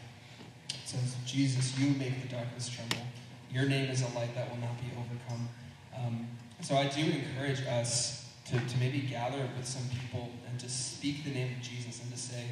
it 0.71 0.81
says, 0.87 1.17
"Jesus, 1.27 1.79
you 1.79 1.91
make 1.99 2.23
the 2.23 2.29
darkness 2.29 2.71
tremble. 2.71 3.05
Your 3.51 3.67
name 3.67 3.91
is 3.91 4.01
a 4.01 4.09
light 4.19 4.35
that 4.37 4.49
will 4.49 4.57
not 4.59 4.79
be 4.81 4.87
overcome." 4.97 5.49
Um, 5.95 6.29
so 6.63 6.77
I 6.77 6.89
do 6.89 7.03
encourage 7.03 7.61
us 7.67 8.33
to, 8.47 8.59
to 8.59 8.79
maybe 8.79 9.01
gather 9.01 9.47
with 9.59 9.67
some 9.67 9.83
people 10.01 10.31
and 10.49 10.59
to 10.59 10.71
speak 10.71 11.25
the 11.25 11.31
name 11.31 11.53
of 11.53 11.61
Jesus 11.63 12.01
and 12.03 12.11
to 12.11 12.19
say, 12.19 12.45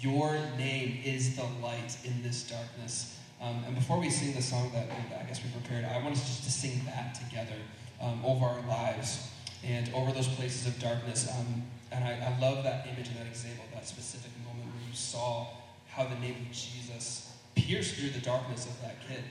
Your 0.00 0.34
name 0.58 1.00
is 1.04 1.36
the 1.36 1.46
light 1.62 1.96
in 2.04 2.22
this 2.22 2.42
darkness. 2.42 3.18
Um, 3.40 3.64
and 3.66 3.74
before 3.74 3.98
we 3.98 4.10
sing 4.10 4.34
the 4.34 4.42
song 4.42 4.70
that 4.74 4.88
I 5.18 5.22
guess 5.24 5.42
we 5.42 5.48
prepared, 5.50 5.86
I 5.86 6.02
want 6.02 6.16
us 6.16 6.26
just 6.26 6.44
to 6.44 6.50
sing 6.50 6.82
that 6.84 7.14
together 7.14 7.56
um, 8.02 8.20
over 8.26 8.44
our 8.44 8.66
lives 8.68 9.30
and 9.66 9.92
over 9.94 10.12
those 10.12 10.28
places 10.28 10.66
of 10.66 10.78
darkness. 10.78 11.28
Um, 11.38 11.62
and 11.92 12.04
I, 12.04 12.12
I, 12.12 12.38
love 12.40 12.64
that 12.64 12.86
image 12.86 13.08
and 13.08 13.16
that 13.18 13.26
example, 13.26 13.64
that 13.72 13.86
specific 13.86 14.30
moment 14.44 14.66
where 14.66 14.88
you 14.88 14.94
saw 14.94 15.46
how 15.88 16.04
the 16.04 16.16
name 16.16 16.36
of 16.40 16.52
Jesus 16.52 17.32
pierced 17.54 17.94
through 17.94 18.10
the 18.10 18.20
darkness 18.20 18.66
of 18.66 18.80
that 18.82 18.96
kid. 19.08 19.22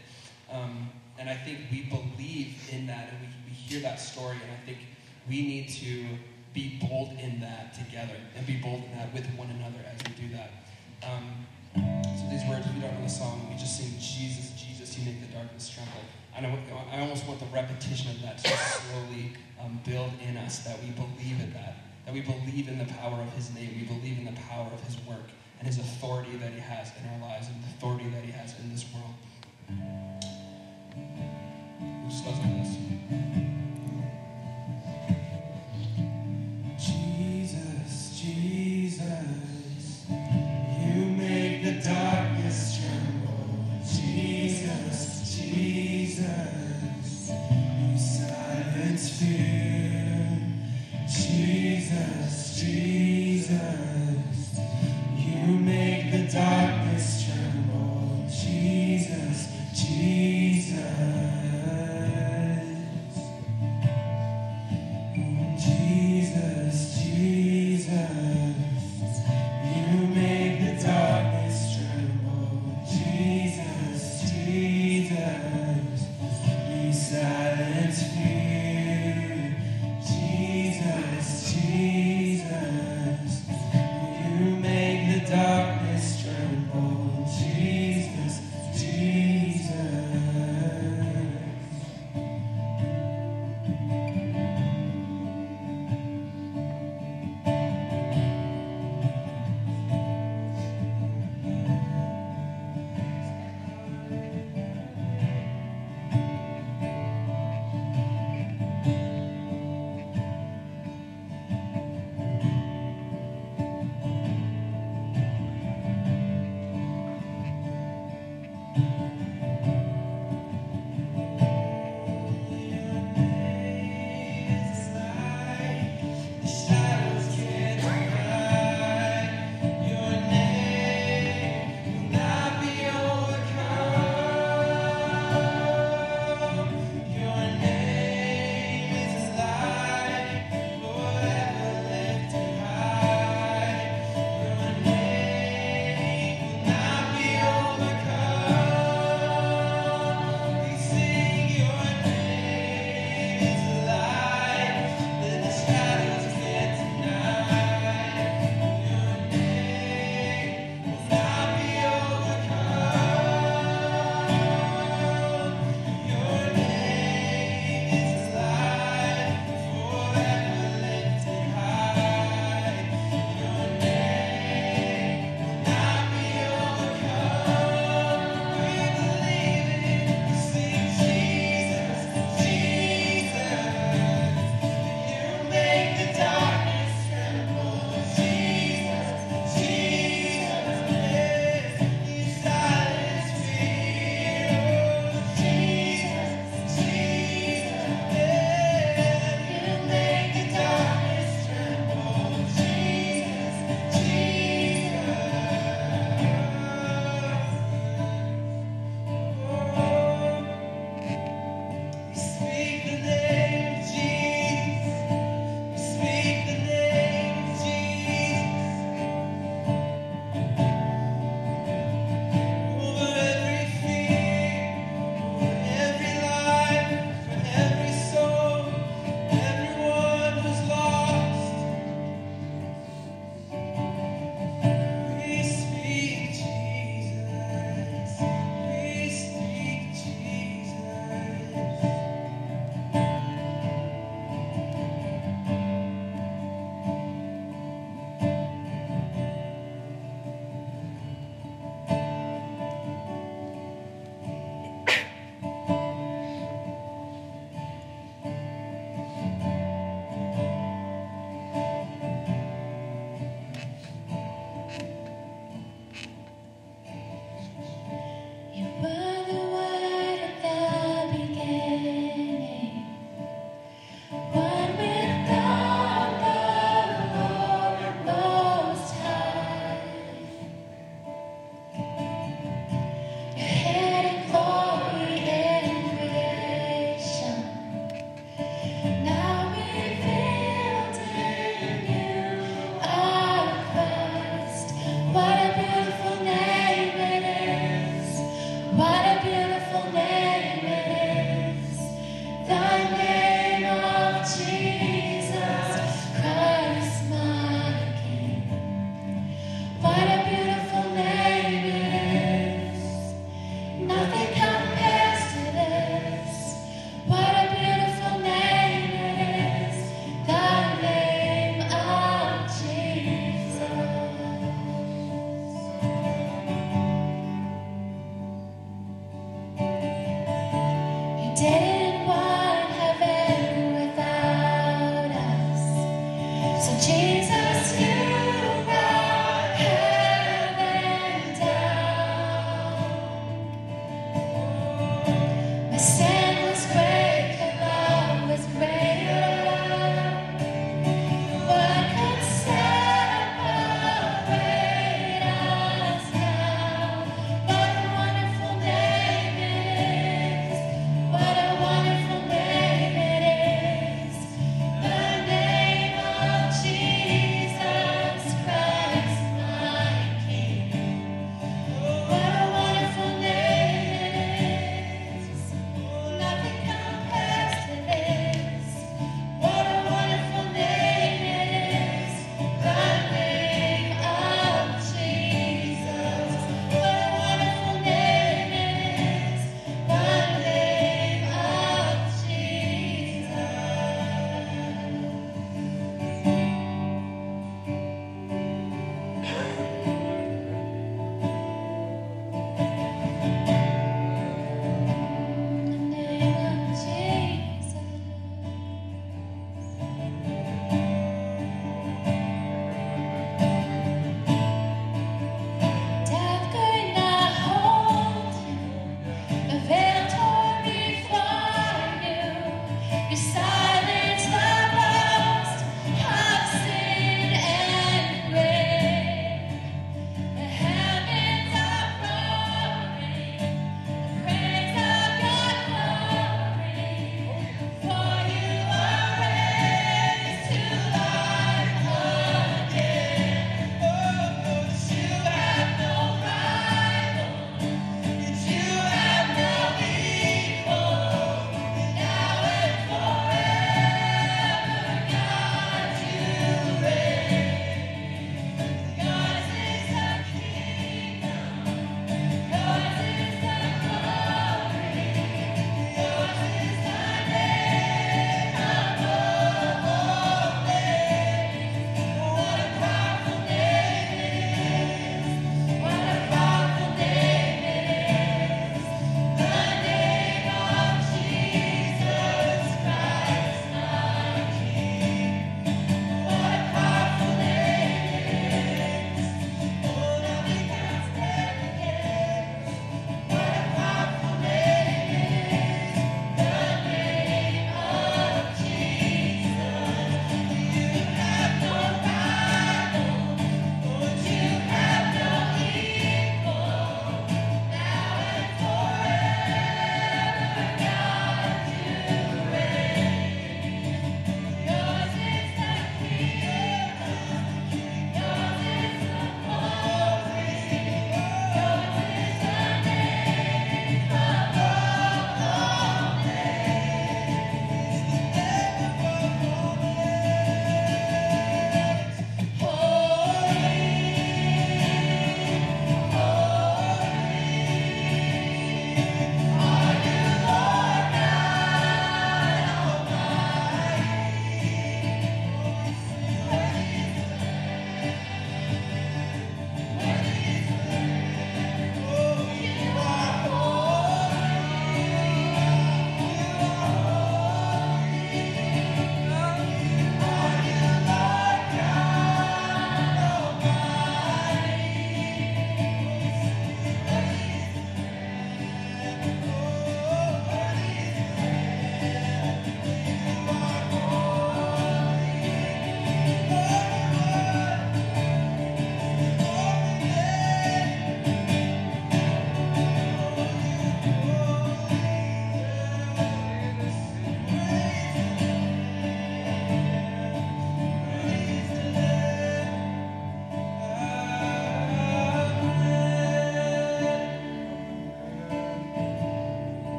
Um, 0.52 0.90
and 1.20 1.30
I 1.30 1.36
think 1.36 1.60
we 1.72 1.84
believe 1.84 2.56
in 2.72 2.88
that 2.88 3.10
and 3.10 3.20
we, 3.22 3.28
we 3.48 3.54
hear 3.54 3.82
that 3.82 4.00
story, 4.00 4.38
and 4.42 4.52
I 4.52 4.66
think 4.66 4.80
we 5.28 5.42
need 5.42 5.70
to 5.70 6.06
be 6.54 6.80
bold 6.82 7.18
in 7.20 7.40
that 7.42 7.74
together 7.74 8.16
and 8.36 8.46
be 8.46 8.58
bold 8.58 8.84
in 8.84 8.98
that 8.98 9.14
with 9.14 9.26
one 9.36 9.50
another 9.50 9.80
as 9.86 9.98
we 10.08 10.28
do 10.28 10.34
that. 10.34 10.52
Um, 11.04 11.46
so 11.76 12.30
these 12.30 12.48
words, 12.48 12.66
if 12.66 12.76
you 12.76 12.82
don't 12.82 12.94
know 12.94 13.04
the 13.04 13.10
song, 13.10 13.48
we 13.50 13.58
just 13.58 13.78
sing 13.78 13.92
Jesus, 14.00 14.52
Jesus, 14.52 14.98
you 14.98 15.06
make 15.06 15.20
the 15.20 15.34
darkness 15.34 15.70
tremble. 15.70 16.02
I, 16.36 16.60
I 16.92 17.00
almost 17.02 17.28
want 17.28 17.40
the 17.40 17.46
repetition 17.48 18.12
of 18.12 18.22
that 18.24 18.38
to 18.40 18.50
slowly 18.50 19.34
um, 19.62 19.80
build 19.86 20.12
in 20.28 20.38
us 20.38 20.60
that 20.60 20.82
we 20.82 20.90
believe 20.92 21.40
in 21.40 21.54
that, 21.54 21.78
that 22.06 22.14
we 22.14 22.22
believe 22.22 22.68
in 22.68 22.78
the 22.78 22.86
power 22.86 23.22
of 23.22 23.32
his 23.34 23.54
name, 23.54 23.72
we 23.80 23.86
believe 23.86 24.18
in 24.18 24.26
the 24.26 24.40
power 24.50 24.68
of 24.74 24.82
his 24.84 24.98
work 25.08 25.30
and 25.60 25.68
his 25.68 25.78
authority 25.78 26.36
that 26.38 26.52
he 26.52 26.60
has 26.60 26.92
in 27.00 27.10
our 27.10 27.30
lives 27.30 27.48
and 27.48 27.64
the 27.64 27.68
authority 27.68 28.10
that 28.10 28.24
he 28.24 28.32
has 28.32 28.58
in 28.60 28.72
this 28.72 28.86
world. 28.94 29.14
Jesus, 51.94 52.60
Jesus, 52.60 53.60
you 55.16 55.48
make 55.60 56.12
the 56.12 56.28
dark. 56.34 56.83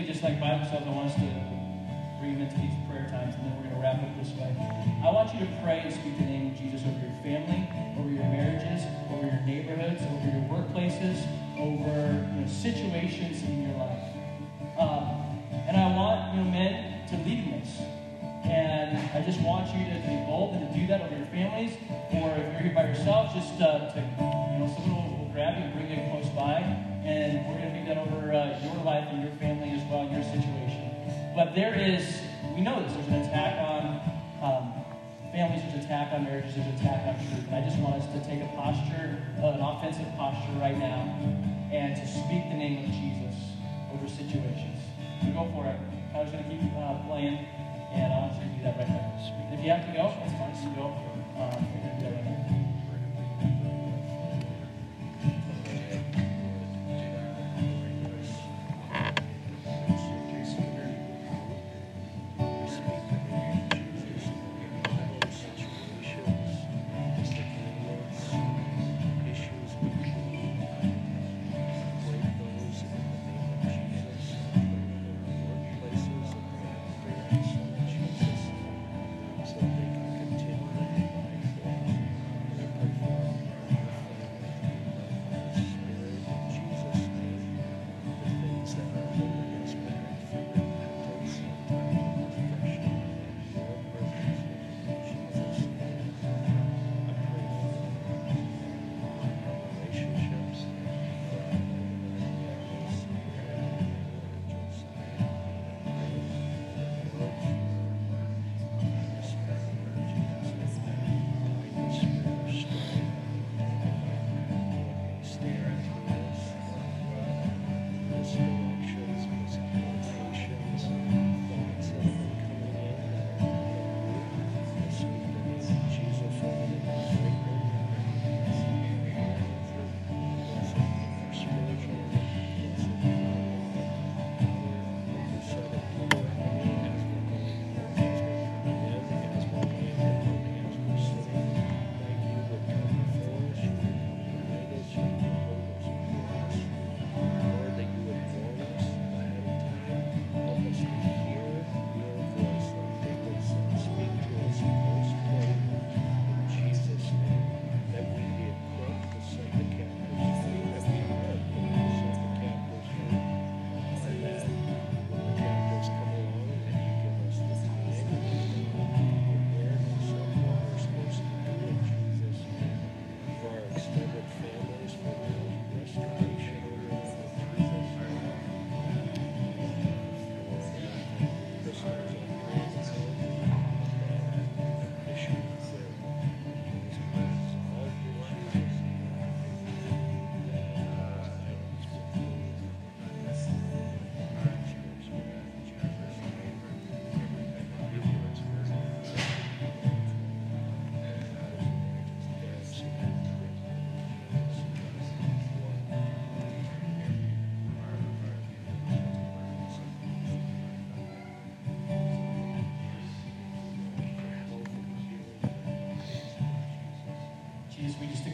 just 0.00 0.22
like 0.22 0.40
Bible 0.40 0.64
says, 0.64 0.82
I 0.86 0.90
want 0.90 1.10
us 1.10 1.14
to 1.16 1.28
bring 2.18 2.38
them 2.38 2.48
into 2.48 2.56
these 2.56 2.72
prayer 2.88 3.04
times, 3.10 3.34
and 3.36 3.44
then 3.44 3.52
we're 3.56 3.68
going 3.68 3.76
to 3.76 3.80
wrap 3.82 4.00
up 4.00 4.16
this 4.16 4.32
way. 4.40 4.56
I 5.04 5.10
want 5.12 5.34
you 5.34 5.40
to 5.44 5.50
pray 5.62 5.80
and 5.84 5.92
speak 5.92 6.16
the 6.16 6.24
name 6.24 6.52
of 6.52 6.56
Jesus 6.56 6.80
over 6.80 6.96
your 6.96 7.18
family, 7.20 7.68
over 8.00 8.08
your 8.08 8.24
marriages, 8.24 8.88
over 9.12 9.26
your 9.26 9.42
neighborhoods, 9.44 10.00
over 10.00 10.26
your 10.32 10.44
workplaces, 10.48 11.20
over 11.60 11.92
you 12.32 12.40
know, 12.40 12.48
situations 12.48 13.42
in 13.44 13.68
your 13.68 13.76
life. 13.76 14.16
Um, 14.80 15.44
and 15.68 15.76
I 15.76 15.92
want 15.92 16.32
you 16.32 16.44
know, 16.44 16.50
men 16.50 17.06
to 17.08 17.16
lead 17.28 17.44
in 17.44 17.60
this. 17.60 17.76
And 18.44 18.96
I 19.14 19.20
just 19.22 19.40
want 19.42 19.68
you 19.76 19.84
to 19.92 19.98
be 20.00 20.16
bold 20.26 20.54
and 20.56 20.72
to 20.72 20.78
do 20.78 20.86
that 20.88 21.02
over 21.02 21.14
your 21.14 21.26
families, 21.26 21.76
or 22.16 22.30
if 22.32 22.52
you're 22.54 22.70
here 22.70 22.74
by 22.74 22.88
yourself, 22.88 23.34
just 23.34 23.60
uh, 23.60 23.92
to, 23.92 24.00
you 24.00 24.58
know, 24.58 24.72
someone 24.72 25.10
will, 25.10 25.26
will 25.26 25.32
grab 25.32 25.58
you 25.58 25.64
and 25.64 25.74
bring 25.74 25.90
you 25.90 26.10
close 26.10 26.28
by, 26.34 26.58
and 27.04 27.46
we're 27.46 27.58
going 27.58 27.74
to 27.74 27.80
do 27.80 27.86
that 27.86 27.98
over 27.98 28.32
uh, 28.32 28.58
your 28.62 28.82
life 28.84 29.06
and 29.10 29.22
your 29.22 29.32
family 29.42 29.71
but 31.34 31.54
there 31.54 31.74
is, 31.74 32.20
we 32.54 32.60
know 32.60 32.82
this, 32.82 32.92
there's 32.92 33.08
an 33.08 33.24
attack 33.24 33.56
on 33.56 33.84
um, 34.44 34.72
families, 35.32 35.62
there's 35.62 35.74
an 35.74 35.80
attack 35.80 36.12
on 36.12 36.24
marriages, 36.24 36.54
there's 36.54 36.68
an 36.68 36.74
attack 36.76 37.08
on 37.08 37.16
truth. 37.24 37.46
And 37.48 37.56
I 37.56 37.64
just 37.64 37.78
want 37.80 37.96
us 37.96 38.06
to 38.12 38.20
take 38.28 38.44
a 38.44 38.50
posture, 38.52 39.16
an 39.40 39.60
offensive 39.60 40.08
posture 40.16 40.52
right 40.60 40.76
now, 40.76 41.08
and 41.72 41.96
to 41.96 42.04
speak 42.06 42.52
the 42.52 42.58
name 42.60 42.84
of 42.84 42.90
Jesus 42.92 43.56
over 43.96 44.08
situations. 44.08 44.76
So 45.24 45.32
go 45.32 45.48
for 45.56 45.64
it. 45.64 45.80
I 46.12 46.20
was 46.20 46.30
going 46.30 46.44
to 46.44 46.50
keep 46.50 46.60
uh, 46.76 47.00
playing, 47.08 47.48
and 47.96 48.12
I 48.12 48.16
want 48.28 48.36
you 48.36 48.44
to 48.44 48.52
do 48.52 48.62
that 48.68 48.76
right 48.76 48.88
now. 48.92 49.56
If 49.56 49.64
you 49.64 49.70
have 49.72 49.88
to 49.88 49.92
go, 49.96 50.12
it's 50.20 50.36
fine. 50.36 50.52
So 50.52 50.68
go. 50.76 50.92
Um, 51.40 51.64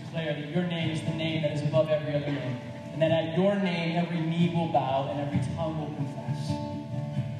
declare 0.08 0.34
that 0.34 0.48
your 0.48 0.64
name 0.64 0.90
is 0.90 1.00
the 1.02 1.14
name 1.14 1.42
that 1.42 1.52
is 1.52 1.62
above 1.62 1.88
every 1.88 2.14
other 2.14 2.32
name. 2.32 2.60
And 2.92 3.02
that 3.02 3.10
at 3.10 3.36
your 3.36 3.54
name, 3.56 3.96
every 3.96 4.20
knee 4.20 4.52
will 4.54 4.68
bow 4.68 5.08
and 5.10 5.20
every 5.20 5.40
tongue 5.54 5.78
will 5.78 5.94
confess. 5.94 6.50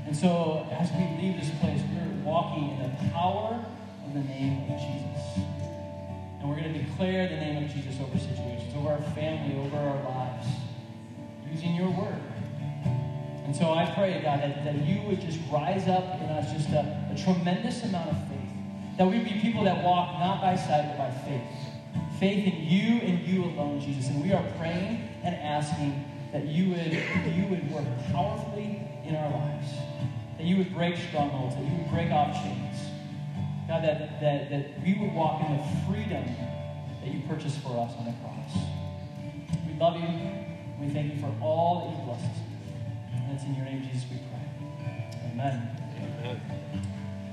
And 0.07 0.17
so, 0.17 0.67
as 0.71 0.91
we 0.93 1.05
leave 1.21 1.41
this 1.41 1.51
place, 1.61 1.81
we're 1.93 2.25
walking 2.25 2.71
in 2.71 2.83
the 2.83 3.11
power 3.11 3.65
of 4.07 4.15
the 4.15 4.21
name 4.21 4.71
of 4.71 4.79
Jesus. 4.79 5.45
And 6.41 6.49
we're 6.49 6.61
going 6.61 6.73
to 6.73 6.83
declare 6.83 7.29
the 7.29 7.37
name 7.37 7.65
of 7.65 7.75
Jesus 7.75 7.97
over 8.01 8.19
situations, 8.19 8.75
over 8.77 8.91
our 8.91 9.03
family, 9.13 9.59
over 9.59 9.77
our 9.77 10.03
lives, 10.05 10.47
using 11.51 11.75
your 11.75 11.91
word. 11.91 12.21
And 13.45 13.57
so 13.57 13.73
I 13.73 13.91
pray, 13.97 14.21
God, 14.23 14.41
that, 14.41 14.65
that 14.65 14.87
you 14.87 15.03
would 15.09 15.21
just 15.21 15.41
rise 15.51 15.89
up 15.89 16.21
in 16.21 16.29
us 16.29 16.53
just 16.53 16.69
a, 16.71 17.09
a 17.11 17.17
tremendous 17.17 17.83
amount 17.85 18.11
of 18.11 18.29
faith. 18.29 18.39
That 18.99 19.07
we 19.07 19.19
be 19.21 19.41
people 19.41 19.65
that 19.65 19.83
walk 19.83 20.19
not 20.21 20.43
by 20.43 20.55
sight, 20.55 20.97
but 20.97 20.99
by 20.99 21.11
faith 21.27 21.78
faith 22.19 22.47
in 22.47 22.67
you 22.67 23.01
and 23.01 23.27
you 23.27 23.45
alone, 23.45 23.81
Jesus. 23.81 24.09
And 24.09 24.23
we 24.23 24.33
are 24.33 24.45
praying 24.59 25.09
and 25.23 25.35
asking 25.35 26.05
that 26.33 26.47
you 26.47 26.71
would, 26.71 26.93
you 27.35 27.47
would 27.47 27.71
work 27.71 27.85
powerfully 28.13 28.83
in 29.05 29.15
our 29.15 29.31
lives, 29.31 29.69
that 30.37 30.45
you 30.45 30.57
would 30.57 30.75
break 30.75 30.97
strongholds, 30.97 31.55
that 31.55 31.65
you 31.65 31.77
would 31.79 31.91
break 31.91 32.11
off 32.11 32.35
chains. 32.43 32.77
God, 33.69 33.85
that, 33.85 34.21
that, 34.21 34.51
that 34.51 34.83
we 34.85 34.95
would 34.95 35.13
walk 35.13 35.43
in 35.47 35.57
the 35.57 35.65
freedom 35.87 36.25
that 37.03 37.13
you 37.13 37.23
purchased 37.29 37.59
for 37.59 37.79
us 37.79 37.93
on 37.99 38.07
the 38.07 38.15
cross. 38.23 38.65
We 39.67 39.79
love 39.79 39.97
you. 39.97 40.31
We 40.81 40.89
thank 40.89 41.15
you 41.15 41.21
for 41.21 41.35
all 41.41 41.81
that 41.81 41.99
you 41.99 42.05
blessed 42.05 42.25
us 42.25 42.39
And 43.15 43.33
it's 43.35 43.45
in 43.45 43.55
your 43.55 43.65
name, 43.65 43.83
Jesus, 43.83 44.09
we 44.11 44.19
pray. 44.19 45.31
Amen. 45.33 45.69
Amen. 46.23 46.41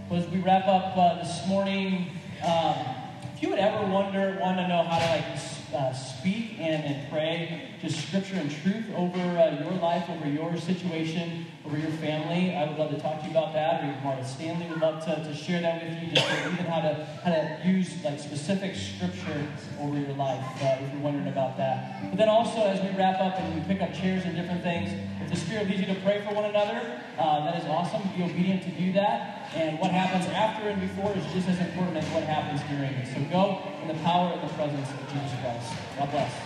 Well, 0.10 0.22
as 0.22 0.28
we 0.30 0.40
wrap 0.40 0.68
up 0.68 0.98
uh, 0.98 1.24
this 1.24 1.48
morning, 1.48 2.12
um, 2.44 2.95
if 3.36 3.44
you 3.44 3.50
would 3.50 3.60
ever 3.60 3.86
wonder, 3.92 4.38
want 4.40 4.56
to 4.56 4.66
know 4.66 4.82
how 4.84 4.98
to 4.98 5.06
like 5.08 5.26
uh, 5.74 5.92
speak 5.92 6.56
and, 6.58 6.86
and 6.86 7.12
pray 7.12 7.70
just 7.82 8.08
scripture 8.08 8.36
and 8.36 8.50
truth 8.50 8.86
over 8.96 9.20
uh, 9.20 9.60
your 9.62 9.74
life, 9.74 10.10
over 10.10 10.30
your 10.30 10.56
situation, 10.56 11.46
over 11.66 11.78
your 11.78 11.92
family, 12.00 12.56
I 12.56 12.66
would 12.66 12.78
love 12.78 12.92
to 12.92 12.98
talk 12.98 13.20
to 13.20 13.26
you 13.26 13.32
about 13.32 13.52
that. 13.52 13.84
Or 13.84 13.90
even 13.90 14.04
Martha 14.06 14.24
Stanley 14.24 14.68
would 14.70 14.80
love 14.80 15.04
to, 15.04 15.16
to 15.22 15.36
share 15.36 15.60
that 15.60 15.84
with 15.84 16.02
you, 16.02 16.16
just 16.16 16.30
even 16.48 16.66
how 16.66 16.80
to 16.80 17.06
how 17.26 17.32
to 17.32 17.60
use 17.66 18.02
like 18.06 18.20
specific 18.20 18.74
scripture 18.74 19.46
over 19.82 20.00
your 20.00 20.14
life, 20.14 20.42
uh, 20.64 20.78
if 20.80 20.94
you're 20.94 21.02
wondering 21.02 21.28
about 21.28 21.58
that. 21.58 22.10
But 22.10 22.18
then 22.18 22.30
also, 22.30 22.66
as 22.66 22.80
we 22.80 22.98
wrap 22.98 23.20
up 23.20 23.38
and 23.38 23.54
we 23.54 23.62
pick 23.68 23.82
up 23.82 23.94
chairs 23.94 24.24
and 24.24 24.34
different 24.34 24.64
things, 24.64 24.94
if 25.22 25.30
the 25.30 25.36
Spirit 25.36 25.68
leads 25.68 25.82
you 25.82 25.94
to 25.94 26.00
pray 26.02 26.24
for 26.26 26.34
one 26.34 26.46
another, 26.46 27.02
uh, 27.20 27.44
that 27.44 27.62
is 27.62 27.68
awesome. 27.68 28.02
Be 28.16 28.24
obedient 28.24 28.64
to 28.64 28.72
do 28.72 28.94
that. 28.94 29.35
And 29.56 29.80
what 29.80 29.92
happens 29.92 30.26
after 30.34 30.68
and 30.68 30.82
before 30.82 31.14
is 31.16 31.24
just 31.32 31.48
as 31.48 31.60
important 31.60 31.96
as 31.96 32.06
what 32.10 32.24
happens 32.24 32.60
during. 32.68 32.92
So 33.08 33.24
go 33.32 33.64
in 33.82 33.88
the 33.88 34.04
power 34.04 34.34
and 34.34 34.44
the 34.44 34.54
presence 34.54 34.92
of 34.92 35.00
Jesus 35.08 35.32
Christ. 35.40 35.74
God 35.98 36.12
bless. 36.12 36.45